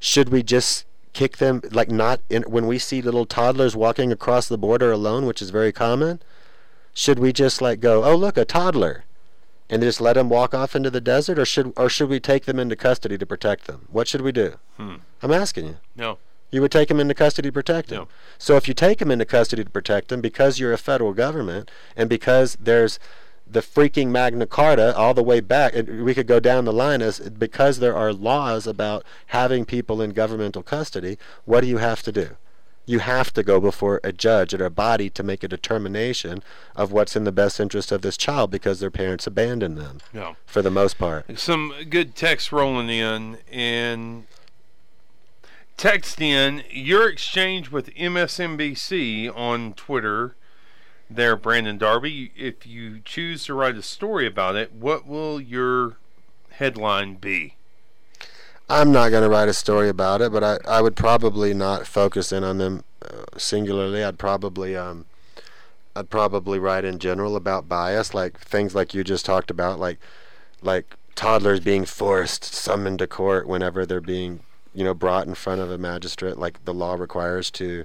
should 0.00 0.30
we 0.30 0.42
just 0.42 0.86
kick 1.12 1.36
them 1.36 1.60
like 1.70 1.90
not 1.90 2.20
in, 2.30 2.44
when 2.44 2.66
we 2.66 2.78
see 2.78 3.02
little 3.02 3.26
toddlers 3.26 3.76
walking 3.76 4.10
across 4.10 4.48
the 4.48 4.56
border 4.56 4.90
alone, 4.90 5.26
which 5.26 5.42
is 5.42 5.50
very 5.50 5.70
common? 5.70 6.22
Should 6.94 7.18
we 7.18 7.30
just 7.30 7.60
like 7.60 7.80
go, 7.80 8.04
oh 8.04 8.16
look, 8.16 8.38
a 8.38 8.46
toddler, 8.46 9.04
and 9.68 9.82
just 9.82 10.00
let 10.00 10.14
them 10.14 10.30
walk 10.30 10.54
off 10.54 10.74
into 10.74 10.90
the 10.90 11.02
desert, 11.02 11.38
or 11.38 11.44
should 11.44 11.74
or 11.76 11.90
should 11.90 12.08
we 12.08 12.20
take 12.20 12.46
them 12.46 12.58
into 12.58 12.74
custody 12.74 13.18
to 13.18 13.26
protect 13.26 13.66
them? 13.66 13.86
What 13.92 14.08
should 14.08 14.22
we 14.22 14.32
do? 14.32 14.54
Hmm. 14.78 14.96
I'm 15.22 15.30
asking 15.30 15.66
you. 15.66 15.76
No. 15.94 16.16
You 16.50 16.60
would 16.60 16.70
take 16.70 16.90
him 16.90 17.00
into 17.00 17.14
custody 17.14 17.48
to 17.48 17.52
protect 17.52 17.90
him. 17.90 17.98
No. 17.98 18.08
So 18.38 18.56
if 18.56 18.68
you 18.68 18.74
take 18.74 19.02
him 19.02 19.10
into 19.10 19.24
custody 19.24 19.64
to 19.64 19.70
protect 19.70 20.12
him 20.12 20.20
because 20.20 20.60
you're 20.60 20.72
a 20.72 20.78
federal 20.78 21.12
government 21.12 21.70
and 21.96 22.08
because 22.08 22.56
there's 22.60 22.98
the 23.46 23.60
freaking 23.60 24.08
Magna 24.08 24.46
Carta 24.46 24.96
all 24.96 25.14
the 25.14 25.22
way 25.22 25.40
back, 25.40 25.74
we 25.74 26.14
could 26.14 26.26
go 26.26 26.40
down 26.40 26.64
the 26.64 26.72
line 26.72 27.02
as 27.02 27.20
because 27.20 27.78
there 27.78 27.96
are 27.96 28.12
laws 28.12 28.66
about 28.66 29.04
having 29.28 29.64
people 29.64 30.00
in 30.00 30.10
governmental 30.10 30.62
custody, 30.62 31.18
what 31.44 31.60
do 31.60 31.66
you 31.66 31.78
have 31.78 32.02
to 32.02 32.12
do? 32.12 32.36
You 32.86 32.98
have 32.98 33.32
to 33.32 33.42
go 33.42 33.60
before 33.60 34.00
a 34.04 34.12
judge 34.12 34.52
or 34.52 34.62
a 34.64 34.70
body 34.70 35.08
to 35.10 35.22
make 35.22 35.42
a 35.42 35.48
determination 35.48 36.42
of 36.76 36.92
what's 36.92 37.16
in 37.16 37.24
the 37.24 37.32
best 37.32 37.58
interest 37.58 37.90
of 37.90 38.02
this 38.02 38.16
child 38.16 38.50
because 38.50 38.80
their 38.80 38.90
parents 38.90 39.26
abandoned 39.26 39.78
them. 39.78 40.00
Yeah. 40.12 40.34
For 40.44 40.60
the 40.60 40.70
most 40.70 40.98
part. 40.98 41.38
Some 41.38 41.72
good 41.88 42.14
text 42.14 42.52
rolling 42.52 42.90
in, 42.90 43.38
and 43.50 44.26
Text 45.76 46.20
in 46.20 46.62
your 46.70 47.08
exchange 47.08 47.70
with 47.70 47.94
MSNBC 47.94 49.36
on 49.36 49.74
Twitter 49.74 50.36
there, 51.10 51.36
Brandon 51.36 51.76
Darby. 51.76 52.32
If 52.36 52.66
you 52.66 53.00
choose 53.04 53.44
to 53.46 53.54
write 53.54 53.76
a 53.76 53.82
story 53.82 54.26
about 54.26 54.56
it, 54.56 54.72
what 54.72 55.06
will 55.06 55.40
your 55.40 55.96
headline 56.50 57.14
be? 57.16 57.56
I'm 58.68 58.92
not 58.92 59.10
going 59.10 59.22
to 59.22 59.28
write 59.28 59.48
a 59.48 59.54
story 59.54 59.88
about 59.88 60.22
it, 60.22 60.32
but 60.32 60.42
I, 60.42 60.58
I 60.66 60.80
would 60.80 60.96
probably 60.96 61.52
not 61.52 61.86
focus 61.86 62.32
in 62.32 62.44
on 62.44 62.58
them 62.58 62.84
uh, 63.02 63.24
singularly. 63.36 64.02
I'd 64.02 64.18
probably 64.18 64.74
um, 64.74 65.04
I'd 65.94 66.08
probably 66.08 66.58
write 66.58 66.84
in 66.84 66.98
general 66.98 67.36
about 67.36 67.68
bias, 67.68 68.14
like 68.14 68.38
things 68.38 68.74
like 68.74 68.94
you 68.94 69.04
just 69.04 69.26
talked 69.26 69.50
about, 69.50 69.78
like 69.78 69.98
like 70.62 70.96
toddlers 71.14 71.60
being 71.60 71.84
forced 71.84 72.44
summoned 72.44 73.00
to 73.00 73.06
court 73.06 73.46
whenever 73.46 73.84
they're 73.84 74.00
being 74.00 74.40
you 74.74 74.84
know 74.84 74.94
brought 74.94 75.26
in 75.26 75.34
front 75.34 75.60
of 75.60 75.70
a 75.70 75.78
magistrate, 75.78 76.38
like 76.38 76.64
the 76.64 76.74
law 76.74 76.94
requires 76.94 77.50
to 77.52 77.84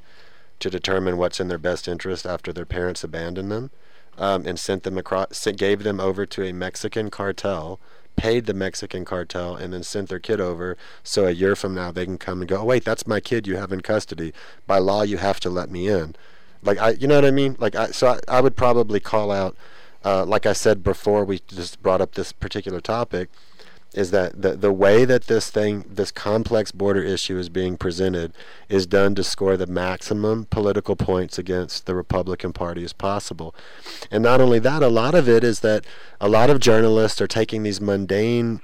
to 0.60 0.70
determine 0.70 1.18
what's 1.18 1.40
in 1.40 1.48
their 1.48 1.58
best 1.58 1.88
interest 1.88 2.26
after 2.26 2.52
their 2.52 2.66
parents 2.66 3.04
abandoned 3.04 3.52
them, 3.52 3.72
um, 4.18 4.46
and 4.46 4.60
sent 4.60 4.84
them 4.84 4.98
across, 4.98 5.48
gave 5.56 5.84
them 5.84 6.00
over 6.00 6.26
to 6.26 6.44
a 6.44 6.52
Mexican 6.52 7.10
cartel 7.10 7.80
paid 8.20 8.46
the 8.46 8.54
Mexican 8.54 9.06
cartel 9.06 9.56
and 9.56 9.74
then 9.74 9.82
sent 9.82 10.10
their 10.10 10.20
kid 10.20 10.42
over 10.42 10.78
so 11.04 11.26
a 11.26 11.32
year 11.32 11.56
from 11.56 11.74
now 11.74 11.92
they 11.92 12.06
can 12.06 12.18
come 12.18 12.42
and 12.42 12.50
go, 12.50 12.58
oh, 12.58 12.66
wait, 12.66 12.84
that's 12.84 13.08
my 13.08 13.20
kid 13.20 13.48
you 13.48 13.56
have 13.56 13.72
in 13.72 13.82
custody. 13.82 14.34
By 14.68 14.78
law, 14.78 15.04
you 15.04 15.18
have 15.18 15.40
to 15.42 15.50
let 15.50 15.72
me 15.72 15.88
in. 15.88 16.16
Like, 16.62 16.78
I, 16.78 16.92
you 16.92 17.08
know 17.08 17.16
what 17.16 17.26
I 17.26 17.32
mean? 17.32 17.56
Like, 17.60 17.76
I, 17.76 17.88
so 17.88 18.08
I, 18.08 18.20
I 18.28 18.42
would 18.42 18.58
probably 18.58 19.00
call 19.00 19.32
out, 19.32 19.56
uh, 20.04 20.26
like 20.26 20.46
I 20.46 20.54
said 20.54 20.84
before 20.84 21.24
we 21.24 21.40
just 21.48 21.82
brought 21.82 22.02
up 22.02 22.16
this 22.16 22.34
particular 22.34 22.82
topic, 22.82 23.30
is 23.94 24.12
that 24.12 24.42
the 24.42 24.56
the 24.56 24.72
way 24.72 25.04
that 25.06 25.26
this 25.26 25.50
thing, 25.50 25.84
this 25.90 26.12
complex 26.12 26.72
border 26.72 27.02
issue 27.02 27.38
is 27.38 27.50
being 27.50 27.76
presented, 27.76 28.34
is 28.68 28.86
done 28.86 29.16
to 29.16 29.24
score 29.24 29.58
the 29.58 29.66
maximum 29.68 30.46
political 30.46 30.96
points 30.96 31.40
against 31.40 31.86
the 31.86 31.96
Republican 31.96 32.54
Party 32.54 32.84
as 32.84 32.94
possible. 32.94 33.56
And 34.12 34.24
not 34.24 34.42
only 34.42 34.60
that, 34.60 34.84
a 34.84 34.90
lot 34.90 35.16
of 35.16 35.28
it 35.28 35.44
is 35.44 35.62
that 35.62 35.86
a 36.22 36.30
lot 36.30 36.50
of 36.50 36.60
journalists 36.60 37.20
are 37.20 37.28
taking 37.28 37.64
these 37.64 37.82
mundane 37.82 38.62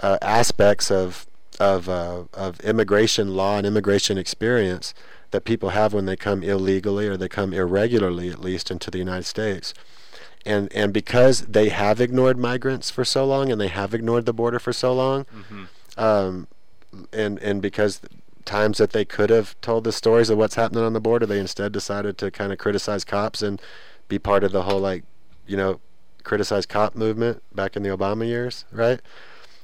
uh, 0.00 0.18
aspects 0.20 0.90
of 0.90 1.26
of 1.58 1.88
uh, 1.88 2.24
of 2.34 2.60
immigration 2.60 3.34
law 3.34 3.56
and 3.56 3.66
immigration 3.66 4.18
experience 4.18 4.92
that 5.30 5.44
people 5.44 5.70
have 5.70 5.92
when 5.92 6.06
they 6.06 6.16
come 6.16 6.42
illegally 6.42 7.08
or 7.08 7.16
they 7.16 7.28
come 7.28 7.52
irregularly, 7.52 8.30
at 8.30 8.40
least, 8.40 8.70
into 8.70 8.90
the 8.90 8.98
United 8.98 9.24
States 9.24 9.74
and 10.46 10.72
and 10.72 10.92
because 10.92 11.42
they 11.42 11.68
have 11.68 12.00
ignored 12.00 12.38
migrants 12.38 12.90
for 12.90 13.04
so 13.04 13.26
long 13.26 13.50
and 13.50 13.60
they 13.60 13.68
have 13.68 13.92
ignored 13.92 14.24
the 14.24 14.32
border 14.32 14.58
for 14.58 14.72
so 14.72 14.94
long, 14.94 15.24
mm-hmm. 15.24 15.64
um, 15.98 16.46
and 17.12 17.38
and 17.40 17.60
because 17.60 18.00
times 18.44 18.78
that 18.78 18.92
they 18.92 19.04
could 19.04 19.28
have 19.28 19.60
told 19.60 19.84
the 19.84 19.92
stories 19.92 20.30
of 20.30 20.38
what's 20.38 20.54
happening 20.54 20.84
on 20.84 20.92
the 20.92 21.00
border, 21.00 21.26
they 21.26 21.40
instead 21.40 21.72
decided 21.72 22.16
to 22.16 22.30
kind 22.30 22.52
of 22.52 22.58
criticize 22.58 23.04
cops 23.04 23.42
and 23.42 23.60
be 24.08 24.18
part 24.18 24.44
of 24.44 24.52
the 24.52 24.62
whole 24.62 24.78
like, 24.78 25.02
you 25.46 25.56
know, 25.56 25.80
criticize 26.22 26.64
cop 26.64 26.94
movement 26.94 27.42
back 27.54 27.76
in 27.76 27.82
the 27.82 27.88
Obama 27.88 28.26
years, 28.26 28.64
right? 28.70 29.00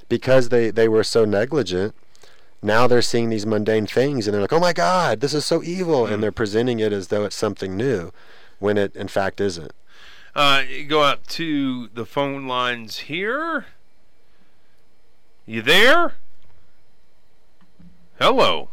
Because 0.09 0.49
they 0.51 0.71
they 0.71 0.89
were 0.89 1.05
so 1.05 1.25
negligent. 1.25 1.95
Now 2.61 2.87
they're 2.87 3.03
seeing 3.03 3.31
these 3.31 3.47
mundane 3.47 3.87
things 3.87 4.27
and 4.27 4.35
they're 4.35 4.43
like, 4.43 4.53
"Oh 4.53 4.61
my 4.61 4.73
God, 4.73 5.21
this 5.21 5.33
is 5.33 5.45
so 5.45 5.63
evil," 5.63 6.05
mm-hmm. 6.05 6.15
and 6.15 6.23
they're 6.23 6.33
presenting 6.33 6.81
it 6.81 6.93
as 6.93 7.09
though 7.09 7.25
it's 7.25 7.37
something 7.37 7.77
new, 7.77 8.13
when 8.59 8.77
it 8.77 8.95
in 8.97 9.09
fact 9.09 9.41
isn't. 9.41 9.73
Uh, 10.35 10.63
go 10.89 11.03
out 11.03 11.27
to 11.29 11.89
the 11.89 12.07
phone 12.07 12.47
lines 12.47 13.01
here. 13.01 13.67
You 15.45 15.61
there? 15.61 16.15
Hello. 18.19 18.71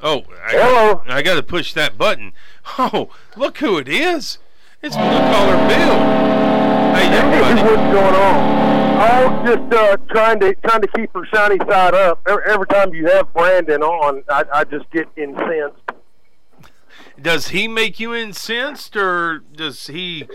Oh, 0.00 0.22
I 0.44 0.52
hello. 0.52 0.94
Got, 0.94 1.10
I 1.10 1.22
got 1.22 1.34
to 1.34 1.42
push 1.42 1.74
that 1.74 1.98
button. 1.98 2.32
Oh, 2.78 3.10
look 3.36 3.58
who 3.58 3.76
it 3.76 3.88
is. 3.88 4.38
It's 4.80 4.96
Blue 4.96 5.04
Collar 5.04 5.56
Bill. 5.68 5.98
Hey, 6.94 7.10
doing, 7.10 7.40
buddy? 7.40 7.62
What's 7.62 7.92
going 7.92 8.14
on? 8.14 8.62
I'm 9.02 9.46
just 9.46 9.74
uh, 9.74 9.96
trying 10.10 10.40
to 10.40 10.54
trying 10.64 10.80
to 10.80 10.88
keep 10.96 11.12
her 11.12 11.26
shiny 11.26 11.58
side 11.58 11.94
up. 11.94 12.20
Every, 12.26 12.44
every 12.46 12.66
time 12.66 12.94
you 12.94 13.06
have 13.08 13.32
Brandon 13.32 13.82
on, 13.82 14.22
I, 14.28 14.44
I 14.52 14.64
just 14.64 14.90
get 14.90 15.08
incensed. 15.16 15.78
Does 17.20 17.48
he 17.48 17.68
make 17.68 18.00
you 18.00 18.14
incensed, 18.14 18.96
or 18.96 19.40
does 19.40 19.88
he 19.88 20.26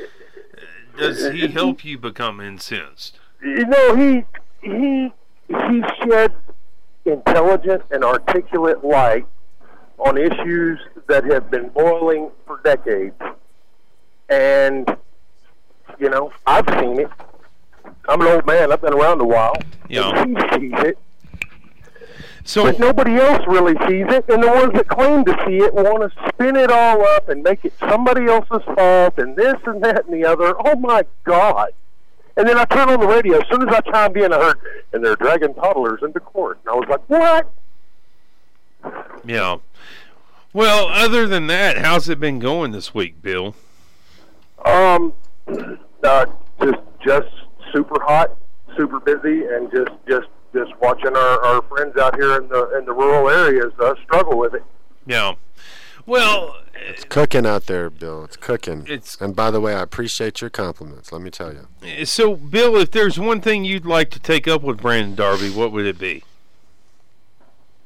does 0.97 1.31
he 1.31 1.47
help 1.59 1.85
you 1.85 1.97
become 1.97 2.39
incensed? 2.39 3.19
You 3.41 3.65
know, 3.65 3.95
he 3.95 4.25
he 4.61 5.11
he 5.47 5.83
sheds 6.03 6.33
intelligent 7.05 7.83
and 7.91 8.03
articulate 8.03 8.83
light 8.83 9.25
on 9.97 10.17
issues 10.17 10.79
that 11.07 11.23
have 11.25 11.49
been 11.49 11.69
boiling 11.69 12.29
for 12.45 12.59
decades. 12.63 13.15
And 14.29 14.97
you 15.99 16.09
know, 16.09 16.31
I've 16.45 16.67
seen 16.79 16.99
it. 16.99 17.09
I'm 18.09 18.21
an 18.21 18.27
old 18.27 18.45
man. 18.45 18.71
I've 18.71 18.81
been 18.81 18.93
around 18.93 19.21
a 19.21 19.25
while. 19.25 19.55
Yeah. 19.89 20.25
He 20.59 20.69
sees 20.69 20.79
it. 20.83 20.97
So, 22.47 22.63
but 22.63 22.79
nobody 22.79 23.15
else 23.15 23.45
really 23.45 23.73
sees 23.89 24.05
it, 24.07 24.23
and 24.29 24.41
the 24.41 24.47
ones 24.47 24.71
that 24.73 24.87
claim 24.87 25.25
to 25.25 25.31
see 25.45 25.57
it 25.57 25.73
want 25.73 26.09
to 26.09 26.29
spin 26.29 26.55
it 26.55 26.71
all 26.71 27.05
up 27.05 27.27
and 27.27 27.43
make 27.43 27.65
it 27.65 27.73
somebody 27.77 28.27
else's 28.27 28.63
fault, 28.73 29.17
and 29.17 29.35
this 29.35 29.55
and 29.65 29.83
that 29.83 30.05
and 30.05 30.13
the 30.13 30.25
other. 30.25 30.55
Oh 30.65 30.77
my 30.77 31.03
God! 31.25 31.73
And 32.37 32.47
then 32.47 32.57
I 32.57 32.63
turn 32.63 32.87
on 32.87 33.01
the 33.01 33.05
radio. 33.07 33.39
As 33.39 33.49
soon 33.51 33.67
as 33.67 33.75
I 33.75 33.81
chimed 33.81 34.15
in, 34.15 34.31
I 34.31 34.39
heard, 34.39 34.59
and 34.93 35.03
they're 35.03 35.17
dragging 35.17 35.55
toddlers 35.55 35.99
into 36.01 36.21
court, 36.21 36.59
and 36.63 36.69
I 36.69 36.75
was 36.75 36.87
like, 36.87 37.09
what? 37.09 37.51
Yeah. 39.25 39.57
Well, 40.53 40.87
other 40.87 41.27
than 41.27 41.47
that, 41.47 41.79
how's 41.79 42.07
it 42.07 42.17
been 42.17 42.39
going 42.39 42.71
this 42.71 42.93
week, 42.93 43.21
Bill? 43.21 43.55
Um, 44.65 45.11
uh, 46.01 46.27
just 46.61 46.79
just 47.05 47.27
super 47.73 48.01
hot, 48.01 48.37
super 48.77 49.01
busy, 49.01 49.43
and 49.47 49.69
just 49.69 49.91
just 50.07 50.27
just 50.53 50.71
watching 50.81 51.15
our, 51.15 51.43
our 51.43 51.61
friends 51.63 51.97
out 51.97 52.15
here 52.15 52.37
in 52.37 52.47
the 52.49 52.77
in 52.77 52.85
the 52.85 52.93
rural 52.93 53.29
areas 53.29 53.73
uh, 53.79 53.95
struggle 54.03 54.37
with 54.37 54.53
it. 54.53 54.63
Yeah. 55.05 55.35
Well, 56.05 56.55
it's 56.73 57.03
cooking 57.03 57.45
out 57.45 57.65
there, 57.65 57.89
Bill. 57.89 58.23
It's 58.23 58.37
cooking. 58.37 58.85
It's 58.87 59.19
and 59.19 59.35
by 59.35 59.51
the 59.51 59.59
way, 59.59 59.75
I 59.75 59.81
appreciate 59.81 60.39
your 60.39 60.49
compliments. 60.49 61.11
Let 61.11 61.21
me 61.21 61.29
tell 61.29 61.53
you. 61.53 62.05
So, 62.05 62.35
Bill, 62.35 62.77
if 62.77 62.91
there's 62.91 63.19
one 63.19 63.41
thing 63.41 63.65
you'd 63.65 63.85
like 63.85 64.09
to 64.11 64.19
take 64.19 64.47
up 64.47 64.61
with 64.61 64.81
Brandon 64.81 65.15
Darby, 65.15 65.49
what 65.49 65.73
would 65.73 65.85
it 65.85 65.99
be? 65.99 66.23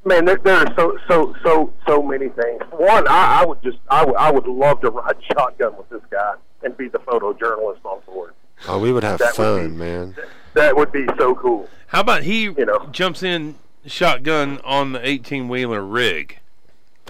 Man, 0.05 0.25
there, 0.25 0.37
there 0.37 0.57
are 0.57 0.73
so 0.75 0.97
so 1.07 1.35
so 1.43 1.73
so 1.87 2.03
many 2.03 2.29
things. 2.29 2.61
One, 2.71 3.07
I, 3.07 3.41
I 3.41 3.45
would 3.45 3.61
just 3.63 3.77
I 3.89 4.05
would 4.05 4.15
I 4.15 4.31
would 4.31 4.47
love 4.47 4.81
to 4.81 4.91
ride 4.91 5.17
shotgun 5.33 5.75
with 5.77 5.89
this 5.89 6.01
guy 6.11 6.35
and 6.63 6.77
be 6.77 6.89
the 6.89 6.99
photojournalist 6.99 7.83
on 7.83 8.01
board. 8.05 8.33
Oh, 8.67 8.79
we 8.79 8.91
would 8.91 9.03
have 9.03 9.19
that 9.19 9.35
fun, 9.35 9.53
would 9.53 9.71
be, 9.71 9.77
man. 9.77 10.13
That 10.15 10.27
would 10.55 10.91
be 10.91 11.05
so 11.17 11.35
cool. 11.35 11.69
How 11.87 12.01
about 12.01 12.23
he 12.23 12.43
you 12.43 12.65
know, 12.65 12.87
jumps 12.91 13.23
in 13.23 13.55
shotgun 13.85 14.59
on 14.63 14.93
the 14.93 15.07
18 15.07 15.49
wheeler 15.49 15.81
rig? 15.81 16.39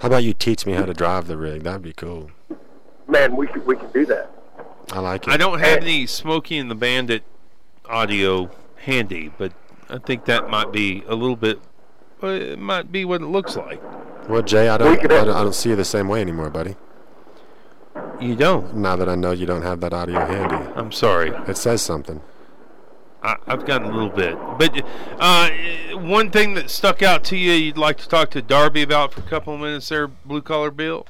How 0.00 0.08
about 0.08 0.24
you 0.24 0.32
teach 0.32 0.66
me 0.66 0.72
how 0.72 0.84
to 0.84 0.94
drive 0.94 1.28
the 1.28 1.36
rig? 1.36 1.62
That'd 1.62 1.82
be 1.82 1.92
cool. 1.92 2.30
Man, 3.06 3.36
we 3.36 3.46
could 3.46 3.64
we 3.66 3.76
could 3.76 3.92
do 3.92 4.06
that. 4.06 4.30
I 4.90 5.00
like 5.00 5.26
it. 5.26 5.32
I 5.32 5.36
don't 5.36 5.60
have 5.60 5.78
any 5.78 6.06
Smokey 6.06 6.58
and 6.58 6.70
the 6.70 6.74
Bandit 6.74 7.22
audio 7.86 8.50
handy, 8.76 9.30
but 9.38 9.52
I 9.88 9.98
think 9.98 10.24
that 10.24 10.48
might 10.48 10.72
be 10.72 11.04
a 11.06 11.14
little 11.14 11.36
bit. 11.36 11.60
it 12.22 12.58
might 12.58 12.90
be 12.90 13.04
what 13.04 13.22
it 13.22 13.26
looks 13.26 13.56
like. 13.56 13.80
Well, 14.28 14.42
Jay, 14.42 14.68
I 14.68 14.78
don't, 14.78 14.98
I 14.98 15.06
don't, 15.06 15.28
I 15.30 15.42
don't 15.42 15.54
see 15.54 15.70
you 15.70 15.76
the 15.76 15.84
same 15.84 16.08
way 16.08 16.20
anymore, 16.20 16.50
buddy. 16.50 16.76
You 18.20 18.36
don't. 18.36 18.76
Now 18.76 18.96
that 18.96 19.08
I 19.08 19.14
know 19.14 19.32
you 19.32 19.46
don't 19.46 19.62
have 19.62 19.80
that 19.80 19.92
audio 19.92 20.24
handy. 20.24 20.72
I'm 20.74 20.92
sorry. 20.92 21.30
It 21.48 21.56
says 21.56 21.82
something. 21.82 22.20
I, 23.22 23.36
have 23.46 23.64
got 23.66 23.82
a 23.82 23.86
little 23.86 24.08
bit. 24.08 24.36
But 24.58 24.84
uh, 25.18 25.50
one 25.98 26.30
thing 26.30 26.54
that 26.54 26.70
stuck 26.70 27.02
out 27.02 27.22
to 27.24 27.36
you, 27.36 27.52
you'd 27.52 27.78
like 27.78 27.98
to 27.98 28.08
talk 28.08 28.30
to 28.30 28.42
Darby 28.42 28.82
about 28.82 29.12
for 29.12 29.20
a 29.20 29.24
couple 29.24 29.54
of 29.54 29.60
minutes 29.60 29.88
there, 29.88 30.08
Blue 30.08 30.42
Collar 30.42 30.70
Bill? 30.70 31.06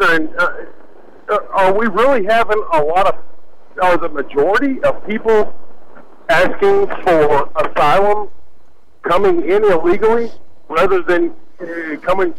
Uh, 0.00 0.18
uh, 0.38 1.38
are 1.50 1.74
we 1.74 1.86
really 1.88 2.24
having 2.24 2.62
a 2.72 2.82
lot 2.82 3.06
of, 3.06 3.16
are 3.82 3.98
the 3.98 4.08
majority 4.08 4.82
of 4.82 5.06
people 5.06 5.54
asking 6.28 6.86
for 7.04 7.50
asylum 7.56 8.28
coming 9.02 9.42
in 9.42 9.64
illegally 9.64 10.30
rather 10.68 11.02
than 11.02 11.34
uh, 11.60 11.96
coming 12.00 12.34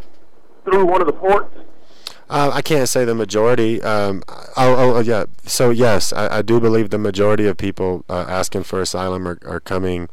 through 0.64 0.86
one 0.86 1.02
of 1.02 1.08
the 1.08 1.14
ports? 1.14 1.56
Uh, 2.30 2.52
I 2.54 2.62
can't 2.62 2.88
say 2.88 3.06
the 3.06 3.16
majority. 3.16 3.82
Um, 3.82 4.24
oh, 4.56 4.96
oh, 4.96 5.00
yeah. 5.00 5.26
So 5.46 5.72
yes, 5.72 6.14
I, 6.14 6.38
I, 6.38 6.42
do 6.44 6.60
believe 6.60 6.92
the 6.92 7.00
majority 7.00 7.48
of 7.48 7.58
people 7.58 8.06
uh, 8.08 8.26
asking 8.28 8.64
for 8.64 8.80
asylum 8.82 9.28
are, 9.28 9.40
are 9.46 9.60
coming. 9.60 10.10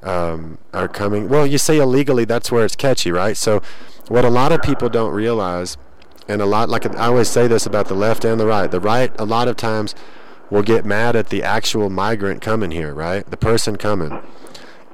Um, 0.00 0.58
are 0.72 0.86
coming. 0.86 1.28
Well, 1.28 1.44
you 1.44 1.58
say 1.58 1.78
illegally. 1.78 2.24
That's 2.24 2.52
where 2.52 2.64
it's 2.64 2.76
catchy, 2.76 3.10
right? 3.10 3.36
So, 3.36 3.60
what 4.06 4.24
a 4.24 4.30
lot 4.30 4.52
of 4.52 4.62
people 4.62 4.88
don't 4.88 5.12
realize, 5.12 5.76
and 6.28 6.40
a 6.40 6.46
lot 6.46 6.68
like 6.68 6.86
I 6.86 7.06
always 7.06 7.28
say 7.28 7.48
this 7.48 7.66
about 7.66 7.88
the 7.88 7.96
left 7.96 8.24
and 8.24 8.38
the 8.38 8.46
right. 8.46 8.70
The 8.70 8.78
right, 8.78 9.10
a 9.18 9.24
lot 9.24 9.48
of 9.48 9.56
times, 9.56 9.96
will 10.50 10.62
get 10.62 10.84
mad 10.84 11.16
at 11.16 11.30
the 11.30 11.42
actual 11.42 11.90
migrant 11.90 12.42
coming 12.42 12.70
here, 12.70 12.94
right? 12.94 13.28
The 13.28 13.36
person 13.36 13.74
coming, 13.74 14.22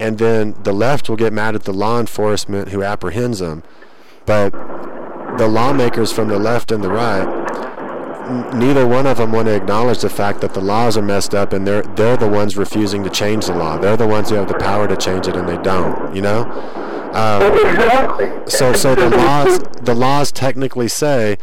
and 0.01 0.17
then 0.17 0.55
the 0.63 0.73
left 0.73 1.11
will 1.11 1.17
get 1.17 1.35
mad 1.35 1.55
at 1.55 1.65
the 1.65 1.75
law 1.75 2.01
enforcement 2.01 2.71
who 2.71 2.83
apprehends 2.83 3.41
them. 3.41 3.63
But 4.25 4.55
the 5.39 5.49
lawmakers 5.49 6.13
from 6.13 6.29
the 6.29 6.39
left 6.39 6.71
and 6.71 6.83
the 6.83 6.91
right, 6.91 7.25
neither 8.55 8.87
one 8.87 9.07
of 9.07 9.19
them 9.19 9.33
want 9.33 9.47
to 9.47 9.55
acknowledge 9.55 10.01
the 10.01 10.11
fact 10.11 10.41
that 10.41 10.55
the 10.55 10.61
laws 10.61 10.97
are 10.97 11.03
messed 11.03 11.35
up, 11.35 11.53
and 11.53 11.67
they're 11.67 11.83
they're 11.83 12.17
the 12.17 12.29
ones 12.29 12.57
refusing 12.57 13.05
to 13.05 13.11
change 13.11 13.47
the 13.47 13.55
law. 13.55 13.79
They're 13.79 13.97
the 13.97 14.07
ones 14.07 14.31
who 14.31 14.37
have 14.37 14.49
the 14.49 14.59
power 14.59 14.89
to 14.89 14.97
change 14.97 15.27
it, 15.27 15.37
and 15.37 15.49
they 15.49 15.59
don't. 15.59 16.15
You 16.15 16.23
know. 16.23 16.43
Um, 17.15 18.49
so 18.49 18.73
so 18.73 18.95
the 18.95 19.09
laws 19.09 19.59
the 19.83 19.95
laws 19.95 20.33
technically 20.33 20.89
say 20.89 21.39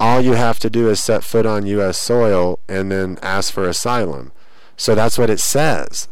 all 0.00 0.20
you 0.20 0.32
have 0.32 0.58
to 0.58 0.70
do 0.70 0.88
is 0.88 1.02
set 1.02 1.22
foot 1.22 1.46
on 1.46 1.66
U.S. 1.66 1.96
soil 1.96 2.58
and 2.68 2.90
then 2.90 3.18
ask 3.22 3.52
for 3.52 3.68
asylum. 3.68 4.32
So 4.76 4.96
that's 4.96 5.16
what 5.16 5.30
it 5.30 5.38
says. 5.38 6.08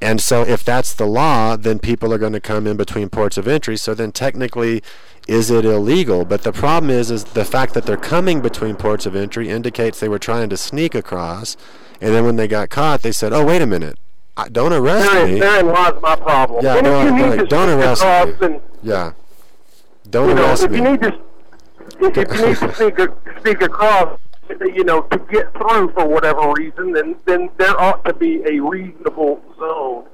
And 0.00 0.20
so 0.20 0.42
if 0.42 0.64
that's 0.64 0.94
the 0.94 1.06
law, 1.06 1.56
then 1.56 1.78
people 1.78 2.12
are 2.12 2.18
going 2.18 2.32
to 2.32 2.40
come 2.40 2.66
in 2.66 2.76
between 2.76 3.08
ports 3.08 3.36
of 3.36 3.46
entry. 3.46 3.76
So 3.76 3.94
then 3.94 4.12
technically, 4.12 4.82
is 5.30 5.48
it 5.48 5.64
illegal? 5.64 6.24
But 6.24 6.42
the 6.42 6.52
problem 6.52 6.90
is, 6.90 7.10
is 7.10 7.22
the 7.22 7.44
fact 7.44 7.74
that 7.74 7.86
they're 7.86 7.96
coming 7.96 8.40
between 8.40 8.74
ports 8.74 9.06
of 9.06 9.14
entry 9.14 9.48
indicates 9.48 10.00
they 10.00 10.08
were 10.08 10.18
trying 10.18 10.48
to 10.50 10.56
sneak 10.56 10.92
across. 10.94 11.56
And 12.00 12.12
then 12.14 12.24
when 12.24 12.34
they 12.34 12.48
got 12.48 12.68
caught, 12.68 13.02
they 13.02 13.12
said, 13.12 13.32
"Oh, 13.32 13.44
wait 13.46 13.62
a 13.62 13.66
minute, 13.66 13.96
I, 14.36 14.48
don't 14.48 14.72
arrest 14.72 15.08
Therein, 15.12 15.34
me." 15.34 15.40
therein 15.40 15.66
lies 15.68 15.94
my 16.02 16.16
problem. 16.16 16.64
Yeah, 16.64 16.80
no, 16.80 17.00
if 17.00 17.04
you 17.04 17.16
no, 17.16 17.30
need 17.30 17.38
to 17.40 17.46
don't 17.46 17.68
arrest 17.68 18.02
me. 18.02 18.46
and 18.46 18.60
Yeah, 18.82 19.12
don't 20.10 20.30
you 20.30 20.34
know, 20.34 20.42
arrest 20.46 20.64
if 20.64 20.70
me. 20.72 20.78
you 20.78 20.84
need 20.90 21.00
to, 21.02 21.08
if 22.00 22.16
you 22.16 22.46
need 22.46 22.56
to 22.56 22.74
sneak, 22.74 22.98
a- 22.98 23.40
sneak 23.42 23.60
across, 23.62 24.18
you 24.60 24.82
know, 24.82 25.02
to 25.02 25.18
get 25.30 25.52
through 25.52 25.92
for 25.92 26.08
whatever 26.08 26.52
reason, 26.56 26.90
then 26.92 27.14
then 27.26 27.50
there 27.58 27.80
ought 27.80 28.04
to 28.06 28.12
be 28.14 28.42
a 28.46 28.58
reasonable 28.58 29.40
zone, 29.58 30.06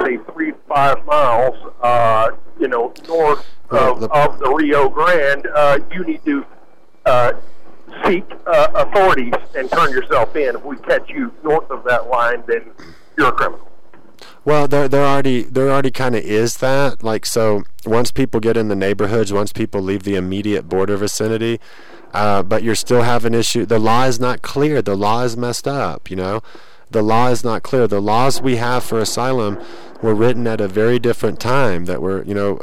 say 0.00 0.18
three 0.32 0.52
five 0.68 1.04
miles, 1.04 1.56
uh, 1.82 2.30
you 2.58 2.68
know, 2.68 2.92
north 3.08 3.46
of, 3.70 4.00
the- 4.00 4.08
of 4.10 4.38
the 4.38 4.50
Rio 4.50 4.88
Grande. 4.88 5.46
Uh, 5.54 5.78
you 5.92 6.04
need 6.04 6.24
to 6.24 6.44
uh, 7.06 7.32
seek 8.04 8.24
uh, 8.46 8.68
authorities 8.74 9.34
and 9.56 9.70
turn 9.70 9.90
yourself 9.90 10.34
in. 10.36 10.56
If 10.56 10.64
we 10.64 10.76
catch 10.78 11.08
you 11.10 11.32
north 11.42 11.70
of 11.70 11.84
that 11.84 12.08
line, 12.08 12.42
then 12.46 12.70
you're 13.18 13.28
a 13.28 13.32
criminal. 13.32 13.68
Well, 14.44 14.66
there 14.68 14.88
there 14.88 15.04
already 15.04 15.42
there 15.42 15.70
already 15.70 15.90
kind 15.90 16.14
of 16.16 16.22
is 16.24 16.56
that. 16.58 17.02
Like 17.02 17.26
so, 17.26 17.62
once 17.84 18.10
people 18.10 18.40
get 18.40 18.56
in 18.56 18.68
the 18.68 18.76
neighborhoods, 18.76 19.32
once 19.32 19.52
people 19.52 19.80
leave 19.82 20.02
the 20.04 20.16
immediate 20.16 20.68
border 20.68 20.96
vicinity, 20.96 21.60
uh, 22.12 22.42
but 22.42 22.62
you're 22.62 22.74
still 22.74 23.02
having 23.02 23.34
issue. 23.34 23.66
The 23.66 23.78
law 23.78 24.04
is 24.04 24.18
not 24.20 24.42
clear. 24.42 24.80
The 24.82 24.96
law 24.96 25.22
is 25.22 25.36
messed 25.36 25.68
up. 25.68 26.10
You 26.10 26.16
know, 26.16 26.40
the 26.92 27.02
law 27.02 27.28
is 27.28 27.42
not 27.42 27.62
clear. 27.62 27.86
The 27.86 28.00
laws 28.00 28.40
we 28.40 28.56
have 28.56 28.84
for 28.84 28.98
asylum 28.98 29.58
were 30.00 30.14
written 30.14 30.46
at 30.46 30.60
a 30.60 30.68
very 30.68 30.98
different 30.98 31.40
time. 31.40 31.86
That 31.86 32.00
were 32.00 32.24
you 32.24 32.34
know, 32.34 32.56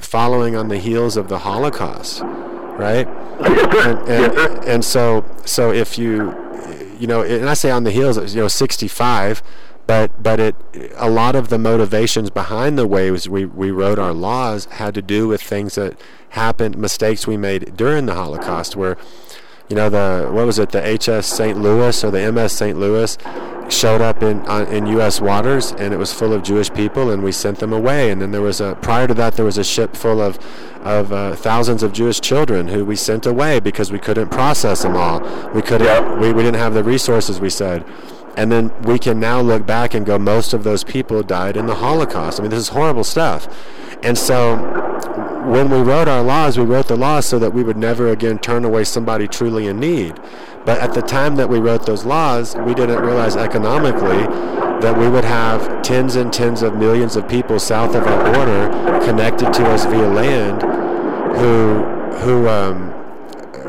following 0.00 0.56
on 0.56 0.68
the 0.68 0.78
heels 0.78 1.16
of 1.16 1.28
the 1.28 1.40
Holocaust, 1.40 2.22
right? 2.22 3.06
and, 3.40 4.08
and, 4.08 4.64
and 4.64 4.84
so 4.84 5.24
so 5.44 5.72
if 5.72 5.98
you 5.98 6.34
you 6.98 7.06
know 7.06 7.22
and 7.22 7.48
I 7.48 7.54
say 7.54 7.70
on 7.70 7.84
the 7.84 7.90
heels 7.90 8.34
you 8.34 8.40
know 8.40 8.48
65 8.48 9.42
but 9.86 10.22
but 10.22 10.40
it 10.40 10.56
a 10.96 11.10
lot 11.10 11.36
of 11.36 11.48
the 11.48 11.58
motivations 11.58 12.30
behind 12.30 12.78
the 12.78 12.86
ways 12.86 13.28
we, 13.28 13.44
we 13.44 13.70
wrote 13.70 13.98
our 13.98 14.12
laws 14.12 14.64
had 14.66 14.94
to 14.94 15.02
do 15.02 15.28
with 15.28 15.42
things 15.42 15.74
that 15.74 16.00
happened 16.30 16.76
mistakes 16.76 17.26
we 17.26 17.36
made 17.36 17.76
during 17.76 18.06
the 18.06 18.14
Holocaust 18.14 18.76
where 18.76 18.96
you 19.68 19.76
know 19.76 19.90
the 19.90 20.28
what 20.30 20.46
was 20.46 20.58
it 20.58 20.70
the 20.70 20.80
HS 20.80 21.26
St. 21.26 21.58
Louis 21.58 22.04
or 22.04 22.10
the 22.10 22.30
MS 22.30 22.52
St. 22.52 22.78
Louis 22.78 23.18
showed 23.68 24.00
up 24.00 24.22
in 24.22 24.40
on, 24.46 24.66
in 24.68 24.86
U.S. 24.86 25.20
waters 25.20 25.72
and 25.72 25.92
it 25.92 25.96
was 25.96 26.12
full 26.12 26.32
of 26.32 26.42
Jewish 26.42 26.72
people 26.72 27.10
and 27.10 27.22
we 27.22 27.32
sent 27.32 27.58
them 27.58 27.72
away 27.72 28.10
and 28.10 28.22
then 28.22 28.30
there 28.30 28.42
was 28.42 28.60
a 28.60 28.76
prior 28.76 29.08
to 29.08 29.14
that 29.14 29.34
there 29.34 29.44
was 29.44 29.58
a 29.58 29.64
ship 29.64 29.96
full 29.96 30.20
of 30.20 30.38
of 30.84 31.12
uh, 31.12 31.34
thousands 31.34 31.82
of 31.82 31.92
Jewish 31.92 32.20
children 32.20 32.68
who 32.68 32.84
we 32.84 32.94
sent 32.94 33.26
away 33.26 33.58
because 33.58 33.90
we 33.90 33.98
couldn't 33.98 34.28
process 34.28 34.82
them 34.82 34.94
all 34.94 35.20
we 35.52 35.62
couldn't 35.62 36.20
we, 36.20 36.32
we 36.32 36.42
didn't 36.42 36.60
have 36.60 36.74
the 36.74 36.84
resources 36.84 37.40
we 37.40 37.50
said 37.50 37.84
and 38.36 38.52
then 38.52 38.72
we 38.82 38.98
can 38.98 39.18
now 39.18 39.40
look 39.40 39.66
back 39.66 39.94
and 39.94 40.04
go 40.04 40.18
most 40.18 40.52
of 40.52 40.64
those 40.64 40.84
people 40.84 41.22
died 41.22 41.56
in 41.56 41.66
the 41.66 41.76
Holocaust 41.76 42.38
I 42.38 42.42
mean 42.42 42.50
this 42.50 42.60
is 42.60 42.68
horrible 42.68 43.04
stuff 43.04 43.48
and 44.02 44.16
so 44.16 44.56
when 45.46 45.70
we 45.70 45.78
wrote 45.78 46.08
our 46.08 46.22
laws, 46.22 46.58
we 46.58 46.64
wrote 46.64 46.88
the 46.88 46.96
laws 46.96 47.24
so 47.24 47.38
that 47.38 47.52
we 47.52 47.62
would 47.62 47.76
never 47.76 48.08
again 48.08 48.38
turn 48.38 48.64
away 48.64 48.82
somebody 48.82 49.28
truly 49.28 49.68
in 49.68 49.78
need. 49.78 50.14
But 50.64 50.80
at 50.80 50.92
the 50.92 51.02
time 51.02 51.36
that 51.36 51.48
we 51.48 51.60
wrote 51.60 51.86
those 51.86 52.04
laws, 52.04 52.56
we 52.56 52.74
didn't 52.74 53.00
realize 53.00 53.36
economically 53.36 54.26
that 54.80 54.98
we 54.98 55.08
would 55.08 55.24
have 55.24 55.82
tens 55.82 56.16
and 56.16 56.32
tens 56.32 56.62
of 56.62 56.76
millions 56.76 57.14
of 57.14 57.28
people 57.28 57.60
south 57.60 57.94
of 57.94 58.04
our 58.06 58.32
border 58.32 59.06
connected 59.06 59.52
to 59.54 59.64
us 59.66 59.84
via 59.84 60.08
land 60.08 60.62
who 61.36 61.84
who 62.18 62.48
um, 62.48 62.92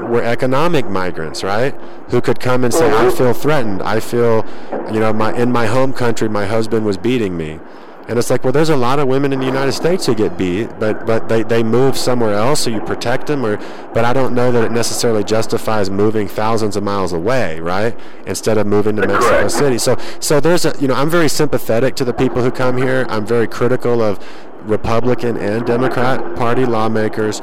were 0.06 0.24
economic 0.24 0.88
migrants, 0.88 1.44
right? 1.44 1.74
Who 2.10 2.22
could 2.22 2.40
come 2.40 2.64
and 2.64 2.74
say, 2.74 2.90
"I 2.90 3.08
uh-huh. 3.08 3.12
feel 3.12 3.34
threatened. 3.34 3.82
I 3.82 4.00
feel, 4.00 4.46
you 4.92 5.00
know, 5.00 5.14
my 5.14 5.34
in 5.34 5.52
my 5.52 5.66
home 5.66 5.94
country, 5.94 6.30
my 6.30 6.46
husband 6.46 6.86
was 6.86 6.98
beating 6.98 7.36
me." 7.38 7.60
And 8.08 8.18
it's 8.18 8.30
like, 8.30 8.46
well, 8.46 8.54
there's 8.54 8.70
a 8.70 8.76
lot 8.78 9.00
of 9.00 9.10
women 9.10 9.34
in 9.34 9.40
the 9.42 9.46
United 9.46 9.74
States 9.74 10.06
who 10.06 10.16
get 10.16 10.38
beat, 10.38 10.70
but 10.80 11.06
but 11.06 11.28
they, 11.28 11.44
they 11.44 11.62
move 11.62 11.98
somewhere 11.98 12.34
else, 12.36 12.62
so 12.62 12.70
you 12.70 12.80
protect 12.80 13.28
them. 13.28 13.46
Or, 13.46 13.58
but 13.94 14.06
I 14.06 14.14
don't 14.14 14.34
know 14.34 14.50
that 14.50 14.64
it 14.64 14.72
necessarily 14.72 15.26
justifies 15.26 15.90
moving 15.90 16.30
thousands 16.30 16.78
of 16.78 16.84
miles 16.84 17.12
away, 17.12 17.60
right? 17.60 18.00
Instead 18.26 18.58
of 18.58 18.66
moving 18.66 18.96
to 18.96 19.06
Mexico 19.06 19.40
Correct. 19.40 19.52
City. 19.52 19.78
So 19.78 19.98
so 20.22 20.40
there's 20.40 20.64
a 20.64 20.74
you 20.80 20.88
know 20.88 20.94
I'm 20.94 21.10
very 21.10 21.28
sympathetic 21.28 21.96
to 21.96 22.06
the 22.06 22.14
people 22.14 22.42
who 22.42 22.50
come 22.50 22.78
here. 22.78 23.06
I'm 23.10 23.26
very 23.26 23.48
critical 23.48 24.02
of 24.02 24.26
Republican 24.62 25.36
and 25.36 25.66
Democrat 25.66 26.38
Party 26.38 26.66
lawmakers 26.66 27.42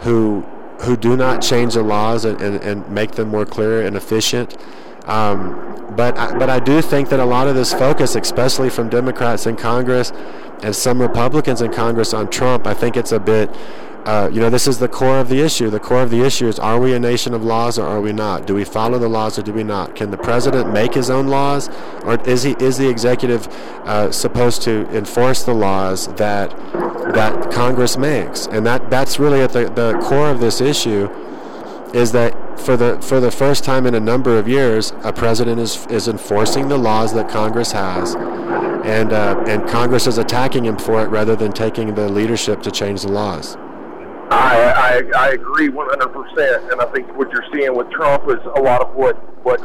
who 0.00 0.46
who 0.82 0.96
do 0.96 1.16
not 1.16 1.42
change 1.42 1.74
the 1.74 1.82
laws 1.82 2.24
and, 2.24 2.40
and, 2.40 2.62
and 2.62 2.88
make 2.88 3.12
them 3.12 3.28
more 3.28 3.46
clear 3.46 3.84
and 3.84 3.96
efficient. 3.96 4.56
Um, 5.06 5.94
but 5.96 6.18
I, 6.18 6.38
but 6.38 6.50
I 6.50 6.58
do 6.58 6.82
think 6.82 7.08
that 7.08 7.20
a 7.20 7.24
lot 7.24 7.48
of 7.48 7.54
this 7.54 7.72
focus, 7.72 8.16
especially 8.16 8.70
from 8.70 8.88
Democrats 8.88 9.46
in 9.46 9.56
Congress 9.56 10.12
and 10.62 10.74
some 10.74 11.00
Republicans 11.00 11.62
in 11.62 11.72
Congress 11.72 12.12
on 12.12 12.28
Trump, 12.28 12.66
I 12.66 12.74
think 12.74 12.96
it's 12.96 13.12
a 13.12 13.20
bit. 13.20 13.50
Uh, 14.06 14.30
you 14.32 14.38
know, 14.38 14.48
this 14.48 14.68
is 14.68 14.78
the 14.78 14.86
core 14.86 15.18
of 15.18 15.28
the 15.28 15.40
issue. 15.40 15.68
The 15.68 15.80
core 15.80 16.00
of 16.00 16.10
the 16.10 16.22
issue 16.22 16.46
is: 16.46 16.60
Are 16.60 16.78
we 16.78 16.94
a 16.94 17.00
nation 17.00 17.34
of 17.34 17.42
laws, 17.42 17.76
or 17.76 17.88
are 17.88 18.00
we 18.00 18.12
not? 18.12 18.46
Do 18.46 18.54
we 18.54 18.64
follow 18.64 19.00
the 19.00 19.08
laws, 19.08 19.36
or 19.36 19.42
do 19.42 19.52
we 19.52 19.64
not? 19.64 19.96
Can 19.96 20.12
the 20.12 20.16
president 20.16 20.72
make 20.72 20.94
his 20.94 21.10
own 21.10 21.26
laws, 21.26 21.68
or 22.04 22.14
is 22.22 22.44
he 22.44 22.54
is 22.60 22.78
the 22.78 22.88
executive 22.88 23.48
uh, 23.84 24.12
supposed 24.12 24.62
to 24.62 24.88
enforce 24.96 25.42
the 25.42 25.54
laws 25.54 26.06
that 26.14 26.50
that 27.14 27.50
Congress 27.50 27.96
makes? 27.96 28.46
And 28.46 28.64
that 28.64 28.90
that's 28.90 29.18
really 29.18 29.40
at 29.40 29.52
the, 29.52 29.70
the 29.70 29.98
core 29.98 30.30
of 30.30 30.38
this 30.38 30.60
issue 30.60 31.08
is 31.92 32.12
that 32.12 32.60
for 32.60 32.76
the 32.76 33.00
for 33.00 33.18
the 33.18 33.32
first 33.32 33.64
time 33.64 33.86
in 33.86 33.96
a 33.96 34.00
number 34.00 34.38
of 34.38 34.46
years, 34.46 34.92
a 35.02 35.12
president 35.12 35.60
is 35.60 35.84
is 35.86 36.06
enforcing 36.06 36.68
the 36.68 36.78
laws 36.78 37.12
that 37.14 37.28
Congress 37.28 37.72
has, 37.72 38.14
and 38.14 39.12
uh, 39.12 39.42
and 39.48 39.68
Congress 39.68 40.06
is 40.06 40.16
attacking 40.16 40.64
him 40.64 40.78
for 40.78 41.02
it 41.02 41.08
rather 41.08 41.34
than 41.34 41.50
taking 41.50 41.96
the 41.96 42.08
leadership 42.08 42.62
to 42.62 42.70
change 42.70 43.02
the 43.02 43.10
laws. 43.10 43.56
I, 44.30 45.02
I 45.14 45.26
I 45.26 45.28
agree 45.30 45.68
100%, 45.68 46.72
and 46.72 46.80
I 46.80 46.86
think 46.86 47.14
what 47.16 47.30
you're 47.30 47.44
seeing 47.52 47.74
with 47.76 47.90
Trump 47.90 48.24
is 48.28 48.44
a 48.56 48.60
lot 48.60 48.80
of 48.82 48.94
what 48.94 49.16
what 49.44 49.60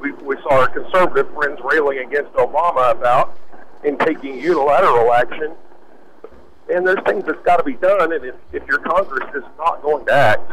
we, 0.00 0.12
we 0.12 0.36
saw 0.42 0.60
our 0.60 0.68
conservative 0.68 1.32
friends 1.34 1.58
railing 1.64 1.98
against 1.98 2.32
Obama 2.34 2.92
about 2.92 3.38
in 3.84 3.98
taking 3.98 4.38
unilateral 4.38 5.12
action. 5.12 5.54
And 6.72 6.86
there's 6.86 7.02
things 7.06 7.24
that's 7.26 7.42
got 7.44 7.58
to 7.58 7.62
be 7.62 7.74
done, 7.74 8.12
and 8.12 8.24
if, 8.24 8.34
if 8.52 8.66
your 8.66 8.78
Congress 8.78 9.28
is 9.34 9.44
not 9.58 9.82
going 9.82 10.06
to 10.06 10.12
act, 10.12 10.52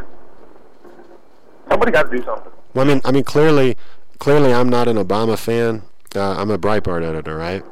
somebody 1.70 1.92
got 1.92 2.12
to 2.12 2.18
do 2.18 2.24
something. 2.24 2.52
Well, 2.74 2.86
I 2.86 2.94
mean, 2.94 3.02
I 3.06 3.12
mean, 3.12 3.24
clearly, 3.24 3.78
clearly, 4.20 4.54
I'm 4.54 4.68
not 4.68 4.90
an 4.90 4.98
Obama 4.98 5.38
fan. 5.38 5.84
Uh, 6.14 6.36
I'm 6.38 6.52
a 6.52 6.58
Breitbart 6.58 7.04
editor, 7.04 7.38
right? 7.38 7.64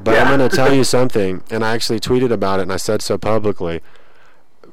But 0.00 0.18
I'm 0.18 0.38
going 0.38 0.48
to 0.48 0.54
tell 0.54 0.72
you 0.72 0.84
something, 0.96 1.42
and 1.50 1.62
I 1.62 1.74
actually 1.74 2.00
tweeted 2.00 2.32
about 2.32 2.60
it, 2.60 2.62
and 2.62 2.72
I 2.72 2.76
said 2.76 3.02
so 3.02 3.18
publicly. 3.18 3.82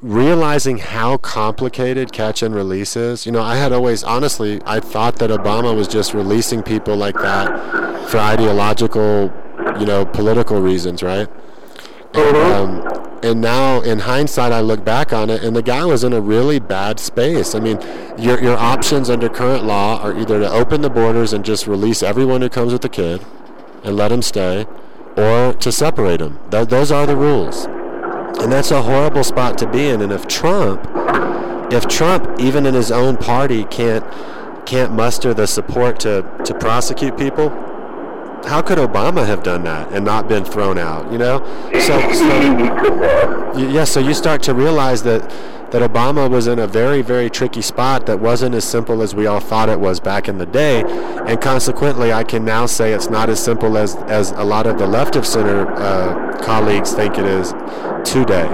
Realizing 0.06 0.78
how 0.78 1.18
complicated 1.18 2.12
catch 2.12 2.44
and 2.44 2.54
release 2.54 2.96
is, 2.96 3.26
you 3.26 3.32
know, 3.32 3.42
I 3.42 3.56
had 3.56 3.74
always, 3.74 4.04
honestly, 4.04 4.62
I 4.64 4.80
thought 4.80 5.16
that 5.16 5.32
Obama 5.32 5.76
was 5.76 5.88
just 5.88 6.14
releasing 6.14 6.62
people 6.62 6.96
like 6.96 7.16
that 7.16 7.48
for 8.10 8.20
ideological, 8.20 9.34
you 9.80 9.88
know, 9.88 10.06
political 10.06 10.62
reasons, 10.62 11.02
right? 11.02 11.28
And, 12.14 12.38
um, 12.38 13.18
and 13.24 13.42
now, 13.42 13.82
in 13.82 13.98
hindsight, 13.98 14.52
I 14.52 14.62
look 14.62 14.86
back 14.86 15.12
on 15.12 15.32
it, 15.32 15.44
and 15.44 15.56
the 15.56 15.64
guy 15.64 15.84
was 15.86 16.04
in 16.04 16.14
a 16.14 16.22
really 16.22 16.60
bad 16.60 17.00
space. 17.00 17.56
I 17.56 17.60
mean, 17.60 17.80
your 18.16 18.40
your 18.40 18.58
options 18.58 19.10
under 19.10 19.28
current 19.28 19.64
law 19.64 20.00
are 20.04 20.16
either 20.16 20.40
to 20.40 20.48
open 20.52 20.82
the 20.82 20.90
borders 20.92 21.34
and 21.34 21.44
just 21.44 21.66
release 21.66 22.04
everyone 22.04 22.44
who 22.44 22.50
comes 22.50 22.74
with 22.74 22.86
a 22.86 22.90
kid, 22.90 23.26
and 23.84 23.96
let 23.96 24.10
them 24.10 24.22
stay, 24.22 24.68
or 25.18 25.54
to 25.54 25.72
separate 25.72 26.20
them. 26.20 26.40
Th- 26.52 26.68
those 26.68 26.92
are 26.92 27.08
the 27.08 27.18
rules, 27.18 27.66
and 28.46 28.54
that's 28.54 28.70
a 28.70 28.80
horrible 28.80 29.24
spot 29.24 29.58
to 29.58 29.68
be 29.68 29.88
in. 29.88 30.04
And 30.04 30.12
if 30.12 30.28
Trump, 30.28 30.88
if 31.74 31.88
Trump, 31.88 32.40
even 32.40 32.68
in 32.68 32.76
his 32.76 32.92
own 32.92 33.18
party, 33.18 33.64
can't 33.66 34.06
can't 34.68 34.94
muster 34.94 35.34
the 35.34 35.48
support 35.48 36.00
to 36.02 36.22
to 36.46 36.54
prosecute 36.54 37.18
people, 37.18 37.50
how 38.46 38.62
could 38.62 38.78
Obama 38.78 39.26
have 39.26 39.44
done 39.44 39.64
that 39.64 39.92
and 39.92 40.06
not 40.06 40.28
been 40.28 40.46
thrown 40.46 40.78
out? 40.78 41.12
You 41.12 41.18
know, 41.18 41.40
so, 41.74 42.14
so 42.14 43.58
yeah, 43.58 43.84
so 43.84 44.00
you 44.00 44.14
start 44.14 44.44
to 44.44 44.54
realize 44.54 45.04
that 45.04 45.30
that 45.72 45.82
Obama 45.82 46.30
was 46.30 46.48
in 46.48 46.60
a 46.60 46.68
very 46.68 47.02
very 47.02 47.30
tricky 47.30 47.62
spot 47.62 48.06
that 48.06 48.20
wasn't 48.20 48.56
as 48.56 48.64
simple 48.64 49.02
as 49.02 49.16
we 49.16 49.26
all 49.26 49.40
thought 49.40 49.68
it 49.68 49.80
was 49.80 50.00
back 50.00 50.28
in 50.28 50.38
the 50.38 50.46
day, 50.46 50.84
and 51.28 51.42
consequently, 51.42 52.14
I 52.14 52.24
can 52.24 52.46
now 52.46 52.66
say 52.66 52.94
it's 52.94 53.10
not 53.10 53.30
as 53.30 53.44
simple 53.44 53.78
as 53.78 53.96
as 53.96 54.32
a 54.32 54.44
lot 54.44 54.68
of 54.68 54.78
the 54.78 54.88
left 54.88 55.16
of 55.16 55.26
center 55.26 55.72
uh, 55.74 56.38
colleagues 56.44 56.94
think 56.94 57.18
it 57.18 57.26
is 57.26 57.52
today. 58.10 58.48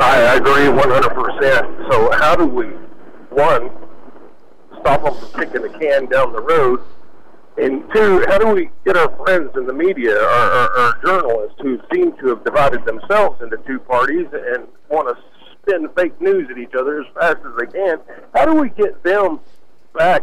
I 0.00 0.36
agree 0.36 0.66
100%. 0.66 1.90
So 1.90 2.10
how 2.12 2.36
do 2.36 2.46
we 2.46 2.66
one, 3.30 3.70
stop 4.80 5.02
them 5.02 5.14
from 5.14 5.40
kicking 5.40 5.62
the 5.62 5.68
can 5.78 6.06
down 6.06 6.32
the 6.32 6.40
road? 6.40 6.80
And 7.60 7.82
two, 7.92 8.24
how 8.28 8.38
do 8.38 8.48
we 8.54 8.70
get 8.84 8.96
our 8.96 9.10
friends 9.16 9.50
in 9.56 9.66
the 9.66 9.72
media, 9.72 10.16
our, 10.16 10.50
our, 10.52 10.78
our 10.78 10.98
journalists, 11.04 11.58
who 11.60 11.80
seem 11.92 12.16
to 12.18 12.28
have 12.28 12.44
divided 12.44 12.84
themselves 12.84 13.42
into 13.42 13.56
two 13.66 13.80
parties 13.80 14.26
and 14.32 14.68
want 14.88 15.08
to 15.08 15.22
spin 15.52 15.88
fake 15.96 16.20
news 16.20 16.48
at 16.50 16.58
each 16.58 16.74
other 16.78 17.00
as 17.00 17.06
fast 17.14 17.38
as 17.44 17.52
they 17.58 17.66
can? 17.66 17.98
How 18.32 18.46
do 18.46 18.54
we 18.54 18.68
get 18.70 19.02
them 19.02 19.40
back 19.96 20.22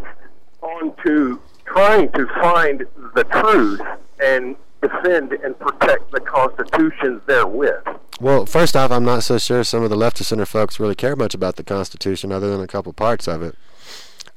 onto 0.62 1.40
trying 1.66 2.10
to 2.14 2.26
find 2.42 2.86
the 3.16 3.24
truth 3.26 3.82
and 4.24 4.56
defend 4.82 5.34
and 5.34 5.60
protect 5.60 6.12
the 6.12 6.22
Constitution 6.22 7.22
therewith? 7.26 7.84
Well, 8.22 8.46
first 8.46 8.78
off, 8.78 8.92
I'm 8.92 9.04
not 9.04 9.24
so 9.24 9.38
sure 9.38 9.66
some 9.66 9.84
of 9.84 9.90
the 9.90 9.98
left 9.98 10.22
of 10.22 10.26
center 10.26 10.46
folks 10.46 10.80
really 10.80 10.96
care 10.96 11.18
much 11.18 11.34
about 11.34 11.58
the 11.58 11.66
Constitution, 11.66 12.32
other 12.32 12.50
than 12.50 12.62
a 12.62 12.68
couple 12.68 12.94
parts 12.94 13.28
of 13.28 13.42
it. 13.42 13.56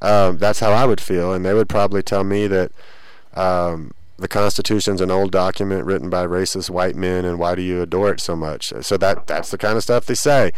Um, 0.00 0.38
that's 0.38 0.60
how 0.60 0.72
I 0.72 0.84
would 0.84 1.00
feel, 1.00 1.32
and 1.32 1.44
they 1.44 1.54
would 1.54 1.68
probably 1.68 2.02
tell 2.02 2.24
me 2.24 2.46
that 2.46 2.70
um, 3.34 3.92
the 4.16 4.28
Constitution's 4.28 5.00
an 5.00 5.10
old 5.10 5.32
document 5.32 5.84
written 5.84 6.08
by 6.10 6.26
racist 6.26 6.70
white 6.70 6.96
men, 6.96 7.24
and 7.24 7.38
why 7.38 7.54
do 7.54 7.62
you 7.62 7.82
adore 7.82 8.10
it 8.12 8.20
so 8.20 8.36
much? 8.36 8.72
So 8.82 8.96
that 8.96 9.26
that's 9.26 9.50
the 9.50 9.58
kind 9.58 9.76
of 9.76 9.82
stuff 9.82 10.06
they 10.06 10.14
say. 10.14 10.52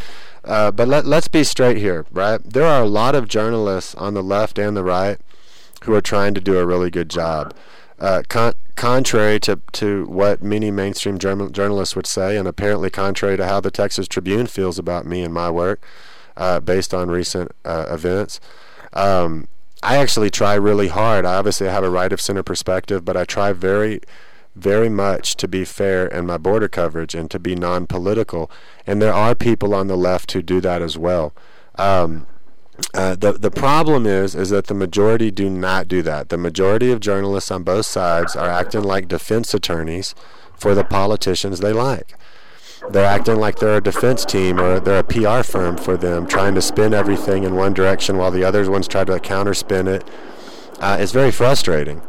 Uh, 0.45 0.71
but 0.71 0.89
let 0.89 1.07
let's 1.07 1.29
be 1.29 1.45
straight 1.45 1.77
here, 1.77 2.07
right? 2.11 2.43
There 2.43 2.67
are 2.67 2.83
a 2.83 2.87
lot 2.89 3.15
of 3.15 3.29
journalists 3.29 3.95
on 3.95 4.15
the 4.15 4.23
left 4.23 4.59
and 4.59 4.77
the 4.77 4.85
right 4.85 5.19
who 5.85 5.95
are 5.95 6.01
trying 6.01 6.35
to 6.35 6.41
do 6.41 6.59
a 6.59 6.67
really 6.67 6.91
good 6.91 7.09
job. 7.09 7.55
Uh, 7.99 8.23
con- 8.29 8.55
contrary 8.77 9.39
to, 9.39 9.61
to 9.73 10.07
what 10.07 10.43
many 10.43 10.71
mainstream 10.71 11.19
journal- 11.19 11.51
journalists 11.51 11.95
would 11.95 12.07
say, 12.07 12.37
and 12.37 12.49
apparently 12.49 12.89
contrary 12.89 13.37
to 13.37 13.47
how 13.47 13.61
the 13.61 13.71
Texas 13.71 14.09
Tribune 14.09 14.47
feels 14.47 14.79
about 14.79 15.05
me 15.05 15.23
and 15.23 15.35
my 15.35 15.51
work, 15.51 15.83
uh, 16.37 16.61
based 16.61 16.95
on 16.95 17.11
recent 17.11 17.53
uh, 17.65 17.87
events, 17.91 18.41
um, 18.93 19.49
I 19.83 19.97
actually 19.97 20.31
try 20.31 20.55
really 20.55 20.89
hard. 20.89 21.25
I 21.25 21.37
obviously 21.37 21.69
have 21.69 21.85
a 21.85 21.91
right 21.91 22.13
of 22.13 22.21
center 22.21 22.43
perspective, 22.43 23.05
but 23.05 23.17
I 23.17 23.25
try 23.25 23.53
very, 23.53 24.01
very 24.55 24.89
much 24.89 25.37
to 25.37 25.49
be 25.49 25.65
fair 25.65 26.07
in 26.07 26.27
my 26.27 26.37
border 26.37 26.69
coverage 26.69 27.15
and 27.15 27.31
to 27.31 27.39
be 27.39 27.55
non 27.55 27.87
political. 27.87 28.51
And 28.87 29.01
there 29.01 29.15
are 29.15 29.35
people 29.35 29.75
on 29.75 29.87
the 29.87 29.97
left 29.97 30.33
who 30.33 30.43
do 30.43 30.61
that 30.61 30.83
as 30.83 30.99
well. 30.99 31.33
Um, 31.77 32.27
uh, 32.95 33.15
the 33.15 33.33
the 33.33 33.51
problem 33.51 34.07
is 34.07 34.35
is 34.35 34.51
that 34.51 34.67
the 34.67 34.75
majority 34.75 35.31
do 35.31 35.51
not 35.51 35.89
do 35.89 36.03
that. 36.03 36.29
The 36.29 36.39
majority 36.39 36.91
of 36.91 37.01
journalists 37.01 37.51
on 37.51 37.63
both 37.63 37.87
sides 37.87 38.35
are 38.35 38.49
acting 38.49 38.83
like 38.83 39.09
defense 39.09 39.53
attorneys 39.55 40.15
for 40.57 40.75
the 40.75 40.85
politicians 40.85 41.61
they 41.61 41.73
like. 41.73 42.15
They're 42.89 43.05
acting 43.05 43.37
like 43.37 43.59
they're 43.59 43.77
a 43.77 43.83
defense 43.83 44.25
team 44.25 44.59
or 44.59 44.81
they're 44.81 45.01
a 45.01 45.05
PR 45.05 45.43
firm 45.43 45.77
for 45.77 45.97
them, 45.97 46.27
trying 46.27 46.55
to 46.55 46.63
spin 46.63 46.95
everything 46.95 47.45
in 47.45 47.55
one 47.55 47.75
direction 47.75 48.17
while 48.17 48.31
the 48.31 48.45
other 48.45 48.69
ones 48.71 48.89
try 48.89 49.05
to 49.05 49.13
counterspin 49.19 49.87
it. 49.87 50.05
Uh, 50.81 50.97
it's 50.99 51.13
very 51.13 51.31
frustrating, 51.31 52.01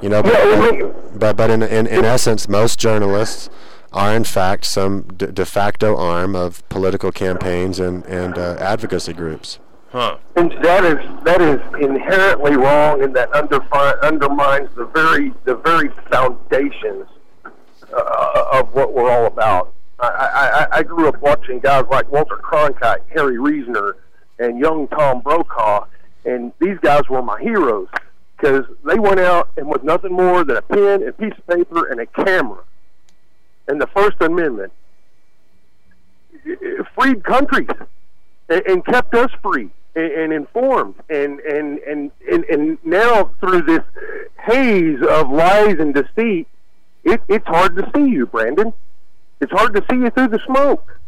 you 0.00 0.08
know. 0.08 0.22
But 0.22 1.18
but, 1.18 1.36
but 1.36 1.50
in, 1.50 1.62
in 1.62 1.86
in 1.86 2.04
essence, 2.04 2.48
most 2.48 2.78
journalists 2.78 3.50
are 3.92 4.14
in 4.14 4.22
fact 4.22 4.64
some 4.66 5.02
de, 5.02 5.32
de 5.32 5.44
facto 5.44 5.96
arm 5.96 6.36
of 6.36 6.66
political 6.68 7.10
campaigns 7.10 7.80
and 7.80 8.04
and 8.06 8.38
uh, 8.38 8.56
advocacy 8.60 9.12
groups. 9.12 9.58
Huh. 9.90 10.18
And 10.36 10.52
that 10.62 10.84
is 10.84 11.24
that 11.24 11.40
is 11.40 11.60
inherently 11.80 12.56
wrong, 12.56 13.02
and 13.02 13.14
that 13.16 13.32
underfi- 13.32 14.00
undermines 14.02 14.70
the 14.76 14.84
very 14.84 15.34
the 15.44 15.56
very 15.56 15.88
foundations 16.08 17.08
uh, 17.92 18.44
of 18.52 18.72
what 18.72 18.94
we're 18.94 19.10
all 19.10 19.26
about. 19.26 19.74
I, 20.02 20.66
I, 20.72 20.78
I 20.78 20.82
grew 20.82 21.08
up 21.08 21.20
watching 21.20 21.60
guys 21.60 21.84
like 21.90 22.10
Walter 22.10 22.36
Cronkite, 22.36 23.02
Harry 23.14 23.38
Reasoner, 23.38 23.96
and 24.38 24.58
young 24.58 24.88
Tom 24.88 25.20
Brokaw, 25.20 25.86
and 26.24 26.52
these 26.58 26.78
guys 26.80 27.02
were 27.08 27.22
my 27.22 27.40
heroes 27.40 27.88
because 28.36 28.64
they 28.84 28.98
went 28.98 29.20
out 29.20 29.50
and 29.56 29.68
with 29.68 29.84
nothing 29.84 30.12
more 30.12 30.44
than 30.44 30.56
a 30.56 30.62
pen, 30.62 31.02
and 31.02 31.16
piece 31.18 31.34
of 31.36 31.46
paper, 31.46 31.86
and 31.88 32.00
a 32.00 32.06
camera, 32.06 32.62
and 33.68 33.80
the 33.80 33.86
First 33.88 34.16
Amendment 34.20 34.72
freed 36.94 37.22
countries 37.24 37.68
and, 38.48 38.62
and 38.66 38.84
kept 38.84 39.14
us 39.14 39.30
free 39.42 39.70
and, 39.94 40.12
and 40.12 40.32
informed, 40.32 40.94
and, 41.08 41.40
and 41.40 41.78
and 41.80 42.10
and 42.30 42.44
and 42.44 42.78
now 42.84 43.30
through 43.40 43.62
this 43.62 43.82
haze 44.42 45.00
of 45.08 45.30
lies 45.30 45.76
and 45.78 45.94
deceit, 45.94 46.46
it, 47.04 47.20
it's 47.28 47.46
hard 47.46 47.76
to 47.76 47.90
see 47.94 48.08
you, 48.08 48.26
Brandon. 48.26 48.72
It's 49.40 49.52
hard 49.52 49.74
to 49.74 49.84
see 49.90 49.96
you 49.96 50.10
through 50.10 50.28
the 50.28 50.40
smoke. 50.46 50.98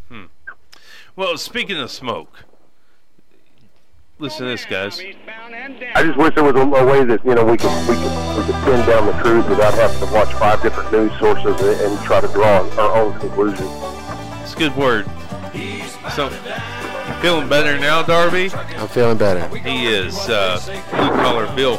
Well, 1.14 1.36
speaking 1.36 1.76
of 1.76 1.90
smoke, 1.90 2.44
listen 4.18 4.46
to 4.46 4.52
this, 4.52 4.64
guys. 4.64 4.98
I 4.98 6.02
just 6.02 6.16
wish 6.16 6.34
there 6.34 6.44
was 6.44 6.56
a, 6.56 6.60
a 6.60 6.86
way 6.86 7.04
that 7.04 7.22
you 7.22 7.34
know 7.34 7.44
we 7.44 7.58
could 7.58 7.70
we 7.86 7.94
could 7.96 8.38
we 8.38 8.44
could 8.44 8.64
pin 8.64 8.86
down 8.86 9.04
the 9.04 9.12
truth 9.22 9.46
without 9.46 9.74
having 9.74 10.08
to 10.08 10.14
watch 10.14 10.32
five 10.34 10.62
different 10.62 10.90
news 10.90 11.12
sources 11.18 11.60
and, 11.60 11.80
and 11.82 12.04
try 12.06 12.22
to 12.22 12.28
draw 12.28 12.66
our 12.78 12.96
own 12.96 13.18
conclusions. 13.20 13.68
It's 14.42 14.54
a 14.54 14.58
good 14.58 14.74
word. 14.74 15.04
So, 16.14 16.30
you 16.30 17.14
feeling 17.20 17.46
better 17.48 17.78
now, 17.78 18.02
Darby? 18.02 18.50
I'm 18.54 18.88
feeling 18.88 19.18
better. 19.18 19.46
He 19.58 19.86
is 19.86 20.16
uh, 20.30 20.58
blue 20.90 21.10
collar 21.22 21.54
Bill. 21.54 21.76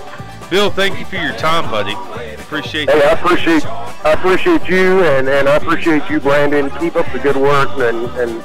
Bill, 0.54 0.70
thank 0.70 1.00
you 1.00 1.06
for 1.06 1.16
your 1.16 1.34
time, 1.34 1.68
buddy. 1.72 1.94
Appreciate 2.36 2.88
Hey, 2.88 2.98
I 2.98 3.16
that. 3.16 3.24
appreciate 3.24 3.66
I 3.66 4.12
appreciate 4.14 4.70
you 4.70 5.02
and, 5.02 5.28
and 5.28 5.50
I 5.50 5.56
appreciate 5.56 6.08
you, 6.12 6.20
Brandon. 6.20 6.70
Keep 6.80 6.96
up 6.96 7.12
the 7.12 7.18
good 7.18 7.36
work 7.36 7.70
and 7.80 8.06
and 8.20 8.44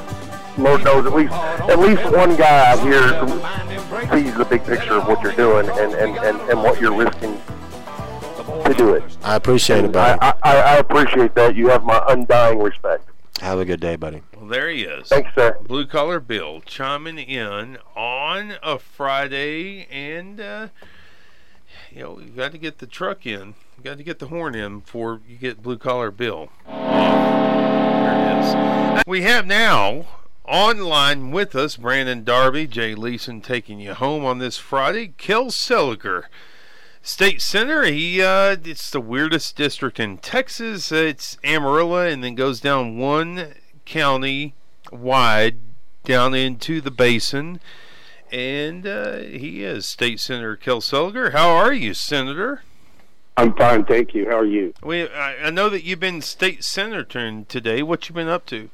Lord 0.57 0.83
knows 0.83 1.05
at 1.05 1.13
least 1.13 1.31
at 1.33 1.77
least 1.77 2.03
one 2.11 2.35
guy 2.35 2.71
out 2.71 2.79
here 2.79 3.09
sees 4.11 4.35
the 4.35 4.43
big 4.43 4.63
picture 4.63 4.93
of 4.95 5.05
what 5.05 5.21
you're 5.21 5.33
doing 5.33 5.69
and, 5.69 5.93
and, 5.93 6.17
and, 6.17 6.41
and 6.49 6.63
what 6.63 6.81
you're 6.81 6.97
risking 6.97 7.39
to 8.65 8.73
do 8.75 8.95
it. 8.95 9.03
I 9.21 9.35
appreciate 9.35 9.85
it, 9.85 9.91
buddy. 9.91 10.19
I, 10.19 10.33
I, 10.41 10.55
I 10.61 10.75
appreciate 10.77 11.35
that. 11.35 11.55
You 11.55 11.67
have 11.67 11.83
my 11.83 12.03
undying 12.07 12.57
respect. 12.57 13.07
Have 13.39 13.59
a 13.59 13.65
good 13.65 13.79
day, 13.81 13.97
buddy. 13.97 14.23
Well, 14.35 14.47
there 14.47 14.67
he 14.71 14.81
is. 14.81 15.09
Thanks, 15.09 15.29
sir. 15.35 15.59
Blue 15.61 15.85
Collar 15.85 16.19
Bill 16.19 16.61
chiming 16.61 17.19
in 17.19 17.77
on 17.95 18.55
a 18.63 18.79
Friday, 18.79 19.85
and 19.91 20.41
uh, 20.41 20.67
you 21.91 22.01
know 22.01 22.19
you 22.19 22.29
got 22.29 22.51
to 22.51 22.57
get 22.57 22.79
the 22.79 22.87
truck 22.87 23.25
in, 23.25 23.55
you 23.77 23.83
got 23.83 23.97
to 23.97 24.03
get 24.03 24.19
the 24.19 24.27
horn 24.27 24.55
in 24.55 24.79
before 24.79 25.21
you 25.27 25.37
get 25.37 25.61
Blue 25.61 25.77
Collar 25.77 26.11
Bill. 26.11 26.49
There 26.67 28.13
it 28.13 28.99
is. 28.99 29.03
We 29.07 29.21
have 29.23 29.45
now 29.45 30.05
online 30.45 31.31
with 31.31 31.55
us 31.55 31.77
Brandon 31.77 32.23
Darby, 32.23 32.67
Jay 32.67 32.95
Leeson 32.95 33.41
taking 33.41 33.79
you 33.79 33.93
home 33.93 34.25
on 34.25 34.39
this 34.39 34.57
Friday. 34.57 35.13
Kel 35.17 35.45
Seliger. 35.45 36.23
State 37.01 37.41
Center, 37.41 37.83
he 37.83 38.21
uh, 38.21 38.57
it's 38.63 38.91
the 38.91 38.99
weirdest 38.99 39.55
district 39.55 39.99
in 39.99 40.17
Texas. 40.17 40.91
It's 40.91 41.37
Amarillo, 41.43 42.05
and 42.05 42.23
then 42.23 42.35
goes 42.35 42.59
down 42.59 42.97
one 42.97 43.53
county 43.85 44.53
wide 44.91 45.57
down 46.03 46.33
into 46.33 46.81
the 46.81 46.91
basin. 46.91 47.61
And 48.31 48.85
uh, 48.85 49.17
he 49.19 49.63
is 49.63 49.87
State 49.87 50.19
Senator 50.19 50.55
Kel 50.55 50.81
Seliger. 50.81 51.31
How 51.31 51.49
are 51.49 51.73
you, 51.73 51.93
Senator? 51.93 52.61
I'm 53.39 53.53
fine, 53.53 53.85
thank 53.85 54.13
you. 54.13 54.25
How 54.25 54.39
are 54.39 54.45
you? 54.45 54.73
We, 54.83 55.07
I, 55.07 55.45
I 55.45 55.49
know 55.49 55.69
that 55.69 55.85
you've 55.85 56.01
been 56.01 56.21
state 56.21 56.61
senator 56.61 57.41
today. 57.47 57.81
What 57.81 58.09
you 58.09 58.13
been 58.13 58.27
up 58.27 58.45
to? 58.47 58.69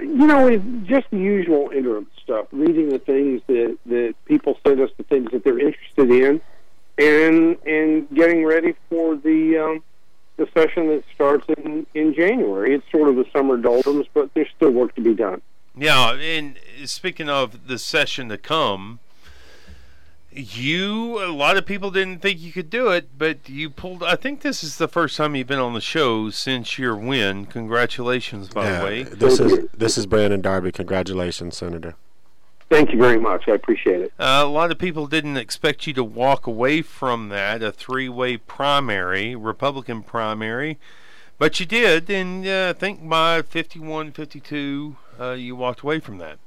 You 0.00 0.26
know, 0.26 0.46
it's 0.46 0.64
just 0.84 1.10
the 1.10 1.18
usual 1.18 1.70
interim 1.74 2.06
stuff, 2.22 2.46
reading 2.52 2.88
the 2.88 2.98
things 2.98 3.42
that, 3.48 3.76
that 3.84 4.14
people 4.24 4.58
send 4.66 4.80
us, 4.80 4.88
the 4.96 5.02
things 5.02 5.30
that 5.32 5.44
they're 5.44 5.58
interested 5.58 6.10
in, 6.10 6.40
and 6.96 7.58
and 7.66 8.08
getting 8.14 8.46
ready 8.46 8.74
for 8.88 9.16
the 9.16 9.58
um, 9.58 9.82
the 10.38 10.48
session 10.54 10.88
that 10.88 11.04
starts 11.14 11.46
in, 11.58 11.86
in 11.92 12.14
January. 12.14 12.74
It's 12.74 12.90
sort 12.90 13.10
of 13.10 13.16
the 13.16 13.26
summer 13.30 13.58
doldrums, 13.58 14.06
but 14.14 14.32
there's 14.32 14.48
still 14.56 14.70
work 14.70 14.94
to 14.94 15.02
be 15.02 15.12
done. 15.12 15.42
Yeah, 15.76 16.12
and 16.12 16.58
speaking 16.84 17.28
of 17.28 17.66
the 17.66 17.78
session 17.78 18.28
to 18.28 18.36
come, 18.36 19.00
you 20.30 21.22
a 21.22 21.32
lot 21.32 21.56
of 21.56 21.66
people 21.66 21.90
didn't 21.90 22.20
think 22.20 22.40
you 22.40 22.52
could 22.52 22.70
do 22.70 22.88
it, 22.88 23.08
but 23.16 23.48
you 23.48 23.70
pulled. 23.70 24.02
I 24.02 24.16
think 24.16 24.42
this 24.42 24.62
is 24.62 24.76
the 24.78 24.88
first 24.88 25.16
time 25.16 25.34
you've 25.34 25.46
been 25.46 25.58
on 25.58 25.74
the 25.74 25.80
show 25.80 26.30
since 26.30 26.78
your 26.78 26.96
win. 26.96 27.46
Congratulations, 27.46 28.48
by 28.48 28.70
the 28.70 28.84
way. 28.84 29.02
this 29.02 29.38
Thank 29.38 29.52
is 29.52 29.58
you. 29.58 29.70
this 29.76 29.98
is 29.98 30.06
Brandon 30.06 30.40
Darby. 30.40 30.72
Congratulations, 30.72 31.56
Senator. 31.56 31.94
Thank 32.70 32.90
you 32.92 32.98
very 32.98 33.20
much. 33.20 33.48
I 33.48 33.52
appreciate 33.52 34.00
it. 34.00 34.12
Uh, 34.18 34.42
a 34.42 34.48
lot 34.48 34.70
of 34.70 34.78
people 34.78 35.06
didn't 35.06 35.36
expect 35.36 35.86
you 35.86 35.92
to 35.92 36.02
walk 36.02 36.46
away 36.46 36.80
from 36.80 37.28
that, 37.28 37.62
a 37.62 37.70
three 37.70 38.08
way 38.08 38.38
primary, 38.38 39.36
Republican 39.36 40.02
primary, 40.02 40.78
but 41.42 41.58
you 41.58 41.66
did, 41.66 42.08
and 42.08 42.46
uh, 42.46 42.68
I 42.68 42.72
think 42.78 43.08
by 43.08 43.42
51 43.42 44.12
52, 44.12 44.96
uh, 45.18 45.30
you 45.32 45.56
walked 45.56 45.80
away 45.80 45.98
from 45.98 46.18
that. 46.18 46.38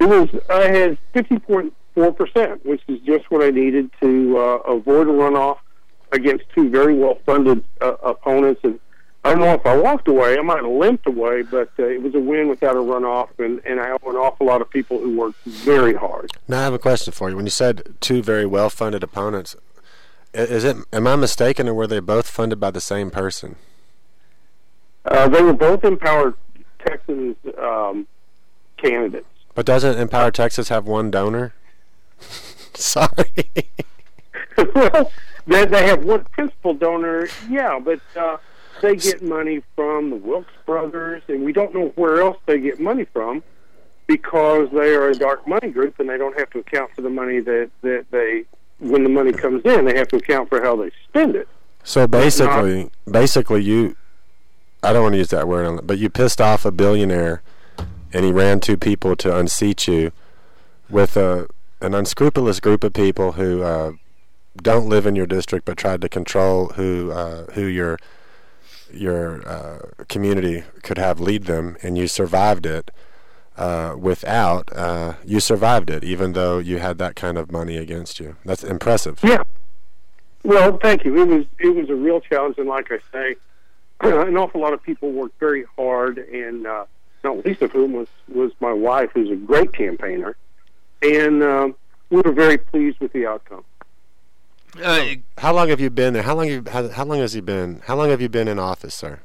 It 0.00 0.06
was 0.06 0.28
I 0.50 0.68
had 0.68 0.98
50.4 1.14 2.14
percent, 2.14 2.66
which 2.66 2.82
is 2.88 3.00
just 3.06 3.30
what 3.30 3.42
I 3.42 3.48
needed 3.48 3.90
to 4.02 4.36
uh, 4.36 4.42
avoid 4.68 5.08
a 5.08 5.12
runoff 5.12 5.60
against 6.10 6.44
two 6.54 6.68
very 6.68 6.92
well 6.92 7.20
funded 7.24 7.64
uh, 7.80 7.94
opponents, 8.02 8.60
and 8.64 8.78
I 9.24 9.30
don't 9.30 9.40
know 9.40 9.54
if 9.54 9.64
I 9.64 9.78
walked 9.78 10.08
away. 10.08 10.36
I 10.36 10.42
might 10.42 10.62
have 10.62 10.70
limped 10.70 11.06
away, 11.06 11.40
but 11.40 11.70
uh, 11.78 11.84
it 11.84 12.02
was 12.02 12.14
a 12.14 12.20
win 12.20 12.48
without 12.48 12.76
a 12.76 12.80
runoff, 12.80 13.30
and, 13.38 13.62
and 13.64 13.80
I 13.80 13.92
owe 13.92 14.10
an 14.10 14.16
awful 14.16 14.46
lot 14.46 14.60
of 14.60 14.68
people 14.68 14.98
who 14.98 15.16
worked 15.16 15.42
very 15.46 15.94
hard. 15.94 16.32
Now 16.46 16.60
I 16.60 16.64
have 16.64 16.74
a 16.74 16.78
question 16.78 17.14
for 17.14 17.30
you. 17.30 17.36
When 17.36 17.46
you 17.46 17.50
said 17.50 17.94
two 18.00 18.22
very 18.22 18.44
well-funded 18.44 19.02
opponents, 19.02 19.56
is 20.34 20.64
it? 20.64 20.76
Am 20.92 21.06
I 21.06 21.16
mistaken, 21.16 21.66
or 21.66 21.72
were 21.72 21.86
they 21.86 22.00
both 22.00 22.28
funded 22.28 22.60
by 22.60 22.70
the 22.70 22.82
same 22.82 23.10
person? 23.10 23.56
Uh, 25.04 25.28
they 25.28 25.42
were 25.42 25.52
both 25.52 25.84
empowered 25.84 26.34
Texans 26.78 27.36
um, 27.58 28.06
candidates. 28.76 29.26
But 29.54 29.66
doesn't 29.66 29.98
Empower 29.98 30.30
Texans 30.30 30.68
have 30.68 30.86
one 30.86 31.10
donor? 31.10 31.54
Sorry. 32.74 33.46
well, 34.74 35.12
they, 35.46 35.66
they 35.66 35.86
have 35.86 36.04
one 36.04 36.24
principal 36.24 36.74
donor, 36.74 37.28
yeah, 37.48 37.78
but 37.78 38.00
uh, 38.16 38.38
they 38.80 38.96
get 38.96 39.22
money 39.22 39.62
from 39.76 40.10
the 40.10 40.16
Wilks 40.16 40.52
brothers, 40.64 41.22
and 41.28 41.44
we 41.44 41.52
don't 41.52 41.74
know 41.74 41.92
where 41.96 42.22
else 42.22 42.38
they 42.46 42.58
get 42.58 42.80
money 42.80 43.04
from 43.04 43.42
because 44.06 44.68
they 44.72 44.94
are 44.94 45.08
a 45.08 45.14
dark 45.14 45.46
money 45.46 45.68
group, 45.68 45.98
and 45.98 46.08
they 46.08 46.16
don't 46.16 46.38
have 46.38 46.50
to 46.50 46.60
account 46.60 46.90
for 46.94 47.02
the 47.02 47.10
money 47.10 47.40
that 47.40 47.70
that 47.82 48.06
they 48.10 48.44
when 48.78 49.04
the 49.04 49.08
money 49.08 49.32
comes 49.32 49.62
in, 49.64 49.84
they 49.84 49.96
have 49.96 50.08
to 50.08 50.16
account 50.16 50.48
for 50.48 50.60
how 50.62 50.76
they 50.76 50.90
spend 51.08 51.36
it. 51.36 51.48
So 51.84 52.06
basically, 52.06 52.90
basically, 53.10 53.62
you. 53.62 53.96
I 54.82 54.92
don't 54.92 55.02
want 55.02 55.12
to 55.14 55.18
use 55.18 55.28
that 55.28 55.46
word, 55.46 55.86
but 55.86 55.98
you 55.98 56.10
pissed 56.10 56.40
off 56.40 56.64
a 56.64 56.72
billionaire, 56.72 57.42
and 58.12 58.24
he 58.24 58.32
ran 58.32 58.60
two 58.60 58.76
people 58.76 59.14
to 59.16 59.36
unseat 59.36 59.86
you, 59.86 60.12
with 60.90 61.16
a 61.16 61.46
an 61.80 61.94
unscrupulous 61.94 62.60
group 62.60 62.84
of 62.84 62.92
people 62.92 63.32
who 63.32 63.62
uh, 63.62 63.92
don't 64.56 64.88
live 64.88 65.04
in 65.04 65.16
your 65.16 65.26
district 65.26 65.64
but 65.64 65.76
tried 65.76 66.00
to 66.00 66.08
control 66.08 66.68
who 66.74 67.10
uh, 67.10 67.44
who 67.52 67.64
your 67.64 67.98
your 68.92 69.46
uh, 69.48 69.78
community 70.08 70.64
could 70.82 70.98
have 70.98 71.20
lead 71.20 71.44
them, 71.44 71.76
and 71.82 71.96
you 71.96 72.06
survived 72.06 72.66
it. 72.66 72.90
Uh, 73.54 73.94
without 73.98 74.74
uh, 74.74 75.12
you 75.26 75.38
survived 75.38 75.90
it, 75.90 76.02
even 76.02 76.32
though 76.32 76.58
you 76.58 76.78
had 76.78 76.96
that 76.96 77.14
kind 77.14 77.36
of 77.36 77.52
money 77.52 77.76
against 77.76 78.18
you. 78.18 78.34
That's 78.46 78.64
impressive. 78.64 79.18
Yeah. 79.22 79.42
Well, 80.42 80.78
thank 80.78 81.04
you. 81.04 81.14
It 81.20 81.28
was 81.28 81.44
it 81.58 81.76
was 81.76 81.90
a 81.90 81.94
real 81.94 82.20
challenge, 82.20 82.56
and 82.56 82.66
like 82.66 82.90
I 82.90 82.98
say, 83.12 83.36
an 84.28 84.36
awful 84.36 84.60
lot 84.60 84.72
of 84.72 84.82
people 84.82 85.12
worked 85.12 85.38
very 85.38 85.64
hard, 85.76 86.18
and 86.18 86.66
uh, 86.66 86.86
not 87.22 87.44
least 87.44 87.62
of 87.62 87.72
whom 87.72 87.92
was 87.92 88.08
was 88.28 88.52
my 88.60 88.72
wife, 88.72 89.10
who's 89.14 89.30
a 89.30 89.36
great 89.36 89.72
campaigner, 89.72 90.36
and 91.02 91.42
um, 91.42 91.74
we 92.10 92.20
were 92.20 92.32
very 92.32 92.58
pleased 92.58 92.98
with 93.00 93.12
the 93.12 93.26
outcome. 93.26 93.64
Uh, 94.82 95.14
How 95.38 95.54
long 95.54 95.68
have 95.68 95.80
you 95.80 95.90
been 95.90 96.14
there? 96.14 96.22
How 96.22 96.34
long 96.34 96.48
have 96.48 96.66
you, 96.66 96.72
how, 96.72 96.88
how 96.88 97.04
long 97.04 97.18
has 97.18 97.34
he 97.34 97.40
been? 97.40 97.82
How 97.86 97.94
long 97.94 98.08
have 98.10 98.20
you 98.20 98.28
been 98.28 98.48
in 98.48 98.58
office, 98.58 98.94
sir? 98.94 99.20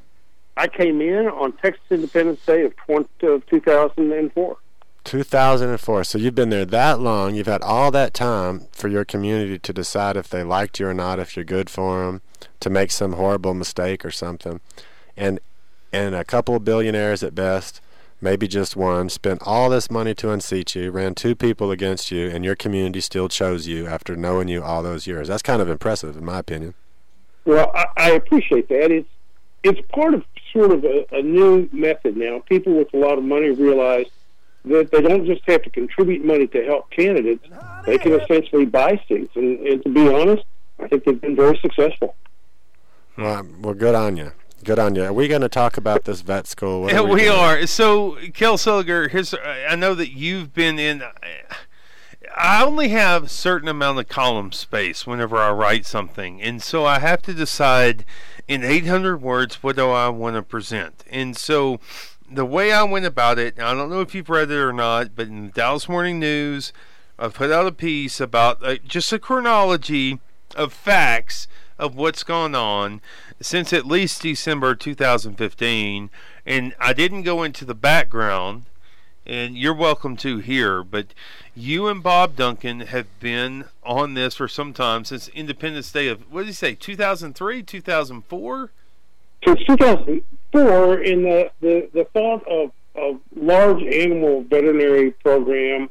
I 0.56 0.66
came 0.68 1.00
in 1.00 1.26
on 1.26 1.52
Texas 1.52 1.84
Independence 1.90 2.44
Day 2.44 2.64
of, 2.64 2.76
20, 2.76 3.26
of 3.26 3.46
2004. 3.46 4.56
2004. 5.04 6.04
So 6.04 6.18
you've 6.18 6.34
been 6.34 6.50
there 6.50 6.66
that 6.66 7.00
long. 7.00 7.34
You've 7.34 7.46
had 7.46 7.62
all 7.62 7.90
that 7.92 8.12
time 8.12 8.66
for 8.72 8.88
your 8.88 9.04
community 9.04 9.58
to 9.58 9.72
decide 9.72 10.16
if 10.16 10.28
they 10.28 10.42
liked 10.42 10.80
you 10.80 10.88
or 10.88 10.94
not, 10.94 11.18
if 11.18 11.36
you're 11.36 11.44
good 11.44 11.70
for 11.70 12.04
them, 12.04 12.20
to 12.60 12.70
make 12.70 12.90
some 12.90 13.14
horrible 13.14 13.54
mistake 13.54 14.04
or 14.04 14.10
something. 14.10 14.60
And 15.16 15.40
and 15.92 16.14
a 16.14 16.24
couple 16.24 16.54
of 16.54 16.64
billionaires 16.64 17.22
at 17.22 17.34
best, 17.34 17.80
maybe 18.20 18.46
just 18.46 18.76
one, 18.76 19.08
spent 19.08 19.42
all 19.44 19.70
this 19.70 19.90
money 19.90 20.14
to 20.14 20.30
unseat 20.30 20.74
you, 20.74 20.90
ran 20.90 21.14
two 21.14 21.34
people 21.34 21.70
against 21.70 22.10
you, 22.10 22.28
and 22.28 22.44
your 22.44 22.54
community 22.54 23.00
still 23.00 23.28
chose 23.28 23.66
you 23.66 23.86
after 23.86 24.16
knowing 24.16 24.48
you 24.48 24.62
all 24.62 24.82
those 24.82 25.06
years. 25.06 25.28
That's 25.28 25.42
kind 25.42 25.62
of 25.62 25.68
impressive, 25.68 26.16
in 26.16 26.24
my 26.24 26.38
opinion. 26.38 26.74
Well, 27.44 27.72
I, 27.74 27.86
I 27.96 28.10
appreciate 28.10 28.68
that. 28.68 28.90
It's 28.90 29.08
it's 29.64 29.80
part 29.88 30.14
of 30.14 30.24
sort 30.52 30.70
of 30.70 30.84
a, 30.84 31.06
a 31.12 31.22
new 31.22 31.68
method 31.72 32.16
now. 32.16 32.40
People 32.40 32.74
with 32.74 32.92
a 32.94 32.96
lot 32.96 33.18
of 33.18 33.24
money 33.24 33.50
realize 33.50 34.06
that 34.64 34.90
they 34.90 35.00
don't 35.00 35.24
just 35.24 35.42
have 35.46 35.62
to 35.62 35.70
contribute 35.70 36.24
money 36.24 36.46
to 36.48 36.64
help 36.64 36.90
candidates; 36.90 37.46
they 37.86 37.98
can 37.98 38.12
essentially 38.20 38.66
buy 38.66 39.00
seats. 39.08 39.34
And, 39.34 39.58
and 39.60 39.82
to 39.82 39.88
be 39.88 40.12
honest, 40.12 40.44
I 40.78 40.88
think 40.88 41.04
they've 41.04 41.20
been 41.20 41.36
very 41.36 41.58
successful. 41.58 42.14
Well, 43.18 43.46
well 43.60 43.74
good 43.74 43.96
on 43.96 44.16
you. 44.16 44.32
Good 44.64 44.78
on 44.78 44.94
you. 44.94 45.04
Are 45.04 45.12
we 45.12 45.28
going 45.28 45.42
to 45.42 45.48
talk 45.48 45.76
about 45.76 46.04
this 46.04 46.20
vet 46.20 46.46
school? 46.46 46.82
What 46.82 46.92
Yeah, 46.92 47.00
we, 47.00 47.22
doing? 47.22 47.32
are. 47.32 47.66
So, 47.66 48.16
Kel 48.32 48.56
Seliger, 48.56 49.10
here's. 49.10 49.34
I 49.34 49.74
know 49.74 49.94
that 49.94 50.12
you've 50.12 50.54
been 50.54 50.78
in. 50.78 51.02
I 52.36 52.64
only 52.64 52.90
have 52.90 53.24
a 53.24 53.28
certain 53.28 53.68
amount 53.68 53.98
of 53.98 54.08
column 54.08 54.52
space 54.52 55.06
whenever 55.06 55.36
I 55.36 55.50
write 55.50 55.84
something, 55.86 56.40
and 56.40 56.62
so 56.62 56.84
I 56.84 57.00
have 57.00 57.22
to 57.22 57.34
decide 57.34 58.04
in 58.46 58.62
800 58.62 59.20
words 59.20 59.62
what 59.62 59.76
do 59.76 59.90
I 59.90 60.08
want 60.08 60.36
to 60.36 60.42
present. 60.42 61.02
And 61.10 61.36
so, 61.36 61.80
the 62.30 62.44
way 62.44 62.72
I 62.72 62.82
went 62.84 63.06
about 63.06 63.38
it, 63.38 63.58
I 63.58 63.74
don't 63.74 63.90
know 63.90 64.00
if 64.00 64.14
you've 64.14 64.28
read 64.28 64.50
it 64.50 64.56
or 64.56 64.72
not, 64.72 65.16
but 65.16 65.26
in 65.28 65.46
the 65.46 65.52
Dallas 65.52 65.88
Morning 65.88 66.20
News, 66.20 66.72
I 67.18 67.28
put 67.28 67.50
out 67.50 67.66
a 67.66 67.72
piece 67.72 68.20
about 68.20 68.62
uh, 68.64 68.76
just 68.86 69.12
a 69.12 69.18
chronology 69.18 70.20
of 70.54 70.72
facts 70.72 71.48
of 71.78 71.94
what's 71.94 72.22
gone 72.24 72.54
on 72.54 73.00
since 73.40 73.72
at 73.72 73.86
least 73.86 74.22
December 74.22 74.74
2015, 74.74 76.10
and 76.44 76.74
I 76.80 76.92
didn't 76.92 77.22
go 77.22 77.42
into 77.42 77.64
the 77.64 77.74
background, 77.74 78.64
and 79.26 79.56
you're 79.56 79.74
welcome 79.74 80.16
to 80.18 80.38
here, 80.38 80.82
but 80.82 81.08
you 81.54 81.86
and 81.86 82.02
Bob 82.02 82.36
Duncan 82.36 82.80
have 82.80 83.06
been 83.20 83.66
on 83.84 84.14
this 84.14 84.34
for 84.34 84.48
some 84.48 84.72
time 84.72 85.04
since 85.04 85.28
Independence 85.28 85.92
Day 85.92 86.08
of, 86.08 86.30
what 86.32 86.40
did 86.40 86.48
he 86.48 86.52
say, 86.54 86.74
2003, 86.74 87.62
2004? 87.62 88.70
Since 89.44 89.60
2004, 89.66 91.02
in 91.02 91.22
the, 91.22 91.50
the, 91.60 91.88
the 91.92 92.04
thought 92.12 92.46
of, 92.48 92.72
a 92.98 93.16
large 93.36 93.82
animal 93.82 94.42
veterinary 94.42 95.12
program, 95.12 95.88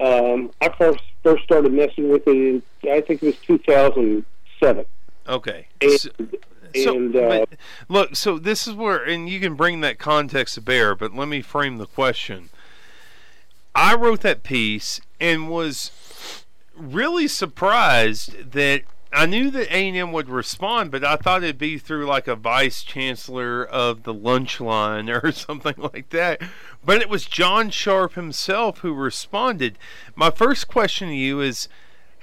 um, 0.00 0.50
I 0.60 0.70
first 0.70 1.02
first 1.22 1.44
started 1.44 1.72
messing 1.72 2.08
with 2.08 2.26
it 2.26 2.30
in 2.30 2.62
I 2.90 3.00
think 3.00 3.22
it 3.22 3.26
was 3.26 3.36
2007. 3.38 4.84
Okay. 5.28 5.68
And, 5.80 5.92
So- 6.00 6.10
and 6.96 7.14
uh, 7.14 7.44
but 7.50 7.58
look, 7.88 8.16
so 8.16 8.38
this 8.38 8.66
is 8.66 8.74
where, 8.74 9.04
and 9.04 9.28
you 9.28 9.40
can 9.40 9.54
bring 9.54 9.80
that 9.82 9.98
context 9.98 10.54
to 10.54 10.60
bear, 10.62 10.94
but 10.94 11.14
let 11.14 11.28
me 11.28 11.42
frame 11.42 11.76
the 11.76 11.86
question. 11.86 12.48
I 13.74 13.94
wrote 13.94 14.20
that 14.22 14.42
piece 14.42 15.00
and 15.20 15.50
was 15.50 15.90
really 16.76 17.28
surprised 17.28 18.52
that 18.52 18.82
I 19.14 19.26
knew 19.26 19.50
that 19.50 19.70
A&M 19.70 20.12
would 20.12 20.30
respond, 20.30 20.90
but 20.90 21.04
I 21.04 21.16
thought 21.16 21.42
it'd 21.42 21.58
be 21.58 21.76
through 21.76 22.06
like 22.06 22.26
a 22.26 22.34
vice 22.36 22.82
chancellor 22.82 23.62
of 23.62 24.04
the 24.04 24.14
lunch 24.14 24.58
line 24.58 25.10
or 25.10 25.30
something 25.32 25.74
like 25.76 26.08
that. 26.10 26.40
But 26.84 27.02
it 27.02 27.10
was 27.10 27.26
John 27.26 27.68
Sharp 27.68 28.14
himself 28.14 28.78
who 28.78 28.94
responded. 28.94 29.78
My 30.16 30.30
first 30.30 30.68
question 30.68 31.08
to 31.08 31.14
you 31.14 31.40
is 31.40 31.68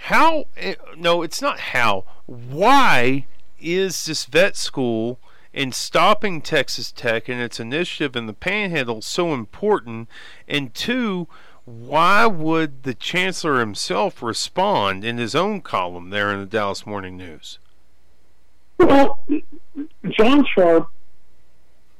how 0.03 0.45
eh, 0.55 0.75
no, 0.97 1.21
it's 1.21 1.41
not 1.41 1.59
how. 1.59 2.05
Why 2.25 3.25
is 3.59 4.05
this 4.05 4.25
vet 4.25 4.55
school 4.55 5.19
and 5.53 5.73
stopping 5.73 6.41
Texas 6.41 6.91
Tech 6.91 7.27
and 7.27 7.41
its 7.41 7.59
initiative 7.59 8.15
in 8.15 8.25
the 8.25 8.33
Panhandle 8.33 9.01
so 9.01 9.33
important? 9.33 10.07
And 10.47 10.73
two, 10.73 11.27
why 11.65 12.25
would 12.25 12.83
the 12.83 12.93
chancellor 12.93 13.59
himself 13.59 14.23
respond 14.23 15.03
in 15.03 15.17
his 15.17 15.35
own 15.35 15.61
column 15.61 16.11
there 16.11 16.31
in 16.31 16.39
the 16.39 16.45
Dallas 16.45 16.85
Morning 16.85 17.17
News? 17.17 17.59
Well, 18.77 19.19
John 20.09 20.45
Sharp 20.55 20.89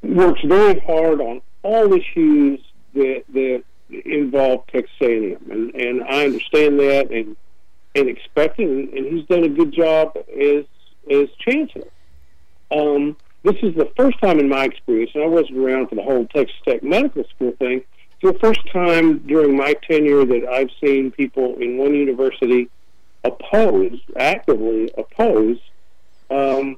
works 0.02 0.41
very 0.45 0.80
hard 0.80 1.20
on 1.20 1.41
all 1.64 1.93
issues 1.93 2.62
that 2.93 3.24
that 3.34 3.64
involve 3.89 4.66
Texas 4.68 4.95
A&M, 5.02 5.38
and 5.52 5.76
and 5.76 6.04
I 6.04 6.26
understand 6.26 6.80
that 6.80 7.12
and 7.12 7.36
and 8.00 8.10
expect 8.10 8.60
it, 8.60 8.68
and, 8.68 8.93
and 8.93 9.14
he's 9.14 9.26
done 9.28 9.43
a 9.43 9.50
good 9.50 9.72
job 9.72 10.18
as 10.18 10.66
as 11.12 11.28
chancellor. 11.39 11.88
Um, 12.72 13.18
this 13.43 13.56
is 13.64 13.74
the 13.76 13.89
first 13.95 14.20
time 14.20 14.39
in 14.39 14.50
my 14.50 14.66
experience, 14.66 15.12
and 15.16 15.24
I 15.24 15.28
wasn't 15.28 15.58
around 15.58 15.89
for 15.89 15.95
the 15.95 16.04
whole 16.04 16.26
Texas 16.28 16.56
Tech 16.66 16.84
medical 16.84 17.24
school 17.36 17.54
thing. 17.54 17.84
It's 18.22 18.34
the 18.34 18.39
first 18.39 18.62
time 18.72 19.20
during 19.20 19.56
my 19.56 19.74
tenure 19.89 20.26
that 20.26 20.47
I've 20.52 20.70
seen 20.84 21.12
people 21.12 21.56
in 21.56 21.78
one 21.78 21.95
university 21.95 22.70
oppose, 23.24 24.00
actively 24.18 24.91
oppose 24.97 25.58
um, 26.30 26.78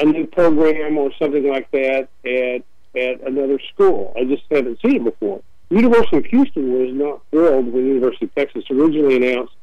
a 0.00 0.04
new 0.04 0.26
program 0.26 0.98
or 0.98 1.12
something 1.18 1.48
like 1.48 1.70
that 1.70 2.08
at 2.24 2.62
at 2.96 3.20
another 3.20 3.60
school. 3.72 4.12
I 4.16 4.24
just 4.24 4.42
haven't 4.50 4.80
seen 4.82 4.96
it 4.96 5.04
before. 5.04 5.42
University 5.70 6.16
of 6.16 6.24
Houston 6.26 6.72
was 6.72 6.92
not 6.92 7.22
thrilled 7.30 7.72
when 7.72 7.86
University 7.86 8.24
of 8.24 8.34
Texas 8.34 8.64
originally 8.68 9.16
announced 9.16 9.54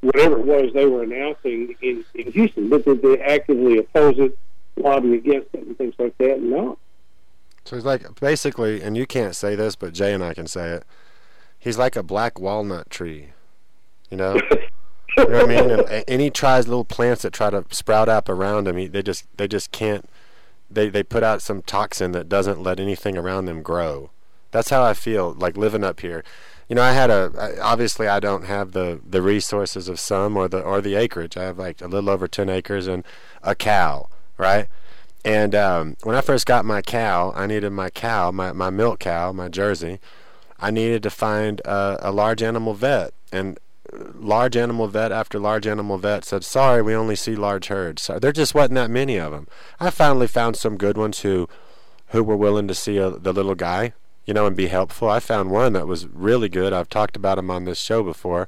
whatever 0.00 0.38
it 0.38 0.46
was 0.46 0.72
they 0.74 0.86
were 0.86 1.02
announcing 1.02 1.74
in, 1.82 2.04
in 2.14 2.32
Houston, 2.32 2.68
but 2.68 2.84
did 2.84 3.02
they 3.02 3.18
actively 3.20 3.78
oppose 3.78 4.18
it, 4.18 4.38
lobby 4.76 5.14
against 5.14 5.48
it, 5.54 5.66
and 5.66 5.76
things 5.76 5.94
like 5.98 6.16
that? 6.18 6.40
No. 6.40 6.78
So 7.64 7.76
he's 7.76 7.84
like 7.84 8.18
basically, 8.20 8.82
and 8.82 8.96
you 8.96 9.06
can't 9.06 9.36
say 9.36 9.54
this, 9.54 9.76
but 9.76 9.92
Jay 9.92 10.12
and 10.12 10.24
I 10.24 10.34
can 10.34 10.46
say 10.46 10.70
it. 10.70 10.84
He's 11.58 11.76
like 11.76 11.96
a 11.96 12.02
black 12.02 12.38
walnut 12.38 12.88
tree, 12.88 13.30
you 14.10 14.16
know. 14.16 14.34
you 15.18 15.28
know 15.28 15.44
what 15.44 15.44
I 15.44 15.46
mean? 15.46 15.70
And, 15.70 16.04
and 16.06 16.20
he 16.20 16.30
tries 16.30 16.68
little 16.68 16.84
plants 16.84 17.22
that 17.22 17.32
try 17.32 17.50
to 17.50 17.64
sprout 17.70 18.08
up 18.08 18.28
around 18.28 18.68
him. 18.68 18.76
He, 18.76 18.86
they 18.86 19.02
just 19.02 19.26
they 19.36 19.48
just 19.48 19.72
can't 19.72 20.08
they 20.70 20.88
they 20.88 21.02
put 21.02 21.22
out 21.22 21.42
some 21.42 21.62
toxin 21.62 22.12
that 22.12 22.28
doesn't 22.28 22.62
let 22.62 22.80
anything 22.80 23.16
around 23.16 23.46
them 23.46 23.62
grow. 23.62 24.10
That's 24.50 24.70
how 24.70 24.82
I 24.82 24.94
feel 24.94 25.34
like 25.34 25.56
living 25.56 25.84
up 25.84 26.00
here. 26.00 26.24
You 26.68 26.74
know, 26.74 26.82
I 26.82 26.92
had 26.92 27.10
a 27.10 27.58
obviously 27.62 28.08
I 28.08 28.20
don't 28.20 28.44
have 28.44 28.72
the 28.72 29.00
the 29.08 29.22
resources 29.22 29.88
of 29.88 29.98
some 29.98 30.36
or 30.36 30.48
the 30.48 30.60
or 30.60 30.80
the 30.80 30.96
acreage. 30.96 31.36
I 31.36 31.44
have 31.44 31.58
like 31.58 31.80
a 31.80 31.88
little 31.88 32.10
over 32.10 32.28
ten 32.28 32.48
acres 32.50 32.86
and 32.86 33.04
a 33.42 33.54
cow, 33.54 34.08
right? 34.36 34.68
And 35.24 35.54
um, 35.54 35.96
when 36.02 36.14
I 36.14 36.20
first 36.20 36.46
got 36.46 36.64
my 36.64 36.82
cow, 36.82 37.32
I 37.34 37.46
needed 37.46 37.70
my 37.70 37.90
cow, 37.90 38.30
my 38.30 38.52
my 38.52 38.70
milk 38.70 39.00
cow, 39.00 39.32
my 39.32 39.48
Jersey. 39.48 39.98
I 40.60 40.70
needed 40.70 41.02
to 41.04 41.10
find 41.10 41.60
a, 41.60 41.98
a 42.00 42.12
large 42.12 42.42
animal 42.42 42.74
vet, 42.74 43.12
and 43.32 43.58
large 43.92 44.56
animal 44.56 44.88
vet 44.88 45.12
after 45.12 45.38
large 45.38 45.66
animal 45.66 45.98
vet 45.98 46.24
said, 46.24 46.44
"Sorry, 46.44 46.82
we 46.82 46.94
only 46.94 47.16
see 47.16 47.34
large 47.34 47.68
herds." 47.68 48.02
So 48.02 48.18
there 48.18 48.32
just 48.32 48.54
wasn't 48.54 48.74
that 48.74 48.90
many 48.90 49.16
of 49.16 49.32
them. 49.32 49.48
I 49.80 49.90
finally 49.90 50.26
found 50.26 50.56
some 50.56 50.76
good 50.76 50.98
ones 50.98 51.20
who, 51.20 51.48
who 52.08 52.22
were 52.22 52.36
willing 52.36 52.68
to 52.68 52.74
see 52.74 52.98
a, 52.98 53.10
the 53.10 53.32
little 53.32 53.54
guy, 53.54 53.92
you 54.28 54.34
know, 54.34 54.46
and 54.46 54.54
be 54.54 54.66
helpful. 54.66 55.08
I 55.08 55.20
found 55.20 55.50
one 55.50 55.72
that 55.72 55.86
was 55.86 56.06
really 56.06 56.50
good. 56.50 56.74
I've 56.74 56.90
talked 56.90 57.16
about 57.16 57.38
him 57.38 57.50
on 57.50 57.64
this 57.64 57.80
show 57.80 58.02
before, 58.02 58.46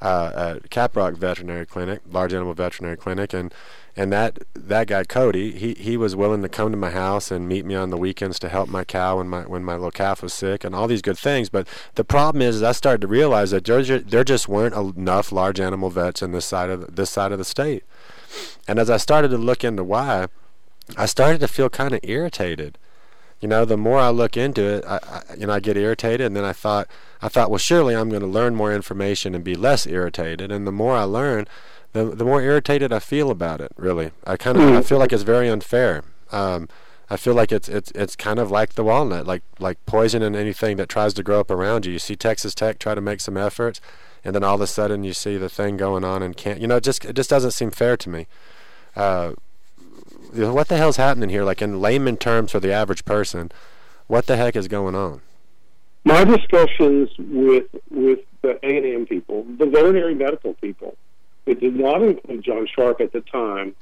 uh, 0.00 0.54
at 0.54 0.70
Caprock 0.70 1.18
Veterinary 1.18 1.66
Clinic, 1.66 2.00
large 2.10 2.32
animal 2.32 2.54
veterinary 2.54 2.96
clinic, 2.96 3.34
and 3.34 3.52
and 3.94 4.10
that 4.14 4.38
that 4.54 4.86
guy 4.86 5.04
Cody, 5.04 5.52
he 5.52 5.74
he 5.74 5.98
was 5.98 6.16
willing 6.16 6.40
to 6.40 6.48
come 6.48 6.70
to 6.70 6.76
my 6.78 6.88
house 6.88 7.30
and 7.30 7.46
meet 7.46 7.66
me 7.66 7.74
on 7.74 7.90
the 7.90 7.98
weekends 7.98 8.38
to 8.38 8.48
help 8.48 8.70
my 8.70 8.82
cow 8.82 9.18
when 9.18 9.28
my 9.28 9.42
when 9.42 9.62
my 9.62 9.74
little 9.74 9.90
calf 9.90 10.22
was 10.22 10.32
sick 10.32 10.64
and 10.64 10.74
all 10.74 10.88
these 10.88 11.02
good 11.02 11.18
things. 11.18 11.50
But 11.50 11.68
the 11.96 12.04
problem 12.04 12.40
is, 12.40 12.56
is 12.56 12.62
I 12.62 12.72
started 12.72 13.02
to 13.02 13.06
realize 13.06 13.50
that 13.50 13.66
there 13.66 13.82
ju- 13.82 13.98
there 13.98 14.24
just 14.24 14.48
weren't 14.48 14.96
enough 14.96 15.32
large 15.32 15.60
animal 15.60 15.90
vets 15.90 16.22
in 16.22 16.32
this 16.32 16.46
side 16.46 16.70
of 16.70 16.96
this 16.96 17.10
side 17.10 17.30
of 17.30 17.36
the 17.36 17.44
state. 17.44 17.84
And 18.66 18.78
as 18.78 18.88
I 18.88 18.96
started 18.96 19.28
to 19.32 19.36
look 19.38 19.64
into 19.64 19.84
why, 19.84 20.28
I 20.96 21.04
started 21.04 21.40
to 21.40 21.48
feel 21.48 21.68
kind 21.68 21.92
of 21.92 22.00
irritated. 22.04 22.78
You 23.40 23.48
know, 23.48 23.64
the 23.64 23.76
more 23.76 23.98
I 23.98 24.10
look 24.10 24.36
into 24.36 24.62
it, 24.62 24.84
I, 24.86 24.96
I 24.96 25.34
you 25.36 25.46
know 25.46 25.54
I 25.54 25.60
get 25.60 25.76
irritated, 25.76 26.26
and 26.26 26.36
then 26.36 26.44
I 26.44 26.52
thought 26.52 26.88
I 27.22 27.28
thought, 27.28 27.50
well, 27.50 27.58
surely 27.58 27.96
I'm 27.96 28.10
going 28.10 28.22
to 28.22 28.26
learn 28.28 28.54
more 28.54 28.72
information 28.72 29.34
and 29.34 29.42
be 29.42 29.54
less 29.54 29.86
irritated. 29.86 30.52
And 30.52 30.66
the 30.66 30.72
more 30.72 30.94
I 30.94 31.04
learn, 31.04 31.46
the 31.92 32.04
the 32.04 32.24
more 32.24 32.42
irritated 32.42 32.92
I 32.92 32.98
feel 32.98 33.30
about 33.30 33.60
it. 33.60 33.72
Really, 33.76 34.10
I 34.26 34.36
kind 34.36 34.58
of 34.58 34.64
I 34.74 34.82
feel 34.82 34.98
like 34.98 35.12
it's 35.12 35.22
very 35.22 35.48
unfair. 35.48 36.04
Um, 36.30 36.68
I 37.08 37.16
feel 37.16 37.34
like 37.34 37.50
it's 37.50 37.68
it's 37.68 37.90
it's 37.92 38.14
kind 38.14 38.38
of 38.38 38.50
like 38.50 38.74
the 38.74 38.84
walnut, 38.84 39.26
like 39.26 39.42
like 39.58 39.84
poison 39.84 40.22
in 40.22 40.36
anything 40.36 40.76
that 40.76 40.88
tries 40.88 41.12
to 41.14 41.22
grow 41.22 41.40
up 41.40 41.50
around 41.50 41.84
you. 41.86 41.92
You 41.92 41.98
see 41.98 42.14
Texas 42.14 42.54
Tech 42.54 42.78
try 42.78 42.94
to 42.94 43.00
make 43.00 43.20
some 43.20 43.36
efforts, 43.36 43.80
and 44.22 44.34
then 44.34 44.44
all 44.44 44.54
of 44.54 44.60
a 44.60 44.66
sudden 44.66 45.02
you 45.02 45.12
see 45.12 45.36
the 45.36 45.48
thing 45.48 45.76
going 45.76 46.04
on 46.04 46.22
and 46.22 46.36
can't. 46.36 46.60
You 46.60 46.68
know, 46.68 46.76
it 46.76 46.84
just 46.84 47.04
it 47.04 47.14
just 47.14 47.30
doesn't 47.30 47.50
seem 47.50 47.72
fair 47.72 47.96
to 47.96 48.08
me. 48.08 48.26
Uh, 48.94 49.32
what 50.32 50.68
the 50.68 50.76
hell's 50.76 50.96
happening 50.96 51.28
here? 51.28 51.44
Like 51.44 51.62
in 51.62 51.80
layman 51.80 52.16
terms 52.16 52.52
for 52.52 52.60
the 52.60 52.72
average 52.72 53.04
person, 53.04 53.50
what 54.06 54.26
the 54.26 54.36
heck 54.36 54.56
is 54.56 54.68
going 54.68 54.94
on? 54.94 55.20
My 56.04 56.24
discussions 56.24 57.10
with 57.18 57.66
with 57.90 58.20
the 58.42 58.58
A 58.64 58.76
and 58.76 58.86
M 58.86 59.06
people, 59.06 59.44
the 59.58 59.66
veterinary 59.66 60.14
medical 60.14 60.54
people, 60.54 60.96
it 61.46 61.60
did 61.60 61.76
not 61.76 62.02
include 62.02 62.42
John 62.42 62.66
Sharp 62.74 63.00
at 63.00 63.12
the 63.12 63.20
time, 63.20 63.74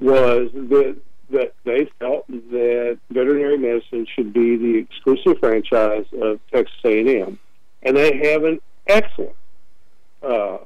was 0.00 0.50
that 0.52 0.96
that 1.30 1.54
they 1.64 1.90
felt 1.98 2.26
that 2.28 2.98
veterinary 3.10 3.58
medicine 3.58 4.06
should 4.14 4.32
be 4.32 4.56
the 4.56 4.78
exclusive 4.78 5.38
franchise 5.40 6.06
of 6.22 6.40
Texas 6.50 6.78
A&M, 6.84 7.38
and 7.82 7.96
they 7.96 8.16
have 8.30 8.44
an 8.44 8.60
excellent 8.86 9.36
uh, 10.22 10.58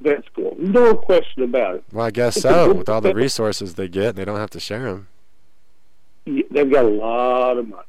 vet 0.00 0.24
school, 0.26 0.54
no 0.58 0.94
question 0.94 1.42
about 1.42 1.76
it. 1.76 1.84
Well, 1.92 2.06
I 2.06 2.10
guess 2.10 2.40
so. 2.40 2.72
With 2.74 2.88
all 2.88 3.00
the 3.00 3.14
resources 3.14 3.74
they 3.74 3.88
get, 3.88 4.16
they 4.16 4.24
don't 4.24 4.38
have 4.38 4.50
to 4.50 4.60
share 4.60 4.84
them. 4.84 5.08
Yeah, 6.24 6.42
They've 6.50 6.70
got 6.70 6.84
a 6.84 6.88
lot 6.88 7.56
of 7.58 7.68
money. 7.68 7.82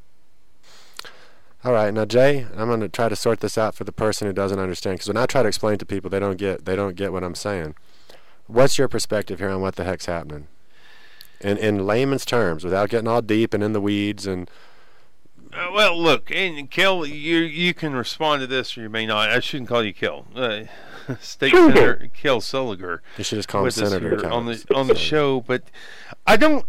All 1.63 1.73
right, 1.73 1.93
now 1.93 2.05
Jay, 2.05 2.45
I'm 2.55 2.67
going 2.67 2.79
to 2.81 2.87
try 2.89 3.09
to 3.09 3.15
sort 3.15 3.39
this 3.41 3.57
out 3.57 3.75
for 3.75 3.83
the 3.83 3.91
person 3.91 4.27
who 4.27 4.33
doesn't 4.33 4.59
understand. 4.59 4.95
Because 4.95 5.07
when 5.07 5.17
I 5.17 5.25
try 5.25 5.41
to 5.41 5.47
explain 5.47 5.77
to 5.79 5.85
people, 5.85 6.09
they 6.09 6.19
don't 6.19 6.37
get 6.37 6.65
they 6.65 6.75
don't 6.75 6.95
get 6.95 7.11
what 7.11 7.23
I'm 7.23 7.35
saying. 7.35 7.75
What's 8.45 8.77
your 8.77 8.87
perspective 8.87 9.39
here 9.39 9.49
on 9.49 9.59
what 9.59 9.75
the 9.75 9.83
heck's 9.83 10.05
happening? 10.05 10.47
In 11.41 11.57
in 11.57 11.85
layman's 11.85 12.25
terms, 12.25 12.63
without 12.63 12.89
getting 12.89 13.07
all 13.07 13.21
deep 13.21 13.53
and 13.53 13.63
in 13.63 13.73
the 13.73 13.81
weeds 13.81 14.25
and 14.25 14.49
Uh, 15.51 15.69
well, 15.73 15.99
look, 15.99 16.31
and 16.31 16.69
Kel, 16.69 17.05
you 17.05 17.37
you 17.39 17.73
can 17.73 17.93
respond 17.93 18.41
to 18.41 18.47
this, 18.47 18.77
or 18.77 18.81
you 18.81 18.89
may 18.89 19.05
not. 19.05 19.29
I 19.31 19.39
shouldn't 19.39 19.67
call 19.67 19.83
you 19.83 19.93
Kel. 19.93 20.25
Uh, 20.35 20.61
State 21.21 21.51
Sure. 21.51 21.71
Senator 21.71 22.09
Kel 22.13 22.41
Seliger 22.41 22.99
you 23.17 23.23
should 23.23 23.37
just 23.37 23.47
call 23.47 23.65
him 23.65 23.71
Senator. 23.71 24.25
on 24.29 24.45
the 24.45 24.65
on 24.75 24.87
the 24.87 24.95
show, 24.95 25.41
but 25.41 25.63
I 26.25 26.37
don't. 26.37 26.65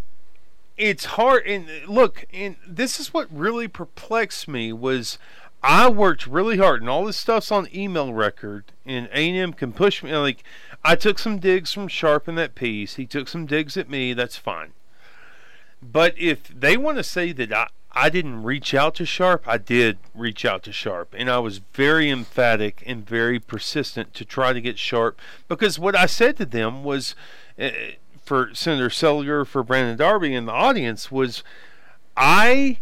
It's 0.76 1.04
hard. 1.06 1.46
And 1.46 1.68
look, 1.88 2.26
and 2.32 2.56
this 2.66 3.00
is 3.00 3.12
what 3.12 3.28
really 3.32 3.66
perplexed 3.68 4.46
me 4.46 4.72
was 4.72 5.18
I 5.62 5.88
worked 5.88 6.26
really 6.26 6.58
hard, 6.58 6.80
and 6.80 6.88
all 6.88 7.04
this 7.04 7.16
stuff's 7.16 7.50
on 7.50 7.68
email 7.74 8.12
record, 8.14 8.64
and 8.86 9.08
A 9.12 9.28
and 9.28 9.36
M 9.36 9.52
can 9.52 9.72
push 9.72 10.02
me. 10.02 10.14
Like 10.14 10.44
I 10.84 10.94
took 10.94 11.18
some 11.18 11.38
digs 11.38 11.72
from 11.72 11.88
Sharp 11.88 12.28
in 12.28 12.36
that 12.36 12.54
piece. 12.54 12.94
He 12.94 13.06
took 13.06 13.28
some 13.28 13.46
digs 13.46 13.76
at 13.76 13.90
me. 13.90 14.12
That's 14.12 14.36
fine. 14.36 14.72
But 15.82 16.14
if 16.16 16.48
they 16.48 16.76
want 16.76 16.98
to 16.98 17.04
say 17.04 17.32
that 17.32 17.52
I, 17.52 17.68
I 17.98 18.10
didn't 18.10 18.44
reach 18.44 18.74
out 18.74 18.94
to 18.96 19.04
Sharp, 19.04 19.42
I 19.48 19.58
did 19.58 19.98
reach 20.14 20.44
out 20.44 20.62
to 20.62 20.72
Sharp. 20.72 21.16
And 21.18 21.28
I 21.28 21.40
was 21.40 21.58
very 21.58 22.08
emphatic 22.08 22.80
and 22.86 23.04
very 23.04 23.40
persistent 23.40 24.14
to 24.14 24.24
try 24.24 24.52
to 24.52 24.60
get 24.60 24.78
Sharp 24.78 25.18
because 25.48 25.80
what 25.80 25.96
I 25.96 26.06
said 26.06 26.36
to 26.36 26.46
them 26.46 26.84
was 26.84 27.16
uh, 27.58 27.70
for 28.24 28.50
Senator 28.54 28.88
Seliger, 28.88 29.44
for 29.44 29.64
Brandon 29.64 29.96
Darby 29.96 30.32
in 30.32 30.46
the 30.46 30.52
audience 30.52 31.10
was 31.10 31.42
I 32.16 32.78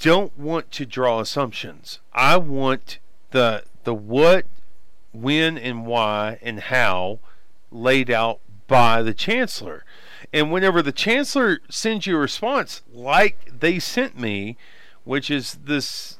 don't 0.00 0.36
want 0.36 0.72
to 0.72 0.84
draw 0.84 1.20
assumptions. 1.20 2.00
I 2.12 2.36
want 2.36 2.98
the 3.30 3.62
the 3.84 3.94
what, 3.94 4.46
when, 5.12 5.58
and 5.58 5.86
why, 5.86 6.38
and 6.42 6.58
how 6.58 7.20
laid 7.70 8.10
out 8.10 8.40
by 8.66 9.00
the 9.02 9.14
chancellor. 9.14 9.84
And 10.32 10.52
whenever 10.52 10.82
the 10.82 10.92
chancellor 10.92 11.60
sends 11.68 12.06
you 12.06 12.16
a 12.16 12.20
response 12.20 12.82
like 12.92 13.50
they 13.58 13.78
sent 13.78 14.18
me, 14.18 14.56
which 15.04 15.30
is 15.30 15.58
this, 15.64 16.18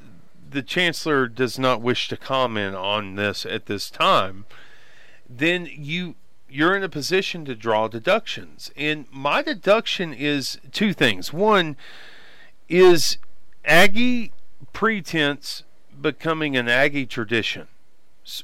the 0.48 0.62
chancellor 0.62 1.28
does 1.28 1.58
not 1.58 1.80
wish 1.80 2.08
to 2.08 2.16
comment 2.16 2.74
on 2.74 3.16
this 3.16 3.44
at 3.46 3.66
this 3.66 3.90
time, 3.90 4.46
then 5.28 5.68
you 5.70 6.16
you're 6.52 6.76
in 6.76 6.82
a 6.82 6.88
position 6.88 7.44
to 7.44 7.54
draw 7.54 7.86
deductions. 7.86 8.72
And 8.76 9.06
my 9.12 9.40
deduction 9.40 10.12
is 10.12 10.58
two 10.72 10.92
things. 10.92 11.32
One 11.32 11.76
is 12.68 13.18
Aggie 13.64 14.32
pretense 14.72 15.62
becoming 16.00 16.56
an 16.56 16.68
Aggie 16.68 17.06
tradition 17.06 17.68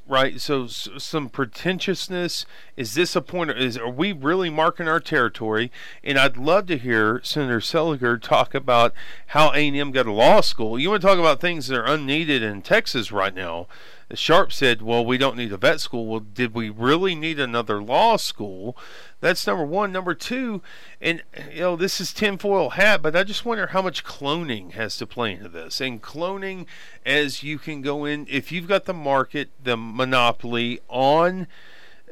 right 0.07 0.41
so 0.41 0.64
s- 0.64 0.89
some 0.99 1.29
pretentiousness? 1.29 2.47
Is 2.77 2.95
this 2.95 3.14
a 3.14 3.20
point 3.22 3.51
is 3.51 3.77
are 3.79 3.91
we 3.91 4.12
really 4.12 4.51
marking 4.51 4.89
our 4.89 5.01
territory? 5.01 5.70
And 6.03 6.18
i'd 6.18 6.37
love 6.37 6.66
to 6.66 6.79
hear 6.79 7.20
senator 7.22 7.61
seliger 7.61 8.20
talk 8.20 8.55
about 8.55 8.93
how 9.29 9.53
a&m 9.53 9.93
got 9.93 10.07
a 10.07 10.12
law 10.12 10.41
school. 10.41 10.79
You 10.79 10.91
want 10.91 11.03
to 11.03 11.07
talk 11.09 11.18
about 11.18 11.41
things 11.41 11.68
that 11.68 11.79
are 11.79 11.87
unneeded 11.87 12.43
in 12.43 12.62
texas 12.62 13.12
right 13.12 13.35
now 13.35 13.66
sharp 14.15 14.53
said 14.53 14.83
well 14.83 15.05
we 15.05 15.19
don't 15.19 15.37
need 15.37 15.53
a 15.53 15.57
vet 15.57 15.81
school. 15.81 16.07
Well 16.07 16.21
did 16.21 16.55
we 16.55 16.71
really 16.71 17.15
need 17.15 17.41
another 17.41 17.83
law 17.83 18.17
school? 18.17 18.77
That's 19.21 19.47
number 19.47 19.65
one. 19.65 19.91
Number 19.93 20.15
two 20.15 20.63
and 21.01 21.23
you 21.53 21.61
know 21.61 21.77
this 21.77 22.01
is 22.01 22.13
tinfoil 22.13 22.71
hat 22.71 23.03
but 23.03 23.17
i 23.17 23.25
just 23.25 23.45
wonder 23.45 23.69
how 23.69 23.83
much 23.83 24.05
cloning 24.05 24.73
has 24.73 24.97
to 24.99 25.07
play 25.07 25.33
into 25.33 25.49
this. 25.49 25.81
And 25.81 26.03
cloning 26.03 26.67
as 27.05 27.43
you 27.43 27.59
can 27.59 27.83
go 27.83 28.05
in 28.05 28.27
if 28.31 28.53
you've 28.53 28.69
got 28.69 28.85
the 28.85 28.95
market 28.95 29.51
the 29.63 29.77
monopoly 29.77 30.81
on 30.89 31.47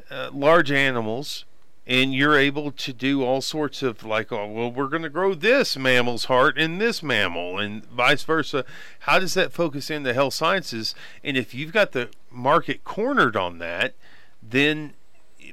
uh, 0.09 0.29
large 0.33 0.71
animals 0.71 1.45
and 1.87 2.13
you're 2.15 2.37
able 2.37 2.71
to 2.71 2.91
do 2.93 3.23
all 3.23 3.41
sorts 3.41 3.83
of 3.83 4.03
like 4.03 4.31
oh 4.31 4.47
well 4.47 4.71
we're 4.71 4.87
going 4.87 5.03
to 5.03 5.09
grow 5.09 5.33
this 5.35 5.77
mammal's 5.77 6.25
heart 6.25 6.57
in 6.57 6.77
this 6.79 7.03
mammal 7.03 7.59
and 7.59 7.85
vice 7.85 8.23
versa. 8.23 8.65
How 8.99 9.19
does 9.19 9.33
that 9.35 9.53
focus 9.53 9.89
into 9.89 10.13
health 10.13 10.33
sciences? 10.33 10.95
And 11.23 11.37
if 11.37 11.53
you've 11.53 11.73
got 11.73 11.91
the 11.91 12.09
market 12.31 12.83
cornered 12.83 13.35
on 13.35 13.59
that 13.59 13.93
then 14.41 14.93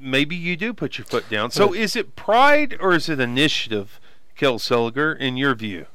maybe 0.01 0.35
you 0.35 0.55
do 0.55 0.73
put 0.73 0.97
your 0.97 1.05
foot 1.05 1.29
down. 1.29 1.51
So 1.51 1.73
is 1.73 1.95
it 1.95 2.15
pride 2.15 2.77
or 2.79 2.93
is 2.93 3.09
it 3.09 3.19
initiative 3.19 3.99
kel 4.35 4.57
seliger 4.57 5.17
in 5.17 5.37
your 5.37 5.55
view? 5.55 5.85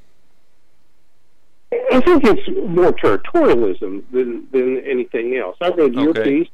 I 1.93 2.01
think 2.01 2.24
it's 2.24 2.49
more 2.68 2.93
territorialism 2.93 4.03
than 4.12 4.47
than 4.53 4.78
anything 4.86 5.36
else. 5.36 5.57
I 5.61 5.68
read 5.68 5.95
your 5.95 6.11
Okay. 6.11 6.22
piece, 6.22 6.49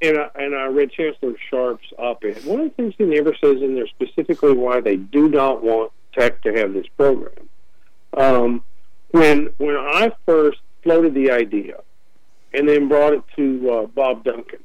and 0.00 0.18
I, 0.18 0.30
and 0.36 0.54
I 0.54 0.66
read 0.66 0.92
Chancellor 0.92 1.34
Sharp's 1.50 1.92
op-ed. 1.98 2.44
One 2.44 2.60
of 2.60 2.68
the 2.70 2.74
things 2.74 2.94
he 2.98 3.04
never 3.04 3.34
says 3.34 3.62
in 3.62 3.74
there 3.74 3.86
specifically 3.88 4.52
why 4.52 4.80
they 4.80 4.96
do 4.96 5.28
not 5.28 5.62
want 5.62 5.92
Tech 6.12 6.40
to 6.42 6.52
have 6.52 6.72
this 6.72 6.86
program. 6.96 7.48
Um, 8.16 8.62
when 9.10 9.50
when 9.58 9.76
I 9.76 10.12
first 10.26 10.58
floated 10.82 11.14
the 11.14 11.30
idea, 11.30 11.80
and 12.54 12.68
then 12.68 12.88
brought 12.88 13.12
it 13.12 13.22
to 13.36 13.70
uh, 13.70 13.86
Bob 13.86 14.24
Duncan, 14.24 14.60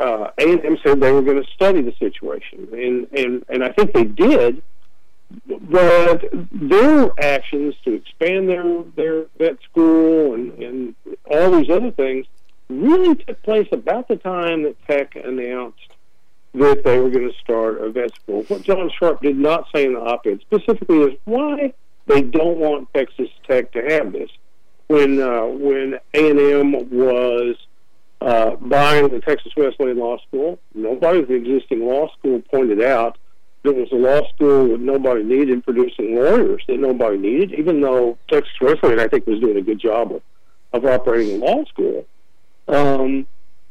uh, 0.00 0.30
A&M 0.38 0.78
said 0.82 1.00
they 1.00 1.12
were 1.12 1.22
going 1.22 1.42
to 1.42 1.50
study 1.52 1.82
the 1.82 1.94
situation, 1.98 2.68
and 2.72 3.06
and 3.16 3.44
and 3.48 3.64
I 3.64 3.70
think 3.72 3.92
they 3.92 4.04
did. 4.04 4.62
but 5.46 6.24
their 6.50 7.10
actions 7.20 7.74
to 7.84 7.94
expand 7.94 8.48
their 8.48 8.82
their 8.96 9.26
vet 9.38 9.58
school 9.62 10.34
and 10.34 10.52
and 10.62 10.94
all 11.30 11.50
these 11.50 11.70
other 11.70 11.90
things 11.90 12.26
really 12.68 13.14
took 13.16 13.42
place 13.42 13.68
about 13.72 14.08
the 14.08 14.16
time 14.16 14.62
that 14.62 14.76
Tech 14.86 15.16
announced 15.16 15.92
that 16.54 16.82
they 16.84 16.98
were 16.98 17.10
going 17.10 17.30
to 17.30 17.38
start 17.38 17.80
a 17.80 17.90
vet 17.90 18.14
school. 18.14 18.42
What 18.48 18.62
John 18.62 18.90
Sharp 18.98 19.22
did 19.22 19.36
not 19.36 19.66
say 19.74 19.86
in 19.86 19.94
the 19.94 20.00
op-ed 20.00 20.40
specifically 20.40 20.98
is 21.02 21.18
why 21.24 21.72
they 22.06 22.22
don't 22.22 22.58
want 22.58 22.92
Texas 22.94 23.28
Tech 23.46 23.72
to 23.72 23.82
have 23.82 24.12
this. 24.12 24.30
When 24.88 25.20
uh, 25.20 25.42
when 25.42 25.98
A 26.14 26.30
and 26.30 26.40
M 26.40 26.72
was 26.90 27.56
uh, 28.22 28.56
buying 28.56 29.08
the 29.08 29.20
Texas 29.20 29.52
Wesleyan 29.56 29.98
Law 29.98 30.18
School, 30.26 30.58
nobody 30.74 31.20
at 31.20 31.28
the 31.28 31.34
existing 31.34 31.86
law 31.86 32.10
school 32.18 32.42
pointed 32.50 32.82
out 32.82 33.18
that 33.62 33.70
it 33.70 33.76
was 33.76 33.92
a 33.92 33.96
law 33.96 34.26
school 34.30 34.68
that 34.68 34.80
nobody 34.80 35.22
needed, 35.22 35.62
producing 35.64 36.16
lawyers 36.16 36.62
that 36.68 36.78
nobody 36.78 37.18
needed. 37.18 37.52
Even 37.58 37.82
though 37.82 38.16
Texas 38.28 38.54
Wesleyan, 38.60 38.98
I 38.98 39.08
think, 39.08 39.26
was 39.26 39.40
doing 39.40 39.58
a 39.58 39.62
good 39.62 39.78
job 39.78 40.12
of, 40.12 40.22
of 40.72 40.86
operating 40.86 41.42
a 41.42 41.44
law 41.44 41.64
school. 41.66 42.06
Um, 42.68 43.26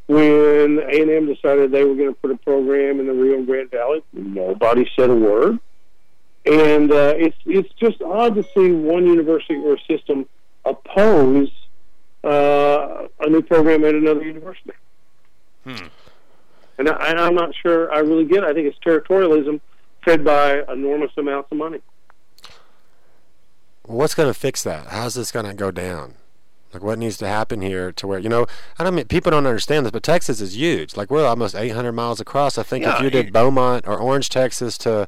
when 0.07 0.79
A&M 0.79 1.27
decided 1.27 1.71
they 1.71 1.83
were 1.83 1.95
going 1.95 2.13
to 2.13 2.19
put 2.19 2.31
a 2.31 2.37
program 2.37 2.99
in 2.99 3.07
the 3.07 3.13
Rio 3.13 3.43
Grande 3.43 3.69
Valley, 3.69 4.03
nobody 4.13 4.89
said 4.95 5.09
a 5.09 5.15
word. 5.15 5.59
And 6.45 6.91
uh, 6.91 7.13
it's 7.17 7.35
it's 7.45 7.73
just 7.73 8.01
odd 8.01 8.35
to 8.35 8.43
see 8.55 8.71
one 8.71 9.05
university 9.05 9.55
or 9.55 9.77
system 9.79 10.25
oppose 10.63 11.49
uh, 12.23 13.07
a 13.19 13.29
new 13.29 13.41
program 13.41 13.83
at 13.83 13.95
another 13.95 14.23
university. 14.23 14.71
Hmm. 15.65 15.87
And, 16.77 16.89
I, 16.89 17.09
and 17.09 17.19
I'm 17.19 17.35
not 17.35 17.53
sure 17.55 17.91
I 17.91 17.99
really 17.99 18.25
get 18.25 18.39
it. 18.39 18.43
I 18.45 18.53
think 18.53 18.67
it's 18.67 18.79
territorialism 18.79 19.59
fed 20.05 20.23
by 20.23 20.61
enormous 20.71 21.11
amounts 21.17 21.51
of 21.51 21.57
money. 21.57 21.79
What's 23.83 24.15
going 24.15 24.29
to 24.31 24.39
fix 24.39 24.63
that? 24.63 24.87
How's 24.87 25.15
this 25.15 25.31
going 25.31 25.45
to 25.45 25.53
go 25.53 25.71
down? 25.71 26.15
Like, 26.77 26.83
what 26.83 26.99
needs 26.99 27.17
to 27.17 27.27
happen 27.27 27.61
here 27.61 27.91
to 27.93 28.05
where 28.05 28.19
you 28.19 28.29
know? 28.29 28.45
I 28.77 28.83
don't 28.83 28.93
mean 28.93 29.05
people 29.05 29.31
don't 29.31 29.47
understand 29.47 29.83
this, 29.85 29.91
but 29.91 30.03
Texas 30.03 30.39
is 30.39 30.55
huge. 30.55 30.95
Like, 30.95 31.09
we're 31.09 31.25
almost 31.25 31.55
800 31.55 31.91
miles 31.91 32.19
across. 32.21 32.59
I 32.59 32.63
think 32.63 32.85
Yeah, 32.85 32.97
if 32.97 33.01
you 33.01 33.09
did 33.09 33.27
it- 33.27 33.33
Beaumont 33.33 33.87
or 33.87 33.97
Orange, 33.97 34.29
Texas 34.29 34.77
to 34.79 35.07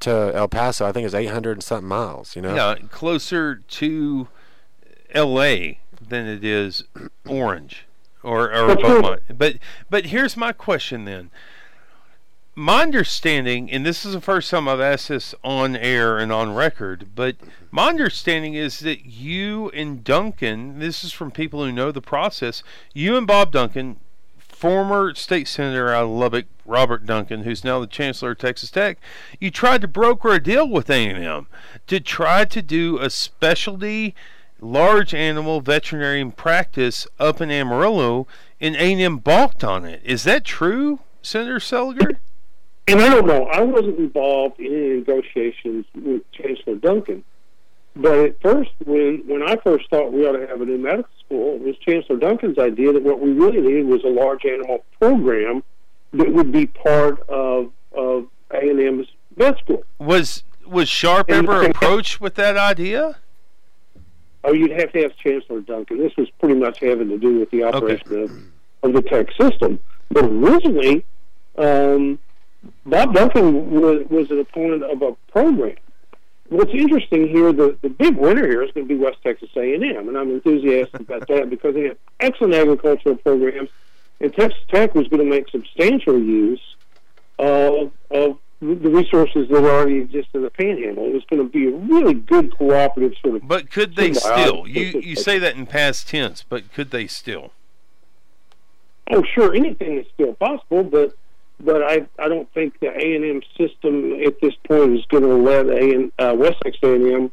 to 0.00 0.32
El 0.34 0.48
Paso, 0.48 0.86
I 0.86 0.92
think 0.92 1.04
it's 1.06 1.14
800 1.14 1.52
and 1.52 1.62
something 1.62 1.88
miles. 1.88 2.34
You 2.36 2.40
know? 2.42 2.54
Yeah, 2.54 2.74
closer 2.90 3.56
to 3.56 4.28
L.A. 5.10 5.80
than 6.06 6.26
it 6.26 6.42
is 6.44 6.84
Orange 7.28 7.86
or 8.22 8.54
or 8.54 8.74
Beaumont. 8.76 9.20
But 9.36 9.56
but 9.90 10.06
here's 10.06 10.34
my 10.36 10.52
question 10.52 11.04
then. 11.04 11.30
My 12.58 12.84
understanding, 12.84 13.70
and 13.70 13.84
this 13.84 14.06
is 14.06 14.14
the 14.14 14.20
first 14.22 14.50
time 14.50 14.66
I've 14.66 14.80
asked 14.80 15.10
this 15.10 15.34
on 15.44 15.76
air 15.76 16.16
and 16.16 16.32
on 16.32 16.54
record, 16.54 17.10
but 17.14 17.36
my 17.70 17.90
understanding 17.90 18.54
is 18.54 18.80
that 18.80 19.04
you 19.04 19.68
and 19.72 20.02
Duncan, 20.02 20.78
this 20.78 21.04
is 21.04 21.12
from 21.12 21.30
people 21.30 21.62
who 21.62 21.70
know 21.70 21.92
the 21.92 22.00
process, 22.00 22.62
you 22.94 23.14
and 23.18 23.26
Bob 23.26 23.52
Duncan, 23.52 24.00
former 24.38 25.14
state 25.14 25.48
senator 25.48 25.92
out 25.92 26.04
of 26.04 26.10
Lubbock, 26.10 26.46
Robert 26.64 27.04
Duncan, 27.04 27.42
who's 27.42 27.62
now 27.62 27.78
the 27.78 27.86
chancellor 27.86 28.30
of 28.30 28.38
Texas 28.38 28.70
Tech, 28.70 28.96
you 29.38 29.50
tried 29.50 29.82
to 29.82 29.88
broker 29.88 30.30
a 30.30 30.42
deal 30.42 30.66
with 30.66 30.88
A&M 30.88 31.48
to 31.86 32.00
try 32.00 32.46
to 32.46 32.62
do 32.62 32.98
a 32.98 33.10
specialty 33.10 34.14
large 34.60 35.12
animal 35.12 35.60
veterinary 35.60 36.24
practice 36.30 37.06
up 37.18 37.42
in 37.42 37.50
Amarillo, 37.50 38.26
and 38.62 38.74
A&M 38.76 39.18
balked 39.18 39.62
on 39.62 39.84
it. 39.84 40.00
Is 40.02 40.24
that 40.24 40.42
true, 40.42 41.00
Senator 41.20 41.58
Seliger? 41.58 42.16
And 42.88 43.00
I 43.00 43.08
don't 43.08 43.26
know. 43.26 43.44
I 43.46 43.62
wasn't 43.62 43.98
involved 43.98 44.60
in 44.60 44.66
any 44.66 44.88
negotiations 44.98 45.86
with 45.94 46.22
Chancellor 46.32 46.76
Duncan. 46.76 47.24
But 47.96 48.18
at 48.18 48.40
first, 48.42 48.70
when 48.84 49.22
when 49.26 49.42
I 49.42 49.56
first 49.56 49.88
thought 49.90 50.12
we 50.12 50.26
ought 50.26 50.36
to 50.38 50.46
have 50.46 50.60
a 50.60 50.64
new 50.66 50.78
medical 50.78 51.10
school, 51.24 51.54
it 51.56 51.62
was 51.62 51.76
Chancellor 51.78 52.16
Duncan's 52.18 52.58
idea 52.58 52.92
that 52.92 53.02
what 53.02 53.20
we 53.20 53.32
really 53.32 53.60
needed 53.60 53.86
was 53.86 54.04
a 54.04 54.08
large 54.08 54.44
animal 54.44 54.84
program 55.00 55.62
that 56.12 56.32
would 56.32 56.52
be 56.52 56.66
part 56.66 57.20
of 57.28 57.72
of 57.92 58.26
A 58.52 58.58
and 58.68 58.78
M's 58.80 59.06
vet 59.36 59.58
school. 59.58 59.82
Was 59.98 60.44
was 60.66 60.88
Sharp 60.88 61.30
And- 61.30 61.48
ever 61.48 61.62
approached 61.64 62.20
with 62.20 62.34
that 62.34 62.56
idea? 62.56 63.16
Oh, 64.44 64.52
you'd 64.52 64.70
have 64.78 64.92
to 64.92 65.04
ask 65.06 65.16
Chancellor 65.16 65.60
Duncan. 65.60 65.98
This 65.98 66.16
was 66.16 66.28
pretty 66.38 66.54
much 66.54 66.78
having 66.80 67.08
to 67.08 67.18
do 67.18 67.40
with 67.40 67.50
the 67.50 67.64
operation 67.64 68.22
of, 68.22 68.30
of 68.84 68.92
the 68.92 69.02
tech 69.02 69.26
system. 69.40 69.80
But 70.10 70.24
originally, 70.26 71.04
um, 71.58 72.20
Bob 72.84 73.14
Duncan 73.14 73.70
was, 73.70 74.06
was 74.08 74.30
an 74.30 74.40
opponent 74.40 74.82
of 74.84 75.02
a 75.02 75.12
program. 75.30 75.76
What's 76.48 76.72
interesting 76.72 77.28
here, 77.28 77.52
the, 77.52 77.76
the 77.82 77.88
big 77.88 78.16
winner 78.16 78.46
here 78.46 78.62
is 78.62 78.70
going 78.72 78.86
to 78.86 78.94
be 78.94 79.00
West 79.00 79.18
Texas 79.22 79.48
A&M, 79.56 79.82
and 79.82 80.16
I'm 80.16 80.30
enthusiastic 80.30 81.00
about 81.00 81.26
that 81.28 81.50
because 81.50 81.74
they 81.74 81.84
have 81.84 81.96
excellent 82.20 82.54
agricultural 82.54 83.16
programs, 83.16 83.68
and 84.20 84.32
Texas 84.32 84.60
Tech 84.68 84.94
was 84.94 85.08
going 85.08 85.24
to 85.24 85.28
make 85.28 85.48
substantial 85.50 86.18
use 86.18 86.62
of, 87.38 87.90
of 88.10 88.38
the 88.60 88.88
resources 88.88 89.48
that 89.48 89.64
already 89.64 89.96
exist 89.98 90.28
in 90.34 90.42
the 90.42 90.50
Panhandle. 90.50 91.06
It 91.06 91.14
was 91.14 91.24
going 91.28 91.42
to 91.42 91.48
be 91.48 91.66
a 91.66 91.76
really 91.76 92.14
good 92.14 92.56
cooperative 92.56 93.18
sort 93.20 93.36
of 93.36 93.48
But 93.48 93.70
could 93.70 93.96
they 93.96 94.14
still? 94.14 94.66
You 94.66 95.00
you 95.00 95.16
say 95.16 95.38
that 95.38 95.56
in 95.56 95.66
past 95.66 96.08
tense, 96.08 96.42
but 96.48 96.72
could 96.72 96.90
they 96.90 97.06
still? 97.06 97.52
Oh, 99.10 99.22
sure, 99.34 99.54
anything 99.54 99.98
is 99.98 100.06
still 100.14 100.34
possible, 100.34 100.84
but 100.84 101.16
but 101.60 101.82
I 101.82 102.06
I 102.18 102.28
don't 102.28 102.52
think 102.52 102.78
the 102.80 102.88
A 102.88 103.16
and 103.16 103.24
M 103.24 103.42
system 103.56 104.20
at 104.26 104.40
this 104.40 104.54
point 104.66 104.96
is 104.98 105.04
going 105.06 105.22
to 105.22 105.34
let 105.34 105.66
A 105.66 105.94
and 105.94 106.12
uh, 106.18 106.34
West 106.36 106.56
Texas 106.62 106.80
A 106.82 106.94
and 106.94 107.12
M 107.12 107.32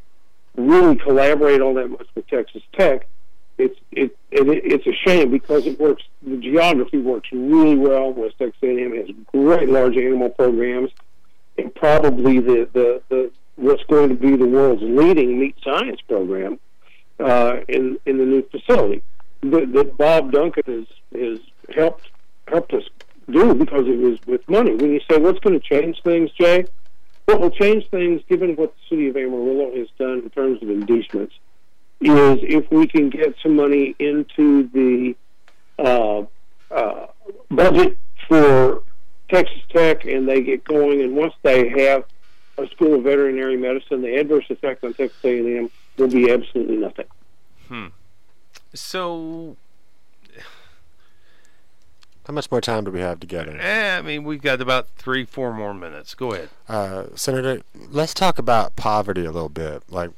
really 0.56 0.96
collaborate 0.96 1.62
all 1.62 1.74
that 1.76 1.90
much 1.90 2.08
with 2.16 2.28
Texas 2.28 2.64
Tech. 2.78 3.08
It's 3.58 3.78
it, 3.92 4.18
it 4.32 4.48
it's 4.48 4.88
a 4.88 4.94
shame 5.08 5.32
because 5.32 5.66
it 5.68 5.80
works. 5.80 6.04
The 6.22 6.38
geography 6.38 7.00
works 7.00 7.30
really 7.32 7.76
well. 7.76 8.12
West 8.12 8.38
Texas 8.40 8.62
A 8.64 8.70
and 8.70 8.80
M 8.80 8.96
has 8.96 9.10
great 9.32 9.70
large 9.70 9.98
animal 9.98 10.30
programs, 10.30 10.92
and 11.58 11.74
probably 11.76 12.40
the 12.40 12.70
the, 12.74 13.02
the 13.10 13.32
what's 13.56 13.84
going 13.84 14.10
to 14.10 14.16
be 14.16 14.36
the 14.36 14.48
world's 14.48 14.82
leading 14.82 15.40
meat 15.40 15.56
science 15.64 16.02
program 16.08 16.60
uh, 17.20 17.58
in 17.68 18.00
in 18.06 18.18
the 18.18 18.26
new 18.26 18.42
facility 18.50 19.04
that, 19.52 19.74
that 19.74 19.98
Bob 19.98 20.32
Duncan 20.32 20.64
has 20.66 20.86
has 21.20 21.40
helped 21.76 22.10
helped 22.48 22.74
us 22.74 22.84
do 23.30 23.54
because 23.54 23.88
it 23.88 23.98
was 23.98 24.20
with 24.26 24.48
money. 24.50 24.76
When 24.76 24.92
you 24.92 25.02
say 25.10 25.18
what's 25.18 25.40
going 25.40 25.60
to 25.60 25.66
change 25.66 26.02
things, 26.04 26.32
Jay, 26.32 26.66
what 27.26 27.40
will 27.40 27.52
change 27.52 27.90
things, 27.90 28.22
given 28.28 28.56
what 28.56 28.74
the 28.76 28.82
city 28.90 29.10
of 29.10 29.16
Amarillo 29.16 29.76
has 29.78 29.88
done 29.98 30.20
in 30.20 30.30
terms 30.30 30.62
of 30.62 30.70
inducements, 30.70 31.34
is 32.02 32.40
if 32.42 32.70
we 32.72 32.88
can 32.88 33.10
get 33.10 33.36
some 33.42 33.56
money 33.56 33.96
into 34.00 34.70
the 34.74 35.16
uh, 35.80 36.24
uh, 36.70 37.08
budget 37.50 37.98
for 38.28 38.84
Texas 39.30 39.62
Tech, 39.70 40.06
and 40.06 40.28
they 40.28 40.42
get 40.42 40.64
going. 40.64 41.02
And 41.02 41.16
once 41.16 41.34
they 41.44 41.70
have 41.70 42.04
a 42.58 42.68
school 42.68 42.96
of 42.96 43.04
veterinary 43.04 43.58
medicine, 43.58 44.02
the 44.02 44.16
adverse 44.18 44.46
effect 44.50 44.84
on 44.84 44.94
Texas 44.94 45.18
A&M 45.24 45.70
will 45.98 46.08
be 46.08 46.32
absolutely 46.32 46.78
nothing. 46.78 47.06
Hmm. 47.68 47.88
So, 48.74 49.56
How 52.26 52.34
much 52.34 52.50
more 52.50 52.62
time 52.62 52.86
do 52.86 52.92
we 52.92 53.00
have 53.02 53.20
together? 53.20 53.58
eh, 53.60 53.98
I 53.98 54.02
mean, 54.02 54.24
we've 54.24 54.42
got 54.42 54.62
about 54.62 54.88
three, 54.96 55.26
four 55.26 55.54
more 55.54 55.74
minutes. 55.74 56.16
Go 56.16 56.34
ahead. 56.34 56.50
Uh, 56.70 57.06
Senator, 57.16 57.62
let's 57.90 58.14
talk 58.14 58.38
about 58.40 58.76
poverty 58.78 59.26
a 59.26 59.32
little 59.32 59.50
bit. 59.50 59.84
Like, 59.90 60.12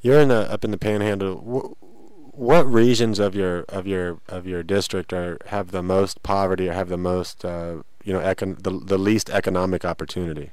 you're 0.00 0.20
in 0.20 0.28
the 0.28 0.50
up 0.52 0.64
in 0.64 0.70
the 0.70 0.78
Panhandle. 0.78 1.36
Wh- 1.36 2.38
what 2.38 2.64
regions 2.70 3.18
of 3.18 3.34
your 3.34 3.64
of 3.68 3.86
your 3.86 4.18
of 4.28 4.46
your 4.46 4.62
district 4.62 5.12
are 5.12 5.36
have 5.46 5.72
the 5.72 5.82
most 5.82 6.22
poverty 6.22 6.68
or 6.68 6.72
have 6.72 6.88
the 6.88 6.96
most 6.96 7.44
uh, 7.44 7.82
you 8.04 8.12
know 8.12 8.20
econ- 8.20 8.62
the 8.62 8.70
the 8.70 8.96
least 8.96 9.28
economic 9.28 9.84
opportunity? 9.84 10.50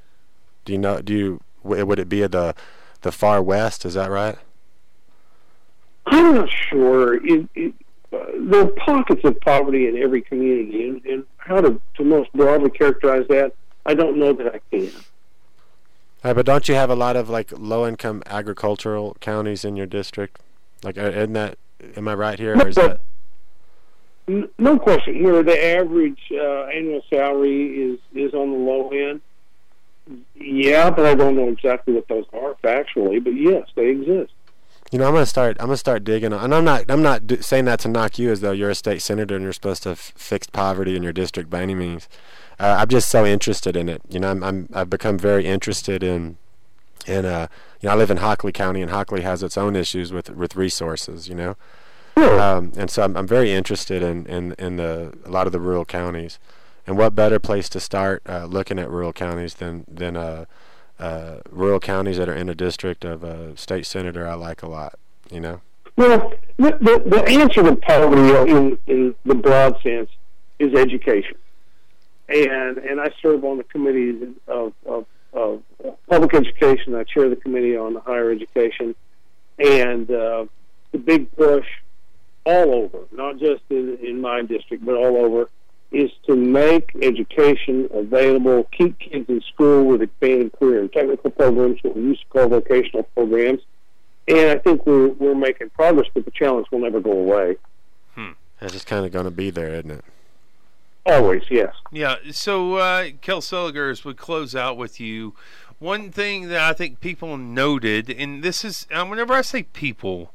Do 0.66 0.74
you 0.74 0.80
know? 0.80 1.00
Do 1.02 1.14
you 1.14 1.42
w- 1.64 1.86
would 1.86 2.00
it 2.00 2.10
be 2.10 2.26
the 2.26 2.56
the 3.04 3.12
far 3.12 3.42
west? 3.42 3.86
Is 3.86 3.94
that 3.94 4.10
right? 4.10 4.38
I'm 6.08 6.36
not 6.36 6.50
sure. 6.70 7.24
It, 7.26 7.48
it, 7.56 7.74
uh, 8.14 8.26
there 8.40 8.62
are 8.62 8.68
pockets 8.68 9.22
of 9.24 9.40
poverty 9.42 9.88
in 9.88 9.98
every 9.98 10.22
community, 10.22 10.88
and, 10.88 11.06
and 11.06 11.26
how 11.38 11.60
to, 11.62 11.82
to 11.96 12.04
most 12.04 12.32
broadly 12.34 12.70
characterize 12.70 13.26
that, 13.30 13.54
I 13.86 13.94
don't 13.94 14.18
know 14.18 14.34
that 14.34 14.56
I 14.56 14.60
can. 14.70 14.92
Uh, 16.24 16.34
but 16.34 16.46
don't 16.46 16.68
you 16.68 16.76
have 16.76 16.90
a 16.90 16.96
lot 16.96 17.16
of 17.16 17.30
like 17.30 17.52
low 17.52 17.88
income 17.88 18.24
agricultural 18.26 19.16
counties 19.20 19.64
in 19.64 19.76
your 19.76 19.86
district? 19.86 20.40
Like, 20.84 20.98
uh, 20.98 21.04
isn't 21.04 21.34
that? 21.34 21.58
Am 21.96 22.08
I 22.08 22.16
right 22.16 22.40
here? 22.40 22.58
Or 22.58 22.68
is 22.68 22.76
that? 22.76 23.00
No 24.58 24.78
question. 24.78 25.16
Here, 25.16 25.42
the 25.42 25.78
average 25.78 26.20
uh, 26.34 26.64
annual 26.66 27.02
salary 27.10 27.94
is 27.94 28.00
is 28.14 28.34
on 28.34 28.52
the 28.52 28.58
low 28.58 28.90
end. 28.90 29.22
Yeah, 30.36 30.90
but 30.90 31.06
I 31.06 31.16
don't 31.16 31.36
know 31.36 31.50
exactly 31.50 31.94
what 31.94 32.08
those 32.08 32.26
are 32.34 32.56
factually. 32.64 33.24
But 33.24 33.36
yes, 33.36 33.68
they 33.76 33.90
exist. 33.90 34.34
You 34.92 35.00
know, 35.00 35.08
I'm 35.08 35.14
gonna 35.14 35.26
start. 35.26 35.58
I'm 35.60 35.68
gonna 35.68 35.78
start 35.78 36.04
digging, 36.06 36.32
on, 36.34 36.44
and 36.46 36.56
I'm 36.56 36.64
not. 36.64 36.90
I'm 36.90 37.02
not 37.02 37.28
d- 37.28 37.42
saying 37.42 37.66
that 37.66 37.80
to 37.82 37.90
knock 37.90 38.18
you, 38.18 38.32
as 38.32 38.40
though 38.42 38.54
you're 38.54 38.70
a 38.70 38.76
state 38.76 39.02
senator 39.02 39.36
and 39.36 39.44
you're 39.44 39.54
supposed 39.54 39.84
to 39.84 39.92
f- 39.92 40.14
fix 40.16 40.48
poverty 40.48 40.96
in 40.96 41.04
your 41.04 41.14
district 41.14 41.50
by 41.50 41.62
any 41.62 41.76
means. 41.76 42.08
Uh, 42.60 42.78
I'm 42.80 42.88
just 42.88 43.10
so 43.10 43.26
interested 43.26 43.76
in 43.76 43.90
it. 43.90 44.02
You 44.10 44.20
know, 44.22 44.32
I'm, 44.32 44.44
I'm. 44.44 44.70
I've 44.74 44.90
become 44.90 45.18
very 45.20 45.46
interested 45.46 46.04
in 46.04 46.38
And 47.08 47.26
uh, 47.26 47.48
you 47.80 47.88
know, 47.88 47.94
I 47.94 47.98
live 47.98 48.12
in 48.12 48.18
Hockley 48.18 48.52
County, 48.52 48.82
and 48.82 48.92
Hockley 48.92 49.22
has 49.22 49.42
its 49.44 49.58
own 49.58 49.76
issues 49.76 50.12
with 50.12 50.30
with 50.30 50.56
resources. 50.56 51.30
You 51.30 51.36
know, 51.36 51.56
um, 52.18 52.74
and 52.76 52.90
so 52.90 53.04
I'm, 53.04 53.16
I'm 53.16 53.28
very 53.28 53.52
interested 53.52 54.04
in, 54.04 54.26
in 54.26 54.54
in 54.54 54.78
the 54.78 55.14
a 55.26 55.30
lot 55.30 55.48
of 55.48 55.54
the 55.54 55.60
rural 55.60 55.86
counties. 55.86 56.40
And 56.86 56.98
what 56.98 57.16
better 57.16 57.40
place 57.40 57.70
to 57.70 57.80
start 57.82 58.24
uh, 58.28 58.46
looking 58.46 58.80
at 58.80 58.90
rural 58.90 59.14
counties 59.14 59.56
than 59.56 59.86
than 59.88 60.18
uh, 60.18 60.46
uh, 61.00 61.38
rural 61.50 61.80
counties 61.80 62.18
that 62.18 62.30
are 62.30 62.36
in 62.36 62.50
a 62.50 62.56
district 62.56 63.06
of 63.06 63.24
a 63.24 63.56
state 63.58 63.86
senator 63.86 64.28
I 64.28 64.34
like 64.36 64.64
a 64.64 64.68
lot. 64.68 64.98
You 65.32 65.40
know. 65.40 65.62
Well, 65.96 66.34
the, 66.58 66.78
the, 66.80 67.04
the 67.08 67.24
answer 67.28 67.64
to 67.64 67.76
poverty 67.76 68.52
in, 68.52 68.78
in 68.88 69.16
the 69.26 69.36
broad 69.36 69.82
sense 69.82 70.10
is 70.60 70.74
education. 70.74 71.36
And 72.30 72.78
and 72.78 73.00
I 73.00 73.12
serve 73.22 73.44
on 73.46 73.58
the 73.58 73.64
committee 73.64 74.36
of, 74.48 74.74
of, 74.86 75.06
of 75.34 75.64
public 76.10 76.34
education. 76.34 76.94
I 76.94 77.04
chair 77.04 77.30
the 77.30 77.36
committee 77.36 77.78
on 77.78 77.96
higher 77.96 78.32
education. 78.32 78.96
And 79.58 80.12
uh, 80.12 80.46
the 80.92 80.98
big 80.98 81.32
push 81.36 81.66
all 82.46 82.74
over, 82.74 83.00
not 83.12 83.38
just 83.40 83.62
in, 83.70 83.98
in 84.02 84.22
my 84.22 84.42
district, 84.42 84.86
but 84.86 84.96
all 84.96 85.18
over, 85.18 85.50
is 85.92 86.12
to 86.26 86.36
make 86.36 86.92
education 87.02 87.88
available, 87.94 88.68
keep 88.72 89.00
kids 89.00 89.30
in 89.30 89.42
school 89.42 89.86
with 89.86 90.02
expanded 90.02 90.52
career 90.54 90.82
and 90.82 90.92
technical 90.92 91.30
programs, 91.32 91.82
what 91.84 91.96
we 91.96 92.02
used 92.04 92.22
to 92.22 92.28
call 92.28 92.50
vocational 92.50 93.04
programs. 93.04 93.62
And 94.28 94.52
I 94.52 94.58
think 94.62 94.86
we're, 94.86 95.08
we're 95.08 95.36
making 95.36 95.70
progress, 95.70 96.08
but 96.14 96.26
the 96.26 96.32
challenge 96.32 96.68
will 96.72 96.80
never 96.80 97.00
go 97.00 97.12
away. 97.12 97.56
Hmm. 98.16 98.32
It's 98.62 98.74
just 98.74 98.88
kind 98.88 99.06
of 99.06 99.12
going 99.12 99.26
to 99.26 99.32
be 99.32 99.50
there, 99.50 99.70
isn't 99.76 99.92
it? 99.92 100.04
Always, 101.06 101.44
yes. 101.50 101.74
Yeah. 101.92 102.18
So, 102.32 102.76
uh, 102.76 103.10
Kel 103.22 103.40
Seliger, 103.40 103.90
as 103.90 104.04
we 104.04 104.14
close 104.14 104.54
out 104.56 104.76
with 104.76 105.00
you, 105.00 105.36
one 105.80 106.12
thing 106.12 106.50
that 106.50 106.60
I 106.60 106.74
think 106.74 107.00
people 107.00 107.38
noted, 107.38 108.10
and 108.10 108.44
this 108.44 108.66
is, 108.66 108.88
whenever 108.90 109.34
I 109.34 109.42
say 109.42 109.64
people, 109.64 110.34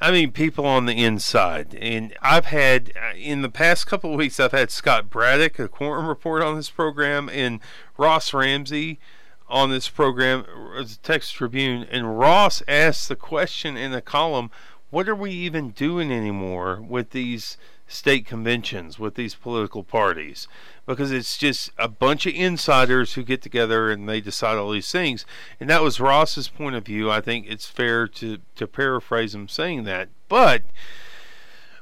I 0.00 0.12
mean, 0.12 0.30
people 0.30 0.64
on 0.64 0.86
the 0.86 1.04
inside. 1.04 1.74
And 1.74 2.14
I've 2.22 2.46
had, 2.46 2.92
uh, 2.96 3.16
in 3.16 3.42
the 3.42 3.48
past 3.48 3.86
couple 3.86 4.12
of 4.12 4.18
weeks, 4.18 4.38
I've 4.38 4.52
had 4.52 4.70
Scott 4.70 5.10
Braddock, 5.10 5.58
a 5.58 5.68
quorum 5.68 6.06
report 6.06 6.42
on 6.42 6.56
this 6.56 6.70
program, 6.70 7.28
and 7.28 7.60
Ross 7.96 8.32
Ramsey 8.32 9.00
on 9.48 9.70
this 9.70 9.88
program, 9.88 10.44
uh, 10.76 10.82
the 10.82 10.98
Texas 11.02 11.32
Tribune. 11.32 11.84
And 11.90 12.18
Ross 12.18 12.62
asked 12.68 13.08
the 13.08 13.16
question 13.16 13.76
in 13.76 13.90
the 13.90 14.02
column 14.02 14.50
what 14.90 15.08
are 15.08 15.14
we 15.14 15.32
even 15.32 15.70
doing 15.70 16.10
anymore 16.10 16.80
with 16.80 17.10
these 17.10 17.58
state 17.88 18.26
conventions 18.26 18.98
with 18.98 19.14
these 19.14 19.34
political 19.34 19.82
parties 19.82 20.46
because 20.86 21.10
it's 21.10 21.38
just 21.38 21.70
a 21.78 21.88
bunch 21.88 22.26
of 22.26 22.34
insiders 22.34 23.14
who 23.14 23.22
get 23.22 23.42
together 23.42 23.90
and 23.90 24.08
they 24.08 24.20
decide 24.20 24.58
all 24.58 24.70
these 24.70 24.92
things. 24.92 25.24
And 25.58 25.68
that 25.70 25.82
was 25.82 25.98
Ross's 25.98 26.48
point 26.48 26.76
of 26.76 26.84
view. 26.84 27.10
I 27.10 27.22
think 27.22 27.46
it's 27.48 27.66
fair 27.66 28.06
to, 28.08 28.38
to 28.56 28.66
paraphrase 28.66 29.34
him 29.34 29.48
saying 29.48 29.84
that. 29.84 30.10
But 30.28 30.62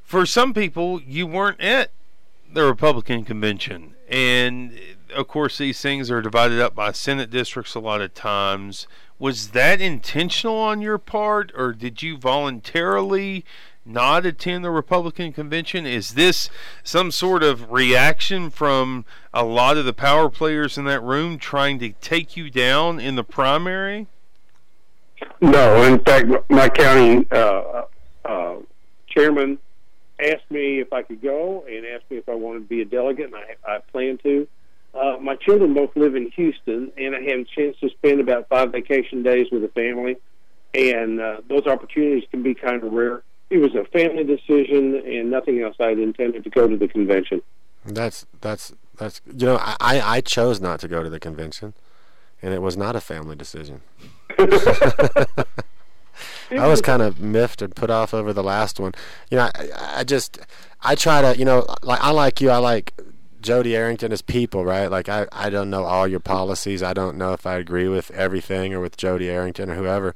for 0.03 0.25
some 0.25 0.55
people, 0.55 1.03
you 1.03 1.27
weren't 1.27 1.61
at 1.61 1.91
the 2.53 2.65
Republican 2.65 3.25
convention. 3.25 3.95
And 4.09 4.79
of 5.15 5.27
course, 5.27 5.59
these 5.59 5.81
things 5.81 6.11
are 6.11 6.23
divided 6.23 6.61
up 6.61 6.75
by 6.75 6.93
Senate 6.93 7.31
districts 7.31 7.75
a 7.75 7.81
lot 7.81 8.01
of 8.01 8.15
times. 8.15 8.87
Was 9.19 9.49
that 9.49 9.81
intentional 9.81 10.57
on 10.57 10.81
your 10.81 10.99
part, 10.99 11.51
or 11.57 11.73
did 11.73 12.03
you 12.03 12.17
voluntarily 12.17 13.45
not 13.87 14.27
attend 14.27 14.65
the 14.65 14.71
Republican 14.71 15.33
convention? 15.33 15.87
Is 15.87 16.15
this 16.15 16.51
some 16.83 17.11
sort 17.11 17.43
of 17.43 17.71
reaction 17.71 18.51
from 18.51 19.05
a 19.33 19.45
lot 19.45 19.77
of 19.77 19.85
the 19.85 19.93
power 19.93 20.29
players 20.29 20.77
in 20.77 20.85
that 20.87 21.03
room 21.03 21.39
trying 21.39 21.79
to 21.81 21.91
take 22.01 22.37
you 22.37 22.51
down 22.51 23.01
in 23.01 23.17
the 23.17 23.25
primary? 23.25 24.07
No, 25.41 25.83
in 25.83 25.99
fact, 26.01 26.27
my 26.51 26.69
county 26.69 27.27
uh, 27.31 27.85
uh, 28.25 28.57
chairman 29.09 29.59
asked 30.21 30.51
me 30.51 30.81
if 30.81 30.93
I 30.93 31.03
could 31.03 31.23
go 31.23 31.65
and 31.69 31.87
asked 31.87 32.11
me 32.11 32.17
if 32.19 32.29
I 32.29 32.35
wanted 32.35 32.61
to 32.61 32.65
be 32.67 32.81
a 32.81 32.85
delegate, 32.85 33.27
and 33.27 33.35
I, 33.35 33.77
I 33.77 33.79
plan 33.79 34.19
to. 34.23 34.49
Uh, 34.95 35.19
my 35.21 35.37
children 35.37 35.75
both 35.75 35.95
live 35.95 36.17
in 36.17 36.31
Houston, 36.33 36.91
and 36.97 37.15
I 37.15 37.21
had 37.21 37.41
a 37.41 37.45
chance 37.45 37.77
to 37.81 37.91
spend 37.91 38.21
about 38.21 38.49
five 38.49 38.73
vacation 38.73 39.23
days 39.23 39.47
with 39.53 39.63
the 39.63 39.69
family, 39.69 40.17
and 40.73 41.21
uh, 41.21 41.41
those 41.49 41.67
opportunities 41.67 42.25
can 42.31 42.43
be 42.43 42.55
kind 42.55 42.83
of 42.83 42.93
rare 42.93 43.23
it 43.51 43.59
was 43.59 43.75
a 43.75 43.85
family 43.85 44.25
decision 44.25 44.97
and 45.07 45.31
nothing 45.31 45.63
else. 45.63 45.77
I 45.79 45.89
had 45.89 45.99
intended 45.99 46.45
to 46.45 46.51
go 46.51 46.67
to 46.67 46.77
the 46.77 46.89
convention. 46.89 47.43
That's 47.85 48.27
that's 48.41 48.73
that's 48.97 49.21
you 49.27 49.47
know 49.47 49.59
I 49.61 50.01
I 50.03 50.21
chose 50.21 50.61
not 50.61 50.81
to 50.81 50.89
go 50.89 51.03
to 51.03 51.11
the 51.11 51.21
convention, 51.21 51.75
and 52.43 52.53
it 52.53 52.61
was 52.61 52.77
not 52.77 52.97
a 52.97 53.01
family 53.01 53.37
decision. 53.37 53.83
I 56.51 56.67
was 56.67 56.81
kind 56.81 57.03
of 57.03 57.21
miffed 57.21 57.63
and 57.63 57.75
put 57.75 57.91
off 57.91 58.15
over 58.15 58.33
the 58.33 58.43
last 58.43 58.81
one. 58.81 58.93
You 59.31 59.39
know, 59.39 59.51
I, 59.55 59.99
I 59.99 60.05
just 60.05 60.39
I 60.83 60.95
try 60.95 61.23
to 61.23 61.39
you 61.39 61.45
know 61.45 61.67
like 61.83 62.01
I 62.01 62.11
like 62.11 62.41
you. 62.41 62.51
I 62.51 62.59
like 62.59 62.93
Jody 63.41 63.77
Arrington 63.77 64.13
as 64.13 64.23
people, 64.23 64.65
right? 64.65 64.91
Like 64.91 65.09
I 65.09 65.29
I 65.31 65.51
don't 65.51 65.71
know 65.71 65.85
all 65.85 66.09
your 66.09 66.21
policies. 66.21 66.83
I 66.83 66.93
don't 66.93 67.17
know 67.17 67.33
if 67.33 67.47
I 67.47 67.55
agree 67.55 67.89
with 67.89 68.11
everything 68.11 68.75
or 68.75 68.81
with 68.81 68.97
Jody 68.97 69.31
Arrington 69.31 69.71
or 69.71 69.75
whoever, 69.77 70.15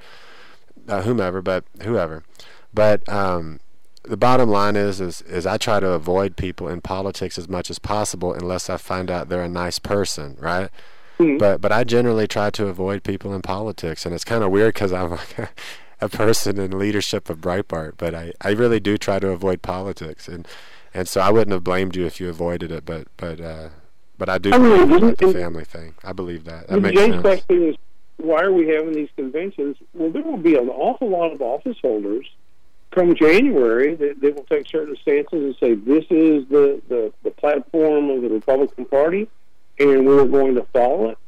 uh, 0.89 1.03
whomever, 1.03 1.41
but 1.41 1.65
whoever. 1.83 2.25
But 2.73 3.09
um, 3.09 3.61
the 4.03 4.17
bottom 4.17 4.49
line 4.49 4.77
is, 4.77 5.01
is, 5.01 5.23
is 5.23 5.47
I 5.47 5.57
try 5.57 5.81
to 5.81 5.91
avoid 5.91 6.37
people 6.37 6.69
in 6.69 6.81
politics 6.81 7.39
as 7.39 7.49
much 7.49 7.71
as 7.71 7.79
possible 7.79 8.33
unless 8.33 8.71
I 8.71 8.77
find 8.77 9.11
out 9.11 9.29
they're 9.29 9.43
a 9.43 9.49
nice 9.49 9.79
person, 9.79 10.37
right? 10.41 10.71
Mm-hmm. 11.19 11.37
But 11.37 11.61
but 11.61 11.71
I 11.71 11.85
generally 11.85 12.27
try 12.27 12.49
to 12.51 12.67
avoid 12.69 13.03
people 13.03 13.35
in 13.35 13.43
politics, 13.43 14.07
and 14.07 14.15
it's 14.15 14.25
kind 14.25 14.43
of 14.43 14.51
weird 14.51 14.73
because 14.73 14.91
I'm 14.93 15.11
like 15.11 15.39
a, 15.39 15.51
a, 16.01 16.09
person 16.09 16.59
in 16.59 16.79
leadership 16.79 17.29
of 17.29 17.39
Breitbart, 17.43 17.95
but 17.99 18.15
I, 18.15 18.33
I 18.41 18.51
really 18.51 18.81
do 18.81 18.97
try 18.97 19.19
to 19.19 19.29
avoid 19.29 19.61
politics, 19.61 20.29
and 20.29 20.49
and 20.95 21.07
so 21.07 21.21
I 21.21 21.31
wouldn't 21.31 21.53
have 21.53 21.63
blamed 21.63 21.95
you 21.95 22.07
if 22.07 22.21
you 22.21 22.31
avoided 22.31 22.73
it, 22.73 22.87
but 22.87 23.09
but 23.19 23.39
uh, 23.39 23.69
but 24.17 24.31
I 24.31 24.39
do 24.39 24.51
I 24.55 24.59
mean, 24.59 24.89
believe 24.89 25.19
the 25.19 25.33
family 25.35 25.65
thing. 25.65 25.95
I 26.03 26.15
believe 26.15 26.45
that. 26.45 26.69
That 26.69 26.81
makes 26.81 26.99
sense. 26.99 27.21
question 27.21 27.69
is, 27.69 27.77
why 28.17 28.41
are 28.41 28.53
we 28.53 28.69
having 28.69 28.95
these 28.95 29.11
conventions? 29.15 29.77
Well, 29.93 30.11
there 30.11 30.23
will 30.23 30.39
be 30.39 30.57
an 30.57 30.71
awful 30.71 31.11
lot 31.11 31.33
of 31.33 31.43
office 31.43 31.77
holders 31.83 32.27
come 32.91 33.15
January, 33.15 33.95
they, 33.95 34.13
they 34.13 34.31
will 34.31 34.45
take 34.45 34.69
certain 34.69 34.97
stances 35.03 35.33
and 35.33 35.57
say 35.61 35.75
this 35.75 36.05
is 36.11 36.49
the, 36.49 36.81
the, 36.89 37.13
the 37.23 37.31
platform 37.31 38.11
of 38.11 38.23
the 38.23 38.29
Republican 38.29 38.85
Party, 38.85 39.29
and 39.79 40.07
we're 40.07 40.27
going 40.27 40.55
to 40.57 40.65
follow 40.73 41.11
it. 41.11 41.19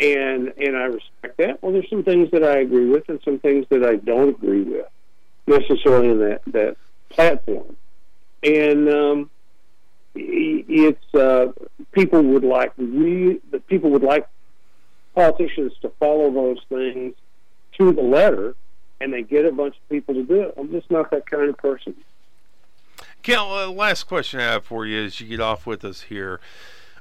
And 0.00 0.52
and 0.58 0.76
I 0.76 0.84
respect 0.84 1.36
that. 1.36 1.62
Well, 1.62 1.72
there's 1.72 1.88
some 1.88 2.02
things 2.02 2.30
that 2.32 2.42
I 2.42 2.58
agree 2.58 2.88
with, 2.88 3.08
and 3.08 3.20
some 3.24 3.38
things 3.38 3.66
that 3.70 3.84
I 3.84 3.96
don't 3.96 4.30
agree 4.30 4.62
with 4.62 4.86
necessarily 5.46 6.08
in 6.08 6.18
that 6.18 6.42
that 6.48 6.76
platform. 7.08 7.76
And 8.42 8.88
um, 8.88 9.30
it's 10.14 11.14
uh, 11.14 11.52
people 11.92 12.20
would 12.22 12.42
like 12.42 12.76
we 12.76 13.40
the 13.52 13.60
people 13.60 13.90
would 13.90 14.02
like 14.02 14.26
politicians 15.14 15.72
to 15.82 15.92
follow 16.00 16.32
those 16.32 16.58
things 16.68 17.14
to 17.78 17.92
the 17.92 18.02
letter 18.02 18.56
and 19.02 19.12
they 19.12 19.22
get 19.22 19.44
a 19.44 19.52
bunch 19.52 19.74
of 19.76 19.88
people 19.88 20.14
to 20.14 20.22
do 20.22 20.42
it. 20.42 20.54
I'm 20.56 20.70
just 20.70 20.90
not 20.90 21.10
that 21.10 21.28
kind 21.28 21.48
of 21.48 21.56
person. 21.56 21.94
Kel, 23.22 23.52
uh, 23.52 23.68
last 23.68 24.04
question 24.04 24.40
I 24.40 24.44
have 24.44 24.64
for 24.64 24.86
you 24.86 25.04
as 25.04 25.20
you 25.20 25.26
get 25.26 25.40
off 25.40 25.66
with 25.66 25.84
us 25.84 26.02
here. 26.02 26.40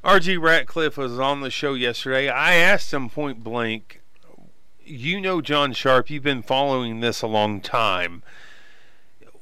R.G. 0.04 0.38
Ratcliffe 0.38 0.98
was 0.98 1.20
on 1.20 1.42
the 1.42 1.52
show 1.52 1.76
yesterday. 1.76 2.28
I 2.28 2.56
asked 2.56 2.92
him 2.92 3.10
point 3.10 3.44
blank, 3.44 4.02
you 4.84 5.22
know 5.22 5.42
John 5.42 5.74
Sharp, 5.74 6.10
you've 6.10 6.24
been 6.24 6.42
following 6.42 7.00
this 7.00 7.22
a 7.22 7.28
long 7.28 7.62
time. 7.62 8.24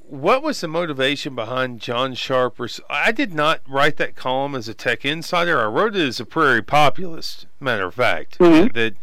What 0.02 0.42
was 0.42 0.60
the 0.60 0.68
motivation 0.68 1.36
behind 1.36 1.80
John 1.80 2.14
Sharp? 2.14 2.60
I 2.90 3.12
did 3.12 3.34
not 3.34 3.62
write 3.68 3.98
that 3.98 4.16
column 4.16 4.56
as 4.56 4.68
a 4.68 4.74
tech 4.74 5.06
insider. 5.06 5.62
I 5.62 5.66
wrote 5.66 5.96
it 5.96 6.08
as 6.08 6.20
a 6.20 6.26
prairie 6.26 6.64
populist, 6.64 7.46
matter 7.60 7.86
of 7.86 7.94
fact. 7.94 8.40
Mm-hmm. 8.40 8.74
That 8.74 8.96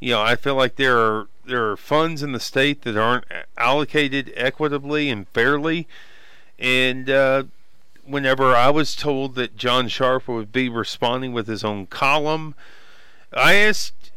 you 0.00 0.12
know, 0.12 0.22
I 0.22 0.36
feel 0.36 0.54
like 0.54 0.76
there 0.76 0.98
are 0.98 1.28
there 1.46 1.70
are 1.70 1.76
funds 1.76 2.22
in 2.22 2.32
the 2.32 2.40
state 2.40 2.82
that 2.82 2.96
aren't 2.96 3.24
allocated 3.56 4.32
equitably 4.36 5.10
and 5.10 5.28
fairly, 5.28 5.86
and 6.58 7.10
uh, 7.10 7.44
whenever 8.04 8.54
I 8.54 8.70
was 8.70 8.94
told 8.94 9.34
that 9.34 9.56
John 9.56 9.88
Sharp 9.88 10.28
would 10.28 10.52
be 10.52 10.68
responding 10.68 11.32
with 11.32 11.46
his 11.46 11.64
own 11.64 11.86
column, 11.86 12.54
I 13.32 13.54
asked 13.54 14.12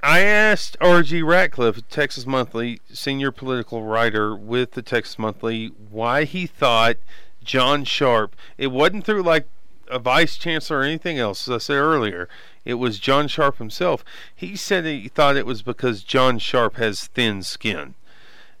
I 0.00 0.20
asked 0.20 0.76
R.G. 0.80 1.22
Ratcliffe, 1.22 1.88
Texas 1.88 2.24
Monthly 2.24 2.80
senior 2.92 3.32
political 3.32 3.82
writer 3.82 4.36
with 4.36 4.72
the 4.72 4.82
Texas 4.82 5.18
Monthly, 5.18 5.72
why 5.90 6.22
he 6.22 6.46
thought 6.46 6.98
John 7.42 7.84
Sharp. 7.84 8.36
It 8.56 8.68
wasn't 8.68 9.04
through 9.04 9.22
like 9.22 9.48
a 9.90 9.98
vice 9.98 10.36
chancellor 10.36 10.78
or 10.78 10.82
anything 10.82 11.18
else, 11.18 11.48
as 11.48 11.54
I 11.54 11.58
said 11.58 11.78
earlier. 11.78 12.28
It 12.68 12.74
was 12.74 12.98
John 12.98 13.28
Sharp 13.28 13.56
himself. 13.56 14.04
He 14.36 14.54
said 14.54 14.84
he 14.84 15.08
thought 15.08 15.36
it 15.36 15.46
was 15.46 15.62
because 15.62 16.02
John 16.02 16.38
Sharp 16.38 16.76
has 16.76 17.06
thin 17.06 17.42
skin. 17.42 17.94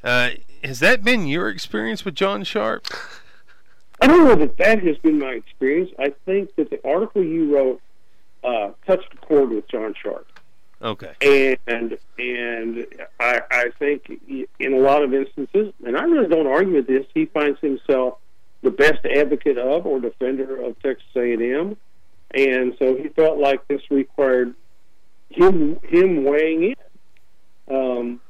Uh, 0.02 0.30
has 0.64 0.80
that 0.80 1.04
been 1.04 1.26
your 1.26 1.50
experience 1.50 2.06
with 2.06 2.14
John 2.14 2.42
Sharp? 2.42 2.86
I 4.00 4.06
don't 4.06 4.24
know 4.24 4.34
that 4.34 4.56
that 4.56 4.82
has 4.82 4.96
been 4.96 5.18
my 5.18 5.32
experience. 5.32 5.90
I 5.98 6.14
think 6.24 6.54
that 6.56 6.70
the 6.70 6.80
article 6.88 7.22
you 7.22 7.54
wrote 7.54 7.82
uh, 8.42 8.70
touched 8.86 9.12
a 9.12 9.16
chord 9.18 9.50
with 9.50 9.68
John 9.68 9.92
Sharp. 10.02 10.26
Okay. 10.80 11.58
and 11.66 11.98
and 12.18 12.86
I, 13.20 13.42
I 13.50 13.64
think 13.78 14.10
in 14.58 14.72
a 14.72 14.78
lot 14.78 15.02
of 15.02 15.12
instances, 15.12 15.74
and 15.84 15.98
I 15.98 16.04
really 16.04 16.28
don't 16.28 16.46
argue 16.46 16.76
with 16.76 16.86
this, 16.86 17.04
he 17.12 17.26
finds 17.26 17.60
himself 17.60 18.16
the 18.62 18.70
best 18.70 19.04
advocate 19.04 19.58
of 19.58 19.84
or 19.84 20.00
defender 20.00 20.62
of 20.62 20.80
Texas 20.80 21.08
A&M, 21.14 21.76
and 22.34 22.74
so 22.78 22.96
he 22.96 23.08
felt 23.08 23.38
like 23.38 23.66
this 23.68 23.82
required 23.90 24.54
him 25.30 25.78
him 25.82 26.24
weighing 26.24 26.74
in. 26.74 26.74
Um, 27.74 28.20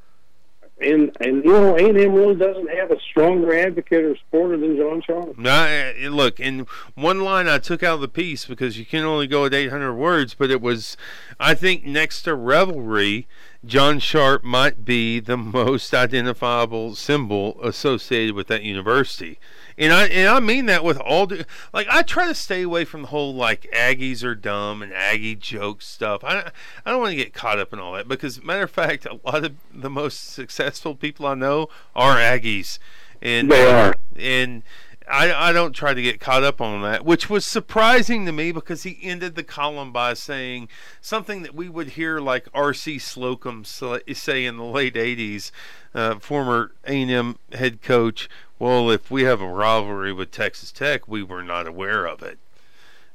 and 0.81 1.17
and 1.21 1.45
you 1.45 1.51
know 1.51 1.77
A 1.77 1.89
and 1.89 1.99
M 1.99 2.15
really 2.15 2.37
doesn't 2.37 2.71
have 2.71 2.91
a 2.91 3.01
stronger 3.01 3.57
advocate 3.57 4.05
or 4.05 4.17
supporter 4.17 4.57
than 4.57 4.77
John 4.77 5.03
Sharp. 5.03 5.37
No, 5.37 5.93
look, 6.11 6.39
in 6.39 6.67
one 6.95 7.21
line 7.21 7.49
I 7.49 7.59
took 7.59 7.83
out 7.83 7.97
of 7.97 8.01
the 8.01 8.09
piece 8.09 8.45
because 8.45 8.79
you 8.79 8.87
can 8.87 9.05
only 9.05 9.27
go 9.27 9.45
at 9.45 9.55
800 9.55 9.95
words, 9.95 10.35
but 10.35 10.51
it 10.51 10.61
was, 10.61 10.97
I 11.41 11.55
think, 11.55 11.85
next 11.85 12.23
to 12.23 12.35
Reveille, 12.35 13.25
John 13.65 13.99
Sharp 13.99 14.45
might 14.45 14.85
be 14.85 15.19
the 15.19 15.37
most 15.37 15.93
identifiable 15.93 16.95
symbol 16.95 17.59
associated 17.63 18.35
with 18.35 18.47
that 18.49 18.63
university. 18.63 19.39
And 19.79 19.93
I 19.93 20.07
and 20.09 20.29
I 20.29 20.41
mean 20.41 20.67
that 20.67 20.83
with 20.83 20.99
all 20.99 21.27
due, 21.27 21.45
like 21.73 21.87
I 21.89 22.03
try 22.03 22.27
to 22.27 22.35
stay 22.35 22.63
away 22.63 22.85
from 22.85 23.03
the 23.03 23.09
whole 23.09 23.33
like 23.33 23.71
Aggies 23.73 24.25
are 24.25 24.35
dumb 24.35 24.83
and 24.83 24.93
Aggie 24.93 25.37
joke 25.37 25.83
stuff. 25.83 26.25
I 26.25 26.51
I 26.85 26.91
don't 26.91 27.01
want 27.01 27.13
to 27.13 27.17
get 27.17 27.33
caught 27.33 27.61
up 27.61 27.73
in 27.73 27.79
all 27.79 27.93
that 27.93 28.09
because 28.09 28.43
matter 28.43 28.65
of 28.65 28.73
fact, 28.73 29.07
a 29.07 29.21
lot 29.25 29.45
of 29.45 29.55
the 29.73 29.89
most 29.91 30.33
successful 30.33 30.97
people 30.97 31.27
I 31.27 31.35
know 31.35 31.69
are 31.95 32.17
Aggies, 32.17 32.79
and 33.23 33.51
They 33.51 33.71
are. 33.71 33.95
and 34.17 34.65
I, 35.11 35.49
I 35.49 35.53
don't 35.53 35.73
try 35.73 35.95
to 35.95 36.03
get 36.03 36.21
caught 36.21 36.45
up 36.45 36.61
on 36.61 36.83
that, 36.83 37.05
which 37.05 37.31
was 37.31 37.47
surprising 37.47 38.27
to 38.27 38.33
me 38.33 38.53
because 38.53 38.83
he 38.83 38.99
ended 39.03 39.37
the 39.37 39.43
column 39.43 39.93
by 39.93 40.15
saying 40.15 40.69
something 41.01 41.43
that 41.43 41.55
we 41.55 41.69
would 41.69 41.91
hear 41.91 42.21
like 42.21 42.49
R.C. 42.53 42.99
Slocum 42.99 43.65
say 43.65 44.45
in 44.45 44.57
the 44.57 44.65
late 44.65 44.95
'80s, 44.95 45.51
uh, 45.95 46.19
former 46.19 46.73
A&M 46.87 47.39
head 47.53 47.81
coach. 47.81 48.29
Well, 48.59 48.91
if 48.91 49.11
we 49.11 49.23
have 49.23 49.41
a 49.41 49.49
rivalry 49.49 50.13
with 50.13 50.31
Texas 50.31 50.73
Tech, 50.73 51.07
we 51.07 51.23
were 51.23 51.43
not 51.43 51.67
aware 51.67 52.07
of 52.07 52.23
it. 52.23 52.39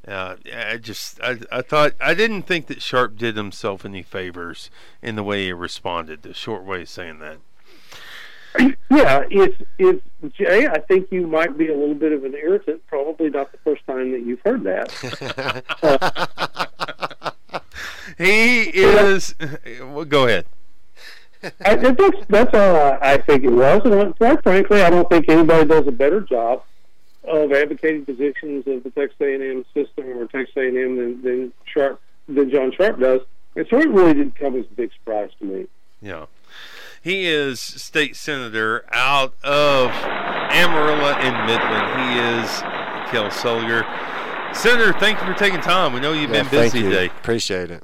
Uh, 0.08 0.36
I 0.54 0.78
just 0.78 1.20
I, 1.22 1.40
I 1.52 1.62
thought 1.62 1.94
I 2.00 2.14
didn't 2.14 2.44
think 2.44 2.68
that 2.68 2.82
Sharp 2.82 3.18
did 3.18 3.38
himself 3.38 3.86
any 3.86 4.04
favors 4.04 4.70
in 5.02 5.16
the 5.16 5.24
way 5.24 5.46
he 5.46 5.54
responded. 5.54 6.24
The 6.24 6.34
short 6.34 6.64
way 6.64 6.82
of 6.82 6.90
saying 6.90 7.20
that. 7.20 7.38
Yeah, 8.92 9.24
it's 9.32 9.58
it's 9.80 10.04
Jay. 10.36 10.68
I 10.68 10.78
think 10.78 11.12
you 11.12 11.26
might 11.26 11.58
be 11.58 11.70
a 11.70 11.76
little 11.76 11.96
bit 11.96 12.12
of 12.12 12.24
an 12.24 12.36
irritant. 12.36 12.86
Probably 12.86 13.32
not 13.32 13.52
the 13.52 13.58
first 13.64 13.84
time 13.88 14.12
that 14.12 14.22
you've 14.22 14.42
heard 14.42 14.64
that. 14.66 14.94
He 18.18 18.64
is. 18.70 19.34
Well, 19.82 20.06
go 20.06 20.28
ahead. 20.28 20.46
I, 21.66 21.76
that's 21.76 22.26
that's 22.30 22.54
all 22.54 22.76
I, 22.76 22.98
I 23.02 23.18
think 23.18 23.44
it 23.44 23.50
was, 23.50 23.82
and 23.86 24.16
quite 24.18 24.42
frankly, 24.44 24.82
I 24.82 24.90
don't 24.90 25.10
think 25.10 25.28
anybody 25.30 25.68
does 25.68 25.88
a 25.88 25.92
better 25.92 26.22
job 26.22 26.64
of 27.26 27.52
advocating 27.52 28.06
positions 28.06 28.66
of 28.68 28.84
the 28.84 28.90
Texas 28.92 29.18
A&M 29.22 29.64
system 29.74 30.06
or 30.18 30.26
Texas 30.28 30.56
A&M 30.58 30.74
than 30.98 31.22
than 31.22 31.54
Sharp 31.66 32.02
than 32.28 32.50
John 32.50 32.72
Sharp 32.72 33.00
does. 33.00 33.22
And 33.56 33.68
so 33.70 33.78
it 33.80 33.90
really 33.90 34.14
didn't 34.14 34.36
come 34.36 34.56
as 34.56 34.66
a 34.66 34.74
big 34.76 34.92
surprise 34.94 35.30
to 35.40 35.46
me. 35.46 35.68
Yeah. 36.02 36.26
He 37.02 37.26
is 37.26 37.60
state 37.60 38.16
senator 38.16 38.86
out 38.92 39.34
of 39.44 39.90
Amarillo 39.90 41.14
and 41.14 41.46
Midland. 41.46 42.00
He 42.00 42.42
is 42.42 42.62
Kel 43.12 43.30
Seliger. 43.30 43.84
Senator, 44.56 44.94
thank 45.00 45.20
you 45.20 45.26
for 45.26 45.34
taking 45.38 45.60
time. 45.62 45.94
We 45.94 46.00
know 46.00 46.14
you've 46.14 46.30
Yeah, 46.32 46.44
been 46.44 46.46
thank 46.46 46.74
busy 46.74 46.86
you. 46.86 46.90
today. 46.92 47.06
Appreciate 47.08 47.72
it. 47.72 47.84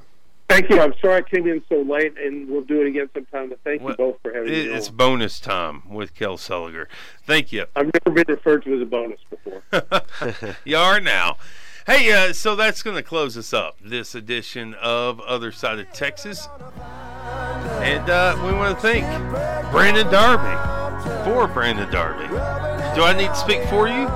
Thank 0.50 0.70
you. 0.70 0.82
I'm 0.82 0.94
sorry 1.02 1.18
I 1.18 1.22
came 1.22 1.48
in 1.48 1.62
so 1.70 1.82
late, 1.82 2.18
and 2.18 2.50
we'll 2.50 2.64
do 2.64 2.82
it 2.82 2.88
again 2.88 3.10
sometime. 3.14 3.50
But 3.50 3.60
thank 3.64 3.82
Well, 3.82 3.92
you 3.92 3.98
both 3.98 4.18
for 4.24 4.34
having 4.34 4.50
me 4.52 4.60
It's 4.62 4.90
on. 4.90 4.96
bonus 4.96 5.40
time 5.40 5.88
with 5.88 6.16
Kel 6.16 6.38
Seliger. 6.38 6.88
Thank 7.24 7.52
you. 7.54 7.66
I've 7.76 7.86
never 8.06 8.24
been 8.24 8.36
referred 8.36 8.64
to 8.66 8.76
as 8.76 8.82
a 8.82 8.86
bonus 8.86 9.20
before. 9.30 10.56
you 10.66 10.76
are 10.76 11.00
now. 11.00 11.38
Hey, 11.86 12.12
uh, 12.12 12.34
so 12.34 12.56
that's 12.56 12.82
going 12.84 12.96
to 12.96 13.04
close 13.04 13.38
us 13.38 13.54
up 13.54 13.78
this 13.84 14.16
edition 14.16 14.74
of 14.76 15.20
Other 15.22 15.52
Side 15.52 15.80
of 15.80 15.92
Texas. 15.94 16.50
And 17.82 18.10
uh, 18.10 18.36
we 18.46 18.52
want 18.54 18.76
to 18.76 18.82
thank 18.82 19.06
Brandon 19.72 20.12
Darby 20.12 20.56
for 21.24 21.48
Brandon 21.48 21.90
Darby. 21.92 22.28
Do 22.96 23.04
I 23.04 23.14
need 23.16 23.28
to 23.28 23.36
speak 23.36 23.64
for 23.70 23.88
you? 23.88 24.08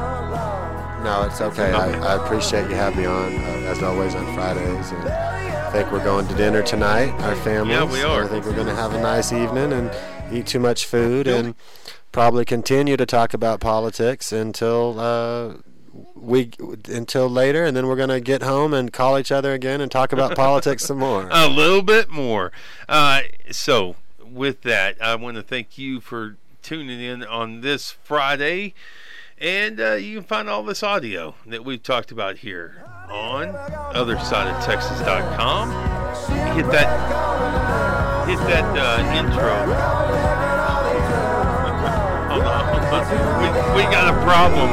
No, 1.03 1.23
it's 1.29 1.41
okay. 1.41 1.71
I, 1.71 2.15
I 2.15 2.23
appreciate 2.25 2.69
you 2.69 2.75
having 2.75 2.99
me 3.01 3.05
on, 3.05 3.33
uh, 3.35 3.69
as 3.71 3.83
always, 3.83 4.15
on 4.15 4.33
Fridays. 4.35 4.91
And 4.91 5.09
I 5.09 5.52
think 5.73 5.91
we're 5.91 6.03
going 6.03 6.27
to 6.27 6.35
dinner 6.35 6.61
tonight, 6.61 7.09
our 7.23 7.35
families. 7.37 7.75
Yeah, 7.75 7.91
we 7.91 8.03
are. 8.03 8.25
I 8.25 8.27
think 8.27 8.45
we're 8.45 8.53
going 8.53 8.67
to 8.67 8.75
have 8.75 8.93
a 8.93 9.01
nice 9.01 9.33
evening 9.33 9.73
and 9.73 9.89
eat 10.31 10.45
too 10.45 10.59
much 10.59 10.85
food 10.85 11.27
and 11.27 11.55
probably 12.11 12.45
continue 12.45 12.95
to 12.95 13.07
talk 13.07 13.33
about 13.33 13.59
politics 13.59 14.31
until 14.31 14.99
uh, 14.99 15.53
we 16.15 16.51
until 16.87 17.27
later, 17.27 17.65
and 17.65 17.75
then 17.75 17.87
we're 17.87 17.95
going 17.95 18.09
to 18.09 18.21
get 18.21 18.43
home 18.43 18.71
and 18.71 18.93
call 18.93 19.17
each 19.17 19.31
other 19.31 19.51
again 19.53 19.81
and 19.81 19.91
talk 19.91 20.13
about 20.13 20.35
politics 20.35 20.85
some 20.85 20.99
more. 20.99 21.27
a 21.31 21.47
little 21.47 21.81
bit 21.81 22.07
more. 22.07 22.51
Uh, 22.87 23.21
so, 23.49 23.95
with 24.23 24.61
that, 24.61 25.01
I 25.01 25.15
want 25.15 25.37
to 25.37 25.43
thank 25.43 25.79
you 25.79 25.99
for 26.01 26.37
tuning 26.61 27.01
in 27.01 27.23
on 27.23 27.61
this 27.61 27.89
Friday. 27.89 28.75
And 29.43 29.79
uh, 29.81 29.93
you 29.95 30.19
can 30.19 30.25
find 30.25 30.47
all 30.47 30.63
this 30.63 30.81
audio 30.83 31.35
that 31.47 31.65
we've 31.65 31.83
talked 31.83 32.13
about 32.13 32.37
here 32.37 32.81
on 33.09 33.47
OtherSideOfTexas.com. 33.93 35.69
Hit 36.55 36.65
that, 36.71 36.87
hit 38.25 38.37
that 38.47 38.63
uh, 38.73 39.03
intro. 39.11 39.53
Hold 42.31 42.43
on. 42.47 42.63
We, 43.43 43.47
we 43.75 43.91
got 43.91 44.07
a 44.07 44.15
problem. 44.23 44.69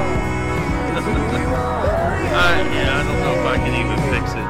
uh, 2.31 2.63
yeah, 2.73 2.95
I 2.95 3.03
don't 3.03 3.19
know 3.25 3.35
if 3.41 3.47
I 3.47 3.57
can 3.57 3.75
even 3.75 3.99
fix 4.15 4.31
it. 4.37 4.47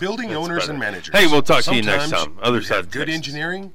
Building 0.00 0.30
that's 0.30 0.40
owners 0.40 0.62
better. 0.62 0.72
and 0.72 0.80
managers. 0.80 1.14
Hey, 1.16 1.28
we'll 1.28 1.42
talk 1.42 1.62
to 1.62 1.76
you 1.76 1.82
next 1.82 2.10
time. 2.10 2.36
Other 2.42 2.60
side 2.60 2.90
good 2.90 3.06
Texas. 3.06 3.14
engineering 3.14 3.72